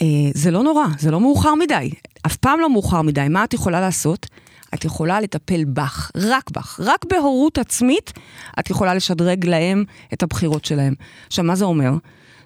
אה, 0.00 0.06
זה 0.34 0.50
לא 0.50 0.62
נורא, 0.62 0.84
זה 0.98 1.10
לא 1.10 1.20
מאוחר 1.20 1.54
מדי. 1.54 1.90
אף 2.26 2.36
פעם 2.36 2.60
לא 2.60 2.70
מאוחר 2.70 3.02
מדי. 3.02 3.26
מה 3.30 3.44
את 3.44 3.54
יכולה 3.54 3.80
לעשות? 3.80 4.26
את 4.74 4.84
יכולה 4.84 5.20
לטפל 5.20 5.64
בך, 5.64 6.10
רק 6.16 6.50
בך, 6.50 6.80
רק 6.82 7.04
בהורות 7.04 7.58
עצמית, 7.58 8.12
את 8.58 8.70
יכולה 8.70 8.94
לשדרג 8.94 9.46
להם 9.46 9.84
את 10.12 10.22
הבחירות 10.22 10.64
שלהם. 10.64 10.94
עכשיו, 11.26 11.44
מה 11.44 11.56
זה 11.56 11.64
אומר? 11.64 11.92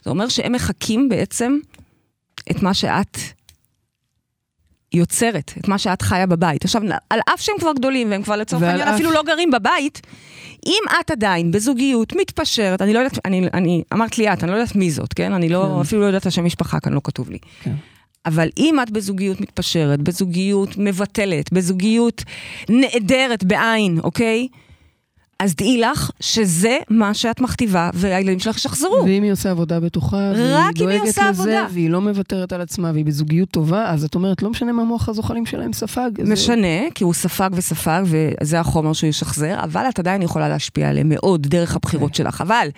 זה 0.05 0.11
אומר 0.11 0.29
שהם 0.29 0.53
מחקים 0.53 1.09
בעצם 1.09 1.59
את 2.51 2.63
מה 2.63 2.75
שאת 2.75 3.19
יוצרת, 4.95 5.53
את 5.61 5.69
מה 5.69 5.79
שאת 5.79 6.03
חיה 6.03 6.27
בבית. 6.27 6.65
עכשיו, 6.65 6.83
על 7.11 7.21
אף 7.35 7.41
שהם 7.41 7.55
כבר 7.59 7.73
גדולים, 7.73 8.11
והם 8.11 8.23
כבר 8.23 8.37
לצורך 8.37 8.63
העניין 8.63 8.89
אף- 8.89 8.95
אפילו 8.95 9.11
לא 9.13 9.23
גרים 9.27 9.51
בבית, 9.51 10.01
אם 10.67 10.83
את 11.01 11.11
עדיין 11.11 11.51
בזוגיות 11.51 12.13
מתפשרת, 12.17 12.83
אני 12.83 12.93
לא 12.95 12.99
יודעת, 12.99 13.19
אני, 13.25 13.49
אני 13.55 13.83
אמרת 13.93 14.19
לי 14.19 14.33
את, 14.33 14.43
אני 14.45 14.51
לא 14.53 14.57
יודעת 14.57 14.77
מי 14.77 14.91
זאת, 14.91 15.13
כן? 15.13 15.33
אני 15.33 15.49
לא, 15.49 15.73
כן. 15.75 15.81
אפילו 15.81 16.01
לא 16.01 16.07
יודעת 16.07 16.27
השם 16.27 16.45
משפחה 16.45 16.81
כאן, 16.81 16.93
לא 16.93 17.01
כתוב 17.05 17.31
לי. 17.31 17.39
כן. 17.63 17.75
אבל 18.27 18.49
אם 18.59 18.77
את 18.83 18.91
בזוגיות 18.91 19.41
מתפשרת, 19.41 20.01
בזוגיות 20.01 20.69
מבטלת, 20.77 21.53
בזוגיות 21.53 22.23
נעדרת 22.69 23.45
בעין, 23.45 23.99
אוקיי? 24.05 24.49
אז 25.43 25.55
דעי 25.57 25.79
לך 25.81 26.11
שזה 26.21 26.77
מה 26.91 27.15
שאת 27.15 27.41
מכתיבה, 27.41 27.91
והילדים 27.95 28.39
שלך 28.39 28.57
ישחזרו. 28.57 29.03
ואם 29.05 29.23
היא 29.23 29.33
עושה 29.33 29.51
עבודה 29.51 29.81
בטוחה, 29.81 30.17
והיא 30.35 30.55
רק 30.55 30.77
אם 30.81 30.89
היא 30.89 30.99
דואגת 30.99 31.01
עושה 31.09 31.21
לזה, 31.21 31.29
עבודה. 31.29 31.67
והיא 31.73 31.91
לא 31.91 32.01
מוותרת 32.01 32.53
על 32.53 32.61
עצמה, 32.61 32.91
והיא 32.93 33.05
בזוגיות 33.05 33.49
טובה, 33.51 33.91
אז 33.91 34.05
את 34.05 34.15
אומרת, 34.15 34.43
לא 34.43 34.51
משנה 34.51 34.73
מה 34.73 34.85
מוח 34.85 35.09
הזוחלים 35.09 35.47
שלהם 35.47 35.73
ספג. 35.73 36.11
זה- 36.25 36.33
משנה, 36.33 36.67
כי 36.95 37.05
הוא 37.05 37.15
ספג 37.15 37.51
וספג, 37.53 38.03
וזה 38.07 38.61
החומר 38.61 38.93
שהוא 38.93 39.09
ישחזר, 39.09 39.57
אבל 39.65 39.85
את 39.89 39.99
עדיין 39.99 40.23
יכולה 40.23 40.49
להשפיע 40.49 40.89
עליהם 40.89 41.09
מאוד 41.09 41.47
דרך 41.47 41.77
הבחירות 41.77 42.15
שלך. 42.15 42.41
אבל 42.41 42.69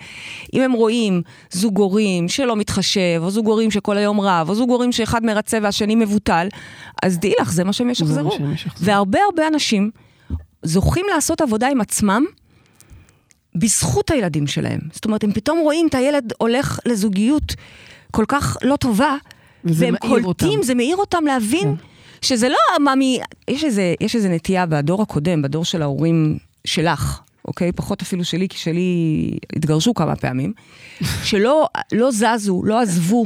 אם 0.53 0.61
הם 0.61 0.71
רואים 0.71 1.21
זוג 1.51 1.77
הורים 1.77 2.29
שלא 2.29 2.55
מתחשב, 2.55 3.19
או 3.21 3.31
זוג 3.31 3.47
הורים 3.47 3.71
שכל 3.71 3.97
היום 3.97 4.21
רב, 4.21 4.49
או 4.49 4.55
זוג 4.55 4.69
הורים 4.69 4.91
שאחד 4.91 5.25
מרצה 5.25 5.57
והשני 5.61 5.95
מבוטל, 5.95 6.47
אז 7.03 7.19
דעי 7.19 7.33
לך, 7.41 7.49
זה 7.49 7.55
זה. 7.55 7.63
מה 7.63 7.73
שהם 7.73 7.89
ישחזרו. 7.89 8.29
והרבה 8.81 9.19
הרבה 9.29 9.47
אנשים 9.47 9.91
זוכים 10.63 11.05
לעשות 11.15 11.41
עבודה 11.41 11.67
עם 11.67 11.81
עצמם 11.81 12.23
בזכות 13.55 14.11
הילדים 14.11 14.47
שלהם. 14.47 14.79
זאת 14.91 15.05
אומרת, 15.05 15.23
הם 15.23 15.31
פתאום 15.31 15.59
רואים 15.59 15.87
את 15.87 15.95
הילד 15.95 16.33
הולך 16.37 16.79
לזוגיות 16.85 17.55
כל 18.11 18.25
כך 18.27 18.57
לא 18.61 18.75
טובה, 18.75 19.15
והם 19.63 19.95
קולטים, 19.97 20.25
אותם. 20.25 20.63
זה 20.63 20.75
מעיר 20.75 20.97
אותם 20.97 21.23
להבין 21.25 21.75
כן. 21.75 21.83
שזה 22.21 22.49
לא 22.49 22.55
מאמי, 22.79 23.19
יש 23.47 23.63
איזה, 23.63 23.93
יש 24.01 24.15
איזה 24.15 24.29
נטייה 24.29 24.65
בדור 24.65 25.01
הקודם, 25.01 25.41
בדור 25.41 25.65
של 25.65 25.81
ההורים 25.81 26.37
שלך, 26.65 27.19
אוקיי? 27.47 27.71
פחות 27.71 28.01
אפילו 28.01 28.25
שלי, 28.25 28.47
כי 28.47 28.57
שלי 28.57 29.31
התגרשו 29.55 29.93
כמה 29.93 30.15
פעמים, 30.15 30.53
שלא 31.29 31.67
לא 31.91 32.11
זזו, 32.11 32.61
לא 32.63 32.81
עזבו, 32.81 33.25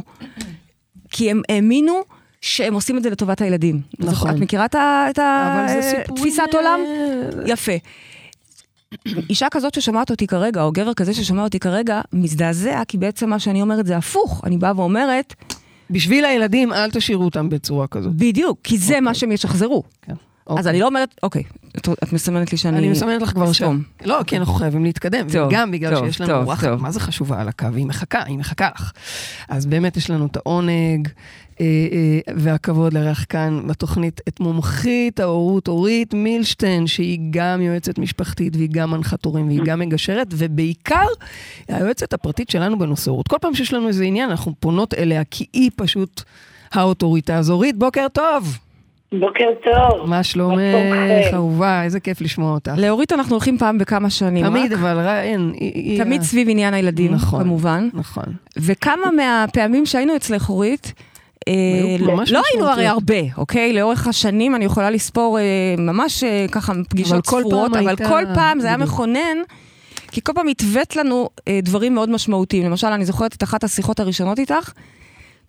כי 1.12 1.32
הם 1.32 1.42
האמינו 1.50 2.02
שהם 2.42 2.74
עושים 2.74 2.98
את 2.98 3.04
זה 3.04 3.10
לטובת 3.10 3.42
הילדים. 3.42 3.82
נכון. 4.00 4.30
את 4.30 4.36
מכירה 4.36 4.66
את. 4.66 4.76
התפיסת 5.20 6.54
עולם? 6.54 6.80
אה, 6.88 7.44
יפה. 7.46 7.72
אישה 9.30 9.48
כזאת 9.52 9.74
ששומעת 9.74 10.12
אותי 10.12 10.28
כרגע, 10.28 10.64
או 10.64 10.72
גבר 10.72 10.94
כזה 10.94 11.14
ששומע 11.14 11.44
אותי 11.44 11.60
כרגע, 11.60 12.02
מזדעזע, 12.14 12.82
כי 12.88 12.98
בעצם 12.98 13.30
מה 13.30 13.40
שאני 13.40 13.62
אומרת 13.62 13.86
זה 13.86 13.98
הפוך. 13.98 14.42
אני 14.46 14.58
באה 14.58 14.72
ואומרת, 14.76 15.34
בשביל 15.90 16.26
הילדים, 16.26 16.74
אל 16.74 16.92
תשאירו 16.92 17.26
אותם 17.26 17.50
בצורה 17.50 17.88
כזאת. 17.88 18.14
בדיוק, 18.16 18.60
כי 18.64 18.78
זה 18.78 19.02
מה 19.02 19.14
שהם 19.14 19.32
ישחזרו. 19.32 19.84
כן. 20.02 20.14
אז 20.50 20.58
אוקיי. 20.58 20.70
אני 20.72 20.80
לא 20.80 20.86
אומרת, 20.86 21.16
אוקיי, 21.24 21.44
את, 21.78 22.14
מסמנת 22.14 22.52
לי 22.52 22.58
שאני... 22.58 22.78
אני 22.78 22.90
מסמנת 22.90 23.22
לך 23.22 23.30
כבר. 23.30 23.52
שם. 23.52 23.80
לא, 24.06 24.20
כי 24.28 24.38
אנחנו 24.38 24.54
חייבים 24.54 24.84
להתקדם. 24.84 25.28
וגם 25.30 25.72
בגלל 25.72 25.96
שיש 25.96 26.22
לנו 26.22 26.46
טוב. 26.46 26.82
מה 26.82 26.92
זה 26.92 27.00
חשובה 27.00 27.42
על 27.42 27.48
הקו? 27.48 27.68
היא 27.76 27.86
מחכה, 27.86 28.24
היא 28.26 28.38
מחכה 28.38 28.70
לך. 28.76 28.92
אז 29.50 29.66
באמת 29.66 29.98
יש 29.98 30.10
לנו 30.10 30.26
את 30.26 30.38
העונג 30.38 31.08
אה, 31.62 31.66
אה, 31.66 32.34
והכבוד 32.36 32.94
לארח 32.94 33.26
כאן 33.30 33.62
בתוכנית 33.68 34.22
את 34.28 34.40
מומחית 34.40 35.20
ההורות 35.20 35.68
אורית 35.68 36.14
מילשטיין, 36.14 36.88
שהיא 36.88 37.20
גם 37.30 37.62
יועצת 37.62 37.98
משפחתית 37.98 38.56
והיא 38.56 38.70
גם 38.72 38.92
מנחת 38.92 39.26
הורים 39.26 39.48
והיא 39.48 39.62
גם 39.66 39.80
מגשרת, 39.80 40.28
ובעיקר 40.32 41.08
היועצת 41.68 42.14
הפרטית 42.14 42.50
שלנו 42.50 42.80
בנושא 42.80 43.12
הורות. 43.12 43.28
כל 43.28 43.38
פעם 43.42 43.56
שיש 43.56 43.74
לנו 43.74 43.88
איזה 43.88 44.04
עניין, 44.04 44.30
אנחנו 44.30 44.54
פונות 44.60 44.94
אליה, 44.94 45.24
כי 45.24 45.46
היא 45.54 45.72
פשוט 45.76 46.22
האוטוריטה. 46.72 47.38
אז 47.38 47.50
אורית, 47.50 47.78
בוקר 47.78 48.08
טוב. 48.14 48.58
בוקר 49.14 49.46
טוב. 49.64 50.10
מה 50.10 50.24
שלומך? 50.24 50.62
אהובה? 51.34 51.84
איזה 51.84 52.00
כיף 52.00 52.22
לשמוע 52.22 52.54
אותך. 52.54 52.72
לאורית 52.78 53.14
אנחנו 53.14 53.36
הולכים 53.36 53.58
פעם 53.58 53.78
בכמה 53.78 54.10
שנים. 54.10 54.46
תמיד, 54.46 54.74
רק. 54.74 54.80
אבל 54.80 55.08
אין. 55.08 55.54
תמיד 55.98 56.22
סביב 56.22 56.50
עניין 56.50 56.74
הילדים, 56.74 57.14
נכון. 57.14 57.44
כמובן. 57.44 57.90
נכון. 57.94 58.24
וכמה 58.58 59.12
מהפעמים 59.12 59.86
שהיינו 59.86 60.16
אצלך, 60.16 60.50
אורית, 60.50 60.94
אה, 61.48 61.54
לא 62.32 62.42
היינו 62.52 62.68
הרי. 62.68 62.88
הרבה, 62.88 63.16
אוקיי? 63.38 63.74
לאורך 63.74 64.08
השנים 64.08 64.56
אני 64.56 64.66
יכולה 64.66 64.90
לספור 64.90 65.40
אה, 65.40 65.44
ממש 65.78 66.24
אה, 66.24 66.46
ככה 66.52 66.74
פגישות 66.90 67.28
ספורות, 67.28 67.76
אבל 67.76 67.96
כל 67.96 68.24
פעם 68.36 68.60
זה 68.60 68.68
היה. 68.68 68.78
מכונן, 68.78 69.38
כי 70.12 70.22
כל 70.24 70.32
פעם 70.36 70.48
התווית 70.48 70.96
לנו 70.96 71.30
אה, 71.48 71.60
דברים 71.64 71.96
מאוד 71.96 72.10
משמעותיים. 72.10 72.66
למשל, 72.66 72.88
אני 72.88 73.06
זוכרת 73.06 73.36
את 73.36 73.44
אחת 73.44 73.64
השיחות 73.64 74.00
הראשונות 74.00 74.40
איתך, 74.40 74.72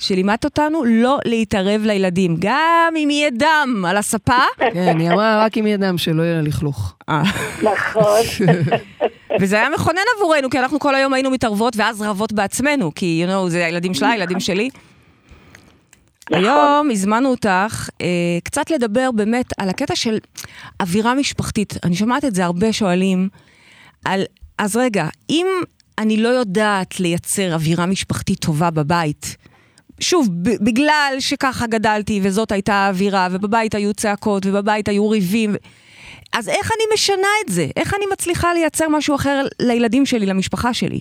שלימדת 0.01 0.45
אותנו 0.45 0.85
לא 0.85 1.19
להתערב 1.25 1.83
לילדים, 1.85 2.37
גם 2.39 2.95
אם 2.97 3.11
יהיה 3.11 3.31
דם 3.31 3.85
על 3.89 3.97
הספה. 3.97 4.39
כן, 4.73 4.99
היא 4.99 5.11
אמרה 5.11 5.45
רק 5.45 5.59
אם 5.59 5.67
יהיה 5.67 5.77
דם 5.77 5.99
שלא 5.99 6.23
יהיה 6.23 6.35
לה 6.35 6.43
לכלוך. 6.43 6.95
אה, 7.09 7.23
נכון. 7.63 8.47
וזה 9.41 9.57
היה 9.57 9.71
מכונן 9.71 10.01
עבורנו, 10.17 10.51
כי 10.51 10.59
אנחנו 10.59 10.81
כל 10.81 10.95
היום 10.95 11.13
היינו 11.13 11.31
מתערבות 11.31 11.77
ואז 11.77 12.03
רבות 12.03 12.33
בעצמנו, 12.33 12.95
כי, 12.95 13.25
you 13.25 13.31
know, 13.31 13.49
זה 13.49 13.67
הילדים 13.67 13.95
שלה, 13.95 14.11
הילדים 14.11 14.41
שלי. 14.41 14.71
נכון. 16.31 16.45
היום 16.45 16.91
הזמנו 16.91 17.29
אותך 17.29 17.89
אה, 18.01 18.07
קצת 18.45 18.71
לדבר 18.71 19.11
באמת 19.15 19.53
על 19.59 19.69
הקטע 19.69 19.97
של 19.97 20.19
אווירה 20.81 21.15
משפחתית. 21.15 21.77
אני 21.85 21.97
שומעת 21.97 22.25
את 22.25 22.35
זה 22.35 22.45
הרבה 22.45 22.73
שואלים 22.73 23.29
על, 24.05 24.23
אז 24.59 24.77
רגע, 24.77 25.09
אם 25.31 25.47
אני 25.99 26.17
לא 26.17 26.29
יודעת 26.29 27.01
לייצר 27.01 27.55
אווירה 27.55 27.87
משפחתית 27.87 28.39
טובה 28.39 28.71
בבית, 28.71 29.37
שוב, 30.01 30.29
בגלל 30.61 31.15
שככה 31.19 31.67
גדלתי 31.67 32.21
וזאת 32.23 32.53
הייתה 32.53 32.73
האווירה, 32.73 33.29
ובבית 33.31 33.75
היו 33.75 33.95
צעקות, 33.95 34.47
ובבית 34.47 34.89
היו 34.89 35.11
ריבים, 35.11 35.55
אז 36.33 36.49
איך 36.49 36.71
אני 36.77 36.85
משנה 36.95 37.29
את 37.45 37.49
זה? 37.49 37.67
איך 37.77 37.95
אני 37.95 38.05
מצליחה 38.13 38.53
לייצר 38.53 38.89
משהו 38.89 39.15
אחר 39.15 39.43
לילדים 39.63 40.07
שלי, 40.07 40.27
למשפחה 40.27 40.75
שלי? 40.75 40.99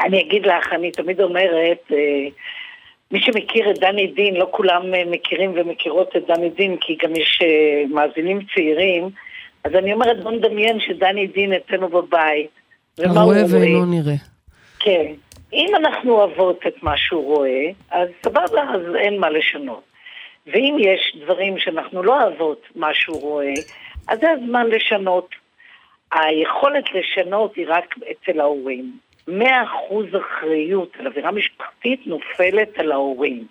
אני 0.00 0.20
אגיד 0.20 0.46
לך, 0.46 0.72
אני 0.72 0.90
תמיד 0.90 1.20
אומרת, 1.20 1.82
אה, 1.92 2.28
מי 3.10 3.20
שמכיר 3.20 3.70
את 3.70 3.78
דני 3.78 4.06
דין, 4.06 4.34
לא 4.34 4.48
כולם 4.50 4.94
אה, 4.94 5.02
מכירים 5.10 5.52
ומכירות 5.56 6.16
את 6.16 6.26
דני 6.26 6.50
דין, 6.50 6.76
כי 6.80 6.96
גם 7.02 7.16
יש 7.16 7.38
אה, 7.42 7.84
מאזינים 7.90 8.40
צעירים, 8.54 9.08
אז 9.64 9.74
אני 9.74 9.92
אומרת, 9.92 10.22
בוא 10.22 10.30
נדמיין 10.30 10.80
שדני 10.80 11.26
דין 11.26 11.52
אצלנו 11.52 11.88
בבית. 11.88 12.50
ומה 12.98 13.10
הוא 13.10 13.20
הרואה 13.20 13.42
רואה? 13.42 13.60
ואינו 13.60 13.84
נראה. 13.84 14.16
כן. 14.78 15.12
אם 15.56 15.76
אנחנו 15.76 16.12
אוהבות 16.12 16.60
את 16.66 16.82
מה 16.82 16.96
שהוא 16.96 17.24
רואה, 17.24 17.64
אז 17.90 18.08
סבבה, 18.22 18.62
אז 18.74 18.94
אין 18.96 19.20
מה 19.20 19.30
לשנות. 19.30 19.82
ואם 20.46 20.76
יש 20.80 21.16
דברים 21.20 21.58
שאנחנו 21.58 22.02
לא 22.02 22.22
אוהבות 22.22 22.62
מה 22.74 22.94
שהוא 22.94 23.20
רואה, 23.20 23.54
אז 24.08 24.18
זה 24.20 24.30
הזמן 24.30 24.66
לשנות. 24.66 25.28
היכולת 26.12 26.84
לשנות 26.94 27.56
היא 27.56 27.66
רק 27.68 27.94
אצל 28.10 28.40
ההורים. 28.40 28.92
מאה 29.28 29.62
אחוז 29.64 30.06
אחריות 30.16 30.92
על 30.98 31.06
עבירה 31.06 31.30
משפחתית 31.30 32.06
נופלת 32.06 32.78
על 32.78 32.92
ההורים. 32.92 33.46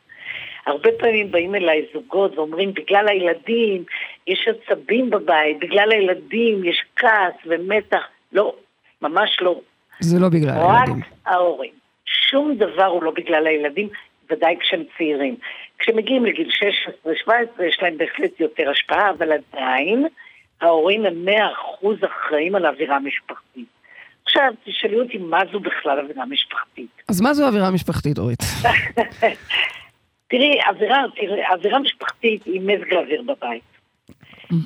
הרבה 0.66 0.90
פעמים 1.00 1.32
באים 1.32 1.56
אליי 1.56 1.86
זוגות 1.94 2.38
ואומרים, 2.38 2.74
בגלל 2.74 3.08
הילדים 3.08 3.84
יש 4.28 4.48
עצבים 4.48 5.10
בבית, 5.10 5.60
בגלל 5.60 5.92
הילדים 5.92 6.66
יש 6.66 6.84
כעס 6.96 7.34
ומתח. 7.46 8.04
לא, 8.34 8.56
ממש 9.02 9.38
לא. 9.42 9.60
זה 10.00 10.20
לא 10.20 10.30
בגלל 10.30 10.50
רק 10.58 10.88
הילדים. 10.88 11.04
ההורים. 11.26 11.85
שום 12.06 12.56
דבר 12.56 12.86
הוא 12.86 13.04
לא 13.04 13.12
בגלל 13.12 13.48
הילדים, 13.48 13.90
ודאי 14.30 14.56
כשהם 14.60 14.84
צעירים. 14.98 15.36
כשמגיעים 15.80 16.26
לגיל 16.26 16.50
16-17 17.06 17.08
יש 17.64 17.80
להם 17.82 17.98
בהחלט 17.98 18.40
יותר 18.40 18.70
השפעה, 18.70 19.10
אבל 19.10 19.32
עדיין 19.32 20.08
ההורים 20.62 21.06
הם 21.06 21.26
100% 21.84 22.06
אחראים 22.06 22.56
על 22.56 22.66
האווירה 22.66 22.96
המשפחתית. 22.96 23.66
עכשיו, 24.26 24.54
תשאלו 24.64 25.04
אותי 25.04 25.18
מה 25.18 25.40
זו 25.52 25.60
בכלל 25.60 26.00
אווירה 26.00 26.26
משפחתית. 26.26 27.02
אז 27.10 27.22
מה 27.22 27.34
זו 27.34 27.48
אווירה 27.48 27.72
משפחתית, 27.72 28.18
אורית? 28.18 28.40
תראי, 30.30 30.60
אווירה, 30.68 31.04
תראי, 31.16 31.46
אווירה 31.52 31.80
משפחתית 31.80 32.46
היא 32.46 32.62
מזג 32.62 32.94
האוויר 32.94 33.22
בבית. 33.22 33.75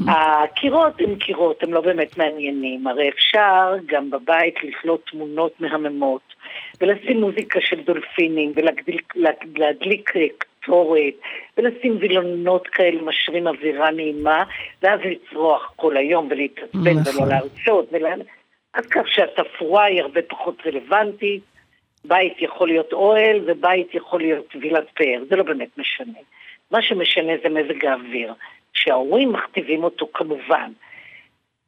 הקירות 0.08 1.02
הם 1.02 1.16
קירות, 1.16 1.64
הם 1.64 1.74
לא 1.74 1.82
באמת 1.82 2.18
מעניינים. 2.18 2.88
הרי 2.88 3.10
אפשר 3.10 3.76
גם 3.86 4.10
בבית 4.10 4.56
לתלות 4.64 5.06
תמונות 5.12 5.52
מהממות, 5.60 6.22
ולשים 6.82 7.22
מוזיקה 7.22 7.60
של 7.62 7.82
דולפינים, 7.82 8.52
ולהדליק 8.56 9.14
להדליק, 9.56 10.16
אה, 10.16 10.26
קטורת, 10.38 11.14
ולשים 11.58 11.98
וילונות 12.00 12.68
כאלה 12.68 13.02
משרים 13.02 13.48
אווירה 13.48 13.92
נעימה, 13.92 14.44
ואז 14.84 15.00
לצרוח 15.06 15.74
כל 15.76 15.98
היום 15.98 16.28
ולהתעצבן 16.32 17.00
נכון. 17.00 17.16
ולא 17.16 17.28
להרצות. 17.28 17.88
ולה... 17.92 18.16
אז 18.74 18.86
כך 18.86 19.08
שהתפאורה 19.08 19.84
היא 19.84 20.02
הרבה 20.02 20.22
פחות 20.22 20.56
רלוונטית. 20.66 21.42
בית 22.06 22.42
יכול 22.42 22.68
להיות 22.68 22.94
אוהל 22.94 23.42
ובית 23.46 23.94
יכול 23.94 24.22
להיות 24.22 24.56
וילת 24.62 24.86
פאר, 24.96 25.24
זה 25.30 25.36
לא 25.36 25.44
באמת 25.44 25.78
משנה. 25.78 26.20
מה 26.72 26.82
שמשנה 26.82 27.34
זה 27.44 27.50
מזג 27.50 27.86
האוויר, 27.86 28.34
שההורים 28.74 29.34
מכתיבים 29.34 29.84
אותו 29.84 30.08
כמובן. 30.14 30.72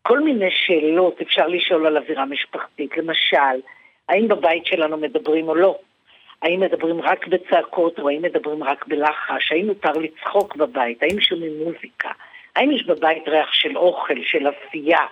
כל 0.01 0.19
מיני 0.19 0.51
שאלות 0.51 1.21
אפשר 1.21 1.47
לשאול 1.47 1.87
על 1.87 1.97
אווירה 1.97 2.25
משפחתית, 2.25 2.97
למשל, 2.97 3.61
האם 4.09 4.27
בבית 4.27 4.65
שלנו 4.65 4.97
מדברים 4.97 5.47
או 5.49 5.55
לא? 5.55 5.77
האם 6.41 6.59
מדברים 6.59 7.01
רק 7.01 7.27
בצעקות 7.27 7.99
או 7.99 8.09
האם 8.09 8.21
מדברים 8.21 8.63
רק 8.63 8.85
בלחש? 8.87 9.51
האם 9.51 9.67
מותר 9.67 9.91
לצחוק 9.91 10.55
בבית? 10.55 11.03
האם 11.03 11.21
שומעים 11.21 11.63
מוזיקה? 11.63 12.09
האם 12.55 12.71
יש 12.71 12.85
בבית 12.85 13.27
ריח 13.27 13.53
של 13.53 13.77
אוכל, 13.77 14.23
של 14.23 14.47
עשייה? 14.47 15.05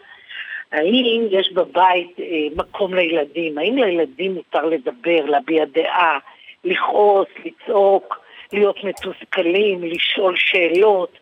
האם 0.72 1.28
יש 1.32 1.52
בבית 1.54 2.20
אה, 2.20 2.26
מקום 2.56 2.94
לילדים? 2.94 3.58
האם 3.58 3.78
לילדים 3.78 4.34
מותר 4.34 4.66
לדבר, 4.66 5.26
להביע 5.26 5.66
דעה, 5.66 6.20
לכעוס, 6.64 7.28
לצעוק, 7.46 8.20
להיות 8.54 8.84
מתוסכלים, 8.84 9.84
לשאול 9.84 10.36
שאלות? 10.38 11.19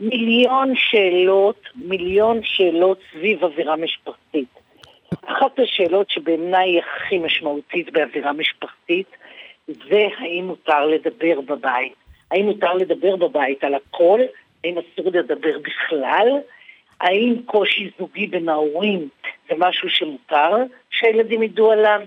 מיליון 0.00 0.72
שאלות, 0.76 1.60
מיליון 1.74 2.40
שאלות 2.42 2.98
סביב 3.12 3.44
אווירה 3.44 3.76
משפחתית. 3.76 4.48
אחת 5.24 5.58
השאלות 5.58 6.10
שבעיניי 6.10 6.70
היא 6.70 6.80
הכי 6.80 7.18
משמעותית 7.18 7.92
באווירה 7.92 8.32
משפחתית 8.32 9.06
זה 9.66 10.06
האם 10.18 10.44
מותר 10.46 10.86
לדבר 10.86 11.40
בבית. 11.40 11.92
האם 12.30 12.44
מותר 12.44 12.74
לדבר 12.74 13.16
בבית 13.16 13.64
על 13.64 13.74
הכל? 13.74 14.20
האם 14.64 14.74
אסור 14.78 15.10
לדבר 15.12 15.58
בכלל? 15.58 16.28
האם 17.00 17.34
קושי 17.46 17.90
זוגי 17.98 18.26
בין 18.26 18.48
ההורים 18.48 19.08
זה 19.48 19.54
משהו 19.58 19.90
שמותר 19.90 20.56
שהילדים 20.90 21.42
ידעו 21.42 21.70
עליו? 21.70 22.00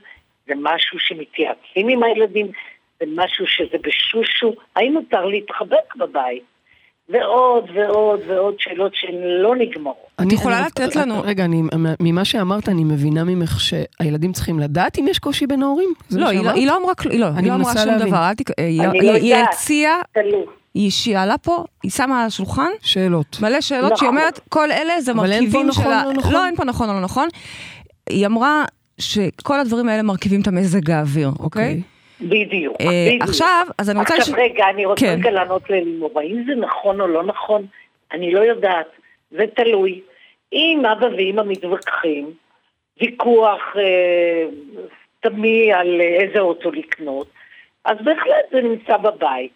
זה 0.47 0.53
משהו 0.55 0.99
שמתייעצים 0.99 1.87
עם 1.87 2.03
הילדים? 2.03 2.47
זה 2.99 3.05
משהו 3.15 3.47
שזה 3.47 3.77
בשושו? 3.81 4.53
האם 4.75 4.93
מותר 4.93 5.25
להתחבק 5.25 5.95
בבית? 5.95 6.56
ועוד 7.09 7.63
ועוד 7.75 8.19
ועוד 8.29 8.55
שאלות 8.59 8.91
שהן 8.95 9.15
לא 9.43 9.55
נגמרות. 9.55 9.95
את 10.21 10.31
יכולה 10.31 10.61
לתת 10.65 10.95
לנו- 10.95 11.21
רגע, 11.23 11.45
אני, 11.45 11.61
ממה 11.99 12.25
שאמרת, 12.25 12.69
אני 12.69 12.83
מבינה 12.83 13.23
ממך 13.23 13.59
שהילדים 13.59 14.31
צריכים 14.33 14.59
לדעת 14.59 14.99
אם 14.99 15.05
יש 15.07 15.19
קושי 15.19 15.47
בין 15.47 15.63
ההורים? 15.63 15.89
לא, 16.11 16.27
היא 16.27 16.39
לא-? 16.43 16.49
היא 16.49 16.67
לא 16.67 16.77
אמרה 16.77 16.95
כלום, 16.95 17.15
לא, 17.19 17.27
אני 17.27 17.37
היא 17.41 17.49
לא 17.49 17.55
אמרה 17.55 17.73
שום. 17.73 17.97
דבר, 17.97 18.17
אל 18.29 18.33
תק... 18.33 18.59
היא 18.59 18.81
אני 18.81 19.09
היא- 19.11 19.35
לא. 19.35 19.39
הציעה. 19.49 20.01
היא 20.73 20.91
שאלה 20.91 21.37
פה, 21.37 21.63
היא 21.83 21.91
שמה 21.91 22.21
על 22.21 22.27
השולחן 22.27 22.69
שאלות. 22.81 23.37
מלא 23.41 23.61
שאלות, 23.61 23.97
שהיא 23.97 24.07
נכון. 24.09 24.17
אומרת, 24.17 24.39
כל 24.49 24.71
אלה 24.71 25.01
זה 25.01 25.13
מרכיבים 25.13 25.67
נכון 25.67 25.83
של 25.83 25.91
ה... 25.91 26.03
לא 26.05 26.13
נכון? 26.13 26.33
לא, 26.33 26.45
אין 26.45 26.55
פה 26.55 26.63
נכון 26.65 26.89
או 26.89 26.93
לא 26.93 27.01
נכון. 27.01 27.27
היא 28.09 28.25
אמרה 28.25 28.65
שכל 28.99 29.59
הדברים 29.59 29.89
האלה 29.89 30.03
מרכיבים 30.03 30.41
את 30.41 30.47
המזג 30.47 30.91
האוויר, 30.91 31.31
אוקיי? 31.39 31.81
בדיוק, 32.21 32.75
אה, 32.81 32.85
בדיוק. 33.07 33.23
עכשיו, 33.23 33.67
אז 33.77 33.89
אני 33.89 33.99
רוצה... 33.99 34.15
עכשיו 34.15 34.35
לש- 34.35 34.39
רגע, 34.41 34.69
אני 34.69 34.85
רוצה 34.85 35.05
כן. 35.05 35.15
רגע 35.19 35.31
לענות 35.31 35.69
ללימור, 35.69 36.19
האם 36.19 36.43
זה 36.47 36.55
נכון 36.55 37.01
או 37.01 37.07
לא 37.07 37.23
נכון? 37.23 37.65
אני 38.11 38.31
לא 38.31 38.39
יודעת, 38.39 38.87
זה 39.31 39.45
תלוי. 39.55 40.01
אם 40.53 40.81
אבא 40.91 41.05
ואמא 41.05 41.43
מתווכחים, 41.47 42.31
ויכוח 43.01 43.61
אה, 43.77 44.45
תמי 45.19 45.73
על 45.73 46.01
איזה 46.01 46.39
אוטו 46.39 46.71
לקנות, 46.71 47.27
אז 47.85 47.97
בהחלט 48.03 48.45
זה 48.51 48.61
נמצא 48.61 48.97
בבית. 48.97 49.53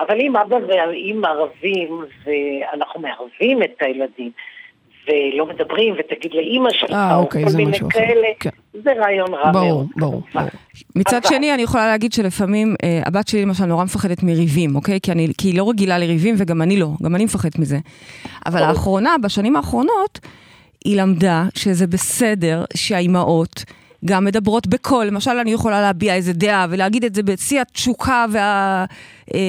אבל 0.00 0.20
אם 0.20 0.36
אבא 0.36 0.56
ואמא 0.68 1.26
רבים, 1.26 2.04
ואנחנו 2.24 3.00
מערבים 3.00 3.62
את 3.62 3.74
הילדים, 3.80 4.30
ולא 5.08 5.46
מדברים, 5.46 5.94
ותגיד 5.98 6.32
לאימא 6.34 6.70
שלך, 6.72 6.90
אה, 6.90 7.16
או 7.16 7.20
אוקיי, 7.20 7.44
כל 7.44 7.50
זה 7.50 7.56
מיני. 7.58 7.78
כאלה, 7.90 8.26
כן. 8.40 8.50
זה 8.84 8.90
רעיון 8.92 9.34
רע 9.34 9.52
ברור, 9.52 9.64
מאוד. 9.64 9.86
ברור, 9.96 10.22
ברור. 10.34 10.48
מצד 10.96 11.20
אבל- 11.24 11.28
שני, 11.36 11.54
אני 11.54 11.62
יכולה 11.62 11.86
להגיד 11.86 12.12
שלפעמים, 12.12 12.74
אה, 12.84 13.00
הבת 13.06 13.28
שלי 13.28 13.42
למשל 13.42 13.64
נורא 13.64 13.84
מפחדת 13.84 14.22
מריבים, 14.22 14.76
אוקיי? 14.76 14.98
כי, 15.02 15.12
אני, 15.12 15.28
כי 15.38 15.48
היא 15.48 15.58
לא 15.58 15.68
רגילה 15.70 15.98
לריבים 15.98 16.34
וגם 16.38 16.62
אני 16.62 16.76
לא, 16.76 16.88
גם 17.02 17.14
אני 17.14 17.24
מפחדת 17.24 17.58
מזה. 17.58 17.78
אבל 18.46 18.58
ברור. 18.58 18.68
לאחרונה, 18.72 19.14
בשנים 19.22 19.56
האחרונות, 19.56 20.20
היא 20.84 21.00
למדה 21.00 21.44
שזה 21.54 21.86
בסדר 21.86 22.64
שהאימהות 22.74 23.64
גם 24.06 24.24
מדברות 24.24 24.66
בקול. 24.66 25.06
למשל, 25.06 25.30
אני 25.30 25.52
יכולה 25.52 25.80
להביע 25.80 26.14
איזה 26.14 26.32
דעה 26.32 26.66
ולהגיד 26.70 27.04
את 27.04 27.14
זה 27.14 27.22
בשיא 27.22 27.60
התשוקה 27.60 28.24
וה... 28.32 28.84
אה, 29.34 29.40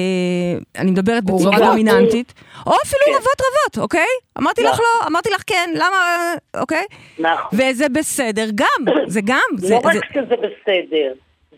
אני 0.78 0.90
מדברת 0.90 1.24
בצורה. 1.24 1.58
דומיננטית. 1.58 2.34
או 2.66 2.72
אפילו 2.84 3.00
כן. 3.06 3.12
רבות 3.12 3.40
רבות, 3.40 3.78
אוקיי? 3.82 4.06
אמרתי 4.38 4.62
לך 4.62 4.70
נכון. 4.72 4.84
לא, 5.02 5.06
אמרתי 5.06 5.28
לך 5.34 5.42
כן, 5.46 5.70
למה... 5.74 6.34
אוקיי? 6.60 6.84
נכון. 7.18 7.58
וזה 7.58 7.88
בסדר 7.88 8.46
גם, 8.54 8.84
זה 9.06 9.20
גם. 9.24 9.40
זה, 9.58 9.74
לא 9.74 9.80
רק 9.84 9.92
זה, 9.94 10.00
שזה 10.14 10.34
בסדר, 10.36 11.12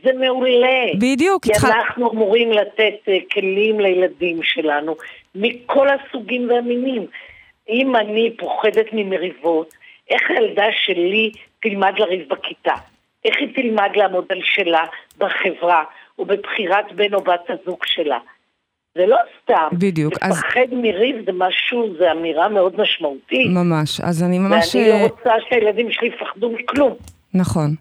זה 0.04 0.10
מעולה. 0.20 0.86
בדיוק, 0.98 1.42
כי 1.44 1.52
צריכה- 1.52 1.68
אנחנו 1.68 2.10
אמורים 2.12 2.52
לתת 2.52 3.08
אה, 3.08 3.18
כלים 3.32 3.80
לילדים 3.80 4.40
שלנו 4.42 4.96
מכל 5.34 5.86
הסוגים 5.88 6.50
והמינים. 6.50 7.06
אם 7.68 7.96
אני 7.96 8.30
פוחדת 8.38 8.86
ממריבות, 8.92 9.70
איך 10.10 10.22
הילדה 10.30 10.66
שלי 10.84 11.30
תלמד 11.62 11.92
לריב 11.98 12.28
בכיתה? 12.28 12.74
איך 13.24 13.36
היא 13.40 13.48
תלמד 13.54 13.90
לעמוד 13.96 14.24
על 14.28 14.40
שלה 14.42 14.84
בחברה 15.18 15.84
ובבחירת 16.18 16.92
בן 16.94 17.14
או 17.14 17.20
בת 17.20 17.44
הזוג 17.48 17.78
שלה? 17.84 18.18
זה 18.94 19.06
לא 19.06 19.16
סתם. 19.42 19.68
בדיוק, 19.72 20.14
אז- 20.20 20.38
לפחד 20.38 20.66
מריב 20.72 21.16
זה 21.26 21.32
משהו, 21.34 21.94
זו 21.98 22.12
אמירה 22.12 22.48
מאוד 22.48 22.80
משמעותית. 22.80 23.50
ממש, 23.50 24.00
אז 24.00 24.22
אני 24.22 24.38
ממש... 24.38 24.74
ואני 24.74 24.88
לא 24.88 24.94
אה, 24.94 25.02
רוצה 25.02 25.30
שהילדים 25.48 25.90
שלי 25.90 26.08
יפחדו 26.08 26.50
מכלום. 26.50 26.94
נכון. 27.34 27.74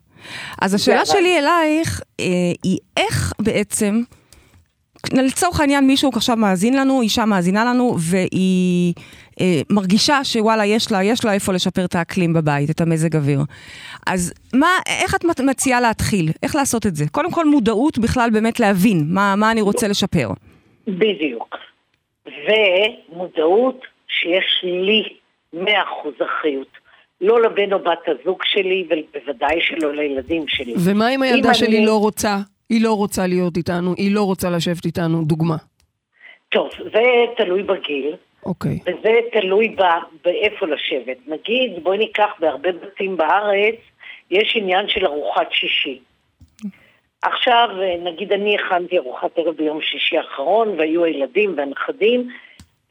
אז 0.61 0.73
השאלה 0.73 1.05
שלי 1.05 1.39
אלייך 1.39 2.01
אה, 2.19 2.25
היא 2.63 2.78
איך 2.97 3.34
בעצם 3.41 4.01
לצורך 5.13 5.59
העניין 5.59 5.88
מישהו 5.88 6.09
עכשיו 6.13 6.36
מאזין 6.36 6.78
לנו, 6.78 7.01
אישה 7.01 7.25
מאזינה 7.25 7.65
לנו, 7.65 7.95
והיא 7.99 8.93
אה, 9.41 9.61
מרגישה 9.69 10.23
שוואלה, 10.23 10.65
יש 10.65 10.91
לה, 10.91 11.03
יש 11.03 11.25
לה 11.25 11.33
איפה 11.33 11.53
לשפר 11.53 11.85
את 11.85 11.95
האקלים 11.95 12.33
בבית, 12.33 12.69
את 12.69 12.81
המזג 12.81 13.15
אוויר. 13.15 13.39
אז 14.07 14.33
מה, 14.53 14.67
איך 15.03 15.15
את 15.15 15.39
מציעה 15.39 15.81
להתחיל? 15.81 16.29
איך 16.43 16.55
לעשות 16.55 16.85
את 16.85 16.95
זה? 16.95 17.05
קודם 17.11 17.31
כל 17.31 17.45
מודעות 17.45 17.97
בכלל 17.97 18.29
באמת 18.33 18.59
להבין 18.59 19.05
מה, 19.09 19.35
מה 19.38 19.51
אני 19.51 19.61
רוצה 19.61 19.88
לשפר. 19.88 20.29
בדיוק. 20.88 21.55
ומודעות 22.25 23.81
שיש 24.07 24.63
לי 24.63 25.03
100% 25.53 25.65
אחריות. 26.25 26.67
לא 27.21 27.41
לבן 27.41 27.73
או 27.73 27.79
בת 27.79 27.99
הזוג 28.07 28.39
שלי, 28.43 28.88
ובוודאי 28.89 29.61
שלא 29.61 29.93
לילדים 29.95 30.43
שלי. 30.47 30.73
ומה 30.85 31.09
אם 31.09 31.21
הילדה 31.21 31.49
אם 31.49 31.53
שלי 31.53 31.77
אני... 31.77 31.85
לא 31.85 31.99
רוצה? 31.99 32.38
היא 32.69 32.83
לא 32.83 32.93
רוצה 32.93 33.27
להיות 33.27 33.57
איתנו, 33.57 33.93
היא 33.97 34.15
לא 34.15 34.23
רוצה 34.23 34.49
לשבת 34.49 34.85
איתנו, 34.85 35.23
דוגמה. 35.23 35.55
טוב, 36.49 36.69
זה 36.93 37.01
תלוי 37.38 37.63
בגיל. 37.63 38.15
אוקיי. 38.45 38.71
Okay. 38.71 38.91
וזה 38.91 39.19
תלוי 39.31 39.69
ב, 39.69 39.81
באיפה 40.25 40.65
לשבת. 40.65 41.17
נגיד, 41.27 41.83
בואי 41.83 41.97
ניקח 41.97 42.29
בהרבה 42.39 42.71
בתים 42.71 43.17
בארץ, 43.17 43.75
יש 44.31 44.53
עניין 44.55 44.88
של 44.88 45.05
ארוחת 45.05 45.51
שישי. 45.51 45.99
עכשיו, 47.21 47.69
נגיד 48.03 48.31
אני 48.33 48.55
הכנתי 48.55 48.97
ארוחת 48.97 49.38
ערב 49.38 49.55
ביום 49.55 49.81
שישי 49.81 50.17
האחרון, 50.17 50.79
והיו 50.79 51.03
הילדים 51.03 51.53
והנכדים, 51.57 52.29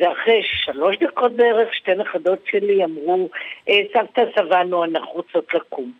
ואחרי 0.01 0.43
שלוש 0.45 0.97
דקות 0.99 1.33
בערך, 1.33 1.75
שתי 1.75 1.95
נכדות 1.95 2.39
שלי 2.51 2.85
אמרו, 2.85 3.29
אה, 3.69 3.81
סבתא 3.93 4.23
סבנו, 4.35 4.85
אנחנו 4.85 5.13
רוצות 5.13 5.55
לקום. 5.55 5.93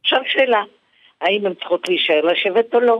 עכשיו 0.00 0.20
שאלה, 0.26 0.62
האם 1.20 1.46
הן 1.46 1.54
צריכות 1.54 1.88
להישאר 1.88 2.20
לשבת 2.20 2.74
או 2.74 2.80
לא? 2.80 2.98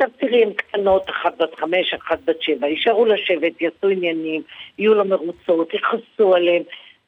עכשיו 0.00 0.14
תראי, 0.18 0.42
הן 0.42 0.52
קטנות, 0.52 1.10
אחת 1.10 1.38
בת 1.38 1.54
חמש, 1.54 1.94
אחת 1.94 2.18
בת 2.24 2.42
שבע, 2.42 2.66
יישארו 2.66 3.04
לשבת, 3.04 3.60
יעשו 3.60 3.88
עניינים, 3.88 4.42
יהיו 4.78 4.94
לו 4.94 5.04
מרוצות, 5.04 5.74
יכעסו 5.74 6.34
עליהם, 6.34 6.62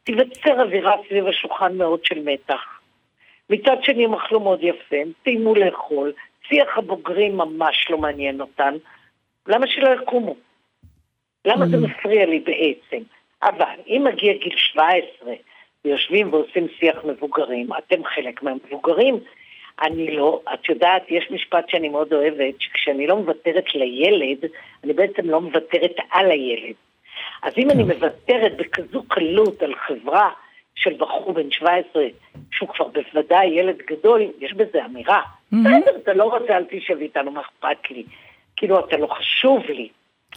תיווצר 0.04 0.62
אווירה 0.62 0.96
סביב 1.08 1.26
השולחן 1.26 1.76
מאוד 1.76 2.04
של 2.04 2.22
מתח. 2.24 2.80
מצד 3.50 3.76
שני 3.82 4.04
הם 4.04 4.14
אכלו 4.14 4.40
מאוד 4.40 4.58
יפה, 4.62 4.96
הם 4.96 5.12
סיימו 5.24 5.54
לאכול, 5.54 6.12
שיח 6.48 6.78
הבוגרים 6.78 7.36
ממש 7.36 7.86
לא 7.90 7.98
מעניין 7.98 8.40
אותן, 8.40 8.74
למה 9.46 9.66
שלא 9.66 9.88
יקומו? 10.02 10.34
למה 11.44 11.66
זה 11.66 11.76
mm. 11.76 11.80
מפריע 11.80 12.26
לי 12.26 12.38
בעצם? 12.38 13.02
אבל 13.42 13.76
אם 13.86 14.06
מגיע 14.12 14.32
גיל 14.32 14.56
17 14.56 15.34
ויושבים 15.84 16.32
ועושים 16.32 16.66
שיח 16.78 17.04
מבוגרים, 17.04 17.68
אתם 17.78 18.04
חלק 18.04 18.42
מהמבוגרים, 18.42 19.18
אני 19.82 20.16
לא, 20.16 20.40
את 20.54 20.68
יודעת, 20.68 21.02
יש 21.08 21.30
משפט 21.30 21.68
שאני 21.68 21.88
מאוד 21.88 22.12
אוהבת, 22.12 22.54
שכשאני 22.58 23.06
לא 23.06 23.16
מוותרת 23.16 23.74
לילד, 23.74 24.38
אני 24.84 24.92
בעצם 24.92 25.30
לא 25.30 25.40
מוותרת 25.40 25.94
על 26.10 26.30
הילד. 26.30 26.74
אז 27.42 27.52
אם 27.58 27.70
אני 27.70 27.84
כן. 27.84 27.90
מוותרת 27.90 28.56
בכזו 28.56 29.02
קלות 29.08 29.62
על 29.62 29.74
חברה 29.74 30.30
של 30.74 30.94
בחור 30.98 31.32
בן 31.32 31.50
17, 31.50 32.02
שהוא 32.50 32.68
כבר 32.68 32.86
בוודאי 32.88 33.46
ילד 33.46 33.78
גדול, 33.90 34.22
יש 34.40 34.52
בזה 34.52 34.84
אמירה. 34.84 35.22
בסדר, 35.52 35.96
אתה 36.02 36.12
לא 36.12 36.24
רוצה, 36.24 36.56
אל 36.56 36.64
תשב 36.70 36.96
איתנו, 37.00 37.30
מה 37.30 37.40
אכפת 37.40 37.90
לי? 37.90 38.04
כאילו, 38.56 38.80
אתה 38.80 38.96
לא 38.96 39.06
חשוב 39.06 39.62
לי. 39.68 39.88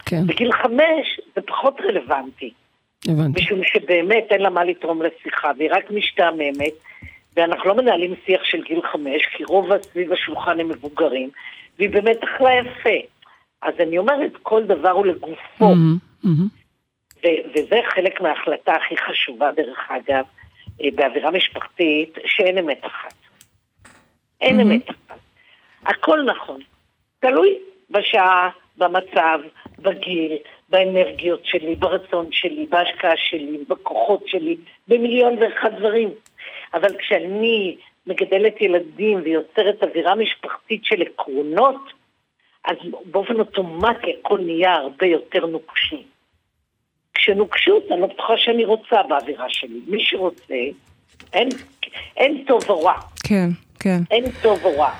כן. 0.06 0.26
בגיל 0.26 0.52
חמש 0.52 1.20
זה 1.34 1.40
פחות 1.40 1.80
רלוונטי. 1.80 2.50
הבנתי. 3.08 3.42
משום 3.42 3.60
שבאמת 3.64 4.26
אין 4.30 4.40
לה 4.40 4.50
מה 4.50 4.64
לתרום 4.64 5.02
לשיחה, 5.02 5.50
והיא 5.58 5.70
רק 5.72 5.90
משתעממת, 5.90 6.72
ואנחנו 7.36 7.68
לא 7.68 7.74
מנהלים 7.74 8.14
שיח 8.26 8.44
של 8.44 8.62
גיל 8.62 8.80
חמש, 8.92 9.26
כי 9.36 9.44
רוב 9.44 9.82
סביב 9.82 10.12
השולחן 10.12 10.60
הם 10.60 10.68
מבוגרים, 10.68 11.30
והיא 11.78 11.90
באמת 11.90 12.24
אכלה 12.24 12.54
יפה. 12.54 13.06
אז 13.62 13.74
אני 13.80 13.98
אומרת, 13.98 14.32
כל 14.42 14.64
דבר 14.64 14.90
הוא 14.90 15.06
לגופו. 15.06 15.72
Mm-hmm, 15.72 16.24
mm-hmm. 16.24 17.28
וזה 17.54 17.80
חלק 17.94 18.20
מההחלטה 18.20 18.72
הכי 18.72 18.96
חשובה, 18.96 19.52
דרך 19.52 19.78
אגב, 19.88 20.24
אה, 20.82 20.88
באווירה 20.94 21.30
משפחתית, 21.30 22.18
שאין 22.26 22.58
אמת 22.58 22.80
אחת. 22.86 23.14
אין 24.40 24.60
mm-hmm. 24.60 24.62
אמת 24.62 24.90
אחת. 24.90 25.18
הכל 25.86 26.22
נכון. 26.22 26.60
תלוי 27.20 27.58
בשעה, 27.90 28.50
במצב, 28.76 29.40
בגיל, 29.78 30.32
באנרגיות 30.68 31.40
שלי, 31.44 31.74
ברצון 31.74 32.26
שלי, 32.30 32.66
בהשקעה 32.66 33.16
שלי, 33.16 33.58
בכוחות 33.68 34.28
שלי, 34.28 34.56
במיליון 34.88 35.38
ואחד 35.38 35.70
דברים. 35.78 36.10
אבל 36.74 36.98
כשאני 36.98 37.76
מגדלת 38.06 38.60
ילדים 38.60 39.20
ויוצרת 39.24 39.82
אווירה 39.82 40.14
משפחתית 40.14 40.84
של 40.84 41.02
עקרונות, 41.02 41.92
אז 42.64 42.76
באופן 43.04 43.40
אוטומטי 43.40 44.16
הכל 44.20 44.38
נהיה 44.40 44.74
הרבה 44.74 45.06
יותר 45.06 45.46
נוקשי. 45.46 46.02
כשנוקשות, 47.14 47.84
אני 47.90 48.00
לא 48.00 48.06
בטוחה 48.06 48.32
שאני 48.36 48.64
רוצה 48.64 49.02
באווירה 49.08 49.46
שלי. 49.48 49.80
מי 49.86 50.04
שרוצה, 50.04 50.54
אין, 51.32 51.48
אין 52.16 52.44
טוב 52.46 52.62
או 52.68 52.82
רע. 52.84 52.94
כן, 53.24 53.48
כן. 53.80 53.98
אין 54.10 54.24
טוב 54.42 54.64
או 54.64 54.80
רע. 54.80 54.90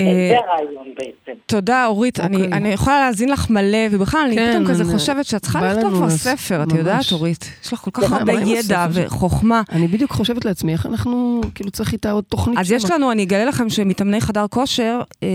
אה, 0.00 0.06
זה 0.06 0.38
הרעיון 0.38 0.86
בעצם. 0.98 1.38
תודה, 1.46 1.86
אורית. 1.86 2.20
אני, 2.20 2.36
אוקיי. 2.36 2.52
אני 2.52 2.68
יכולה 2.68 3.00
להאזין 3.00 3.28
לך 3.28 3.50
מלא, 3.50 3.78
ובכלל, 3.90 4.20
אני 4.26 4.36
כן, 4.36 4.50
פתאום 4.52 4.68
כזה 4.68 4.84
חושבת 4.84 5.26
שאת 5.26 5.42
צריכה 5.42 5.72
לכתוב 5.72 5.94
כבר 5.94 6.10
ספר, 6.10 6.62
את 6.62 6.72
יודעת, 6.72 7.12
אורית? 7.12 7.50
יש 7.64 7.72
לך 7.72 7.78
כל 7.78 7.90
כך 7.90 8.12
הרבה 8.12 8.32
ידע 8.32 8.86
וחוכמה. 8.92 9.62
אני 9.72 9.88
בדיוק 9.88 10.12
חושבת 10.12 10.44
לעצמי, 10.44 10.72
איך 10.72 10.86
אנחנו, 10.86 11.40
כאילו 11.54 11.70
צריך 11.70 11.92
איתה 11.92 12.10
עוד 12.10 12.24
תוכנית. 12.24 12.58
אז 12.58 12.72
יש 12.72 12.90
לנו, 12.90 13.12
אני 13.12 13.22
אגלה 13.22 13.44
לכם 13.44 13.70
שמתאמני 13.70 14.20
חדר 14.20 14.46
כושר, 14.50 15.00
אה, 15.22 15.28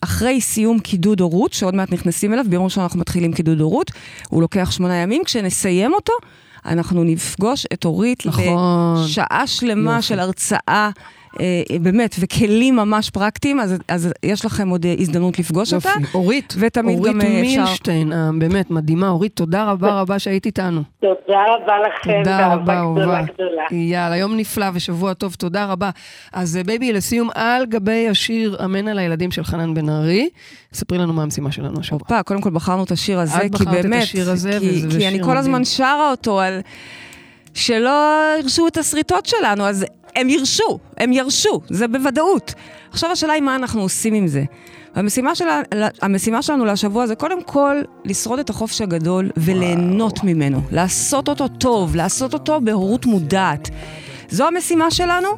אחרי 0.00 0.40
סיום 0.40 0.78
קידוד 0.78 1.20
הורות, 1.20 1.52
שעוד 1.52 1.74
מעט 1.74 1.92
נכנסים 1.92 2.32
אליו, 2.32 2.44
ביום 2.48 2.64
ראשון 2.64 2.82
אנחנו 2.82 3.00
מתחילים 3.00 3.32
קידוד 3.32 3.60
הורות, 3.60 3.90
הוא 4.28 4.42
לוקח 4.42 4.70
שמונה 4.70 4.94
ימים, 4.94 5.24
כשנסיים 5.24 5.92
אותו, 5.92 6.12
אנחנו 6.66 7.04
נפגוש 7.04 7.66
את 7.72 7.84
אורית 7.84 8.26
נכון. 8.26 9.04
לשעה 9.04 9.46
שלמה 9.46 10.02
של 10.02 10.20
הרצאה. 10.20 10.90
אה, 11.40 11.78
באמת, 11.80 12.16
וכלים 12.20 12.76
ממש 12.76 13.10
פרקטיים, 13.10 13.60
אז, 13.60 13.78
אז 13.88 14.12
יש 14.22 14.44
לכם 14.44 14.68
עוד 14.68 14.86
אה, 14.86 14.94
הזדמנות 14.98 15.38
לפגוש 15.38 15.74
אותה. 15.74 15.88
יופי, 16.00 16.16
אורית, 16.16 16.54
ותמיד 16.58 16.98
אורית 16.98 17.12
גם 17.12 17.20
אה, 17.20 17.26
אפשר... 17.26 17.36
אורית 17.36 17.58
מילשטיין, 17.58 18.12
באמת 18.38 18.70
מדהימה. 18.70 19.08
אורית, 19.08 19.32
תודה 19.36 19.64
רבה 19.64 20.00
רבה 20.00 20.18
שהיית 20.18 20.46
איתנו. 20.46 20.82
תודה 21.00 21.44
רבה 21.48 21.74
לכם, 21.78 22.22
תודה 22.24 22.54
רבה, 22.54 22.82
גדולה 22.92 23.22
גדולה. 23.22 23.62
יאללה, 23.70 24.16
יום 24.16 24.36
נפלא 24.36 24.66
ושבוע 24.74 25.14
טוב, 25.14 25.34
תודה 25.34 25.66
רבה. 25.66 25.90
אז 26.32 26.60
baby, 26.66 26.92
לסיום, 26.92 27.28
על 27.34 27.66
גבי 27.66 28.08
השיר 28.08 28.56
אמן 28.64 28.88
על 28.88 28.98
הילדים 28.98 29.30
של 29.30 29.44
חנן 29.44 29.74
בן 29.74 29.88
ארי, 29.88 30.28
ספרי 30.72 30.98
לנו 30.98 31.12
מה 31.12 31.22
המשימה 31.22 31.52
שלנו 31.52 31.80
השבוע. 31.80 31.98
הופה, 32.02 32.22
קודם 32.22 32.40
כל 32.40 32.50
בחרנו 32.50 32.84
את 32.84 32.90
השיר 32.90 33.18
הזה, 33.18 33.40
כי 33.58 33.64
באמת, 33.64 33.98
את 33.98 34.02
השיר 34.02 34.30
הזה, 34.30 34.50
כי, 34.60 34.86
וזה 34.86 34.98
כי 34.98 35.08
אני 35.08 35.22
כל 35.22 35.36
הזמן 35.36 35.64
שרה 35.64 36.10
אותו 36.10 36.40
על... 36.40 36.60
שלא 37.54 38.24
ירשו 38.40 38.66
את 38.66 38.76
השריטות 38.76 39.26
שלנו, 39.26 39.66
אז 39.66 39.86
הם 40.16 40.28
ירשו, 40.28 40.78
הם 40.96 41.12
ירשו, 41.12 41.60
זה 41.70 41.88
בוודאות. 41.88 42.54
עכשיו 42.90 43.10
השאלה 43.10 43.32
היא 43.32 43.42
מה 43.42 43.56
אנחנו 43.56 43.82
עושים 43.82 44.14
עם 44.14 44.26
זה. 44.26 44.44
המשימה, 44.94 45.34
שלה, 45.34 45.60
המשימה 46.02 46.42
שלנו 46.42 46.64
לשבוע 46.64 47.06
זה 47.06 47.14
קודם 47.14 47.42
כל 47.42 47.76
לשרוד 48.04 48.38
את 48.38 48.50
החופש 48.50 48.80
הגדול 48.80 49.30
וליהנות 49.36 50.24
ממנו. 50.24 50.60
לעשות 50.72 51.28
אותו 51.28 51.48
טוב, 51.48 51.96
לעשות 51.96 52.34
אותו 52.34 52.60
בהורות 52.60 53.06
מודעת. 53.06 53.68
זו 54.28 54.46
המשימה 54.46 54.90
שלנו, 54.90 55.28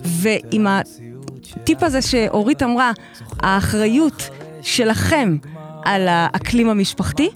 ועם 0.00 0.66
הטיפ 0.66 1.82
הזה 1.82 2.02
שאורית 2.02 2.62
אמרה, 2.62 2.92
האחריות 3.40 4.28
שלכם 4.62 5.36
על 5.84 6.08
האקלים 6.08 6.68
המשפחתי, 6.68 7.30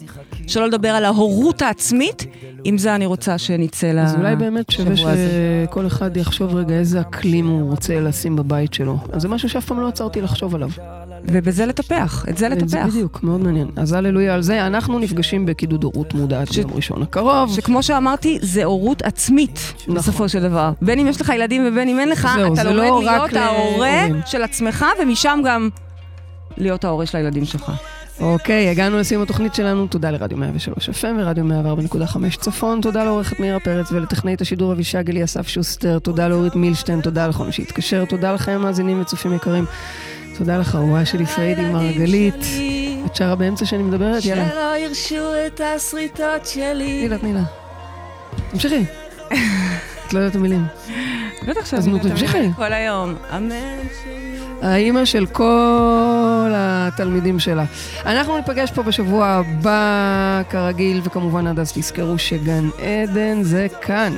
שלא 0.47 0.66
לדבר 0.66 0.88
על 0.88 1.05
ההורות 1.05 1.62
העצמית, 1.62 2.26
עם 2.64 2.78
זה 2.78 2.94
אני 2.94 3.07
רוצה 3.07 3.38
שנצא 3.38 3.86
לשבוע 3.86 4.03
הזה. 4.03 4.16
אז 4.16 4.20
אולי 4.20 4.36
באמת 4.36 4.70
שווה 4.70 4.97
שכל 4.97 5.86
אחד 5.86 6.16
יחשוב 6.16 6.55
רגע 6.55 6.74
איזה 6.74 7.01
אקלים 7.01 7.47
הוא 7.47 7.70
רוצה 7.70 8.01
לשים 8.01 8.36
בבית 8.36 8.74
שלו. 8.74 8.99
אז 9.12 9.22
זה 9.22 9.28
משהו 9.28 9.49
שאף 9.49 9.64
פעם 9.64 9.80
לא 9.80 9.88
עצרתי 9.88 10.20
לחשוב 10.20 10.55
עליו. 10.55 10.70
ובזה 11.24 11.66
לטפח, 11.66 12.24
את 12.28 12.36
זה 12.38 12.49
לטפח. 12.49 12.66
זה 12.66 12.84
בדיוק, 12.84 13.22
מאוד 13.22 13.40
מעניין. 13.40 13.68
אז 13.76 13.92
הללויה 13.92 14.34
על 14.34 14.42
זה. 14.42 14.66
אנחנו 14.66 14.99
נפגשים 14.99 15.47
בקידוד 15.47 15.84
הורות 15.84 16.14
מודעת 16.14 16.53
ש... 16.53 16.59
ביום 16.59 16.70
ראשון 16.74 17.03
הקרוב. 17.03 17.55
שכמו 17.55 17.82
שאמרתי, 17.82 18.38
זה 18.42 18.64
הורות 18.64 19.03
עצמית, 19.03 19.74
נכון. 19.82 19.94
בסופו 19.94 20.28
של 20.28 20.42
דבר. 20.42 20.72
בין 20.82 20.99
אם 20.99 21.07
יש 21.07 21.20
לך 21.20 21.32
ילדים 21.34 21.62
ובין 21.68 21.88
אם 21.88 22.01
אין 22.01 22.09
לך, 22.09 22.28
זהו, 22.36 22.55
אתה 22.55 22.64
לומד 22.64 22.76
לא 22.76 23.01
להיות 23.03 23.34
ההורה 23.34 24.07
של 24.26 24.42
עצמך, 24.42 24.84
ומשם 25.03 25.40
גם 25.44 25.68
להיות 26.57 26.84
ההורה 26.84 27.07
של 27.07 27.18
הילדים 27.18 27.44
שלך. 27.44 27.72
אוקיי, 28.20 28.68
הגענו 28.68 28.98
לסיום 28.98 29.22
התוכנית 29.22 29.54
שלנו. 29.54 29.86
תודה 29.86 30.10
לרדיו 30.10 30.38
103 30.38 30.88
FM 30.88 31.06
ורדיו 31.18 31.44
104.5 31.44 32.40
צפון. 32.40 32.80
תודה 32.80 33.04
לעורכת 33.04 33.40
מאירה 33.40 33.60
פרץ 33.60 33.92
ולטכנאית 33.92 34.40
השידור 34.40 34.72
אבישג 34.72 35.10
אלי 35.10 35.24
אסף 35.24 35.48
שוסטר. 35.48 35.98
תודה 35.98 36.28
לאורית 36.28 36.56
מילשטיין, 36.56 37.00
תודה 37.00 37.26
לכל 37.26 37.46
מי 37.46 37.52
שהתקשר. 37.52 38.04
תודה 38.04 38.32
לכם, 38.32 38.60
מאזינים 38.60 39.00
וצופים 39.00 39.34
יקרים. 39.34 39.64
תודה 40.38 40.58
לך, 40.58 40.74
אהובה 40.74 41.04
שלי 41.04 41.26
פריידי 41.26 41.64
מרגלית. 41.64 42.44
את 43.06 43.16
שרה 43.16 43.36
באמצע 43.36 43.66
שאני 43.66 43.82
מדברת? 43.82 44.24
יאללה. 44.24 44.48
שלא 44.48 44.76
ירשו 44.76 45.32
את 45.46 45.60
השריטות 45.76 46.46
שלי. 46.46 46.98
תני 47.00 47.08
לה, 47.08 47.18
תני 47.18 47.32
לה. 47.32 47.42
תמשכי. 48.50 48.84
את 50.07 50.12
לא 50.12 50.18
יודעת 50.18 50.30
את 50.30 50.36
המילים. 50.36 50.66
בטח 51.48 51.66
שאני 51.66 51.90
יודעת 51.90 52.07
תמשיכי. 52.07 52.36
המילים 52.36 52.52
כל 52.52 52.72
היום. 52.72 53.14
אמן 53.36 53.50
שלי. 54.02 54.36
האימא 54.62 55.04
של 55.04 55.26
כל 55.26 56.50
התלמידים 56.54 57.38
שלה. 57.38 57.64
אנחנו 58.07 58.36
ניפגש 58.36 58.70
פה 58.70 58.82
בשבוע 58.82 59.26
הבא, 59.26 60.42
כרגיל, 60.50 61.00
וכמובן 61.04 61.46
עד 61.46 61.59
אז 61.59 61.72
תזכרו 61.72 62.18
שגן 62.18 62.68
עדן 62.78 63.42
זה 63.42 63.66
כאן. 63.80 64.12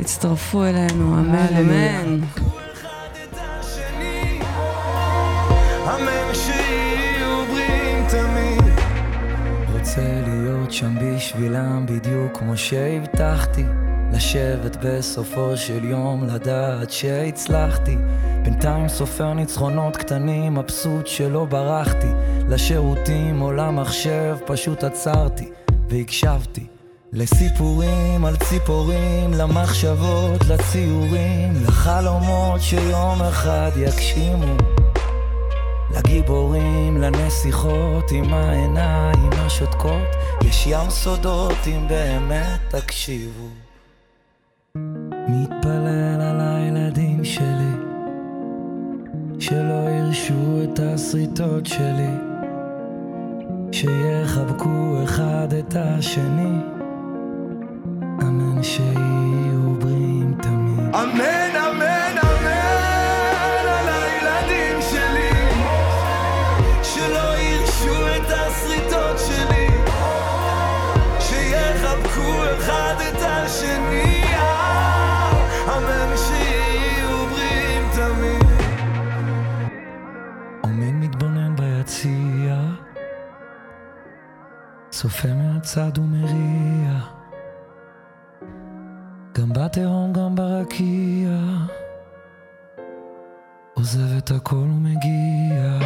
הצטרפו 0.00 0.64
אלינו, 0.64 1.14
אמן. 1.18 1.56
אמן. 1.58 2.20
רוצה 9.72 10.22
להיות 10.26 10.72
שם 10.72 10.94
בשבילם 11.00 11.86
בדיוק 11.86 12.38
כמו 12.38 12.56
שהבטחתי. 12.56 13.64
לשבת 14.12 14.76
בסופו 14.82 15.56
של 15.56 15.84
יום, 15.84 16.24
לדעת 16.24 16.90
שהצלחתי. 16.90 17.96
בינתיים 18.44 18.88
סופר 18.88 19.34
ניצחונות 19.34 19.96
קטנים, 19.96 20.54
מבסוט 20.54 21.06
שלא 21.06 21.44
ברחתי. 21.44 22.06
לשירותים 22.48 23.42
או 23.42 23.52
למחשב, 23.52 24.36
פשוט 24.46 24.84
עצרתי 24.84 25.50
והקשבתי. 25.88 26.66
לסיפורים 27.12 28.24
על 28.24 28.36
ציפורים, 28.36 29.34
למחשבות, 29.34 30.40
לציורים, 30.48 31.52
לחלומות 31.64 32.60
שיום 32.60 33.22
אחד 33.22 33.70
יגשימו. 33.76 34.56
לגיבורים, 35.96 37.00
לנסיכות 37.00 38.10
עם 38.10 38.34
העיניים 38.34 39.30
השותקות, 39.32 40.08
יש 40.44 40.66
ים 40.66 40.90
סודות 40.90 41.58
אם 41.66 41.88
באמת 41.88 42.60
תקשיבו. 42.68 43.71
ירשו 50.12 50.62
את 50.64 50.80
הסריטות 50.82 51.66
שלי, 51.66 52.14
שיחבקו 53.72 55.00
אחד 55.04 55.48
את 55.58 55.76
השני, 55.76 56.58
אמן 58.22 58.62
שיהיו 58.62 59.74
בריאים 59.78 60.34
תמיד. 60.42 60.94
אמן, 60.94 61.41
צופה 85.12 85.28
מהצד 85.34 85.98
ומריע, 85.98 86.92
גם 89.34 89.52
בתהום 89.52 90.12
גם 90.12 90.34
ברקיע. 90.34 91.30
עוזב 93.74 94.16
את 94.18 94.30
הכל 94.30 94.54
ומגיע. 94.54 95.78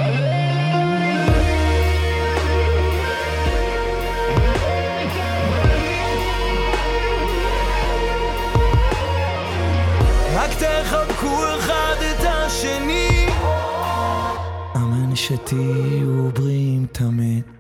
רק 10.35 10.51
תחבקו 10.51 11.45
אחד 11.59 11.97
את 12.11 12.25
השני. 12.25 13.29
אמן 14.77 15.17
שתהיו 15.17 16.31
בריאים 16.35 16.87
תמיד. 16.93 17.56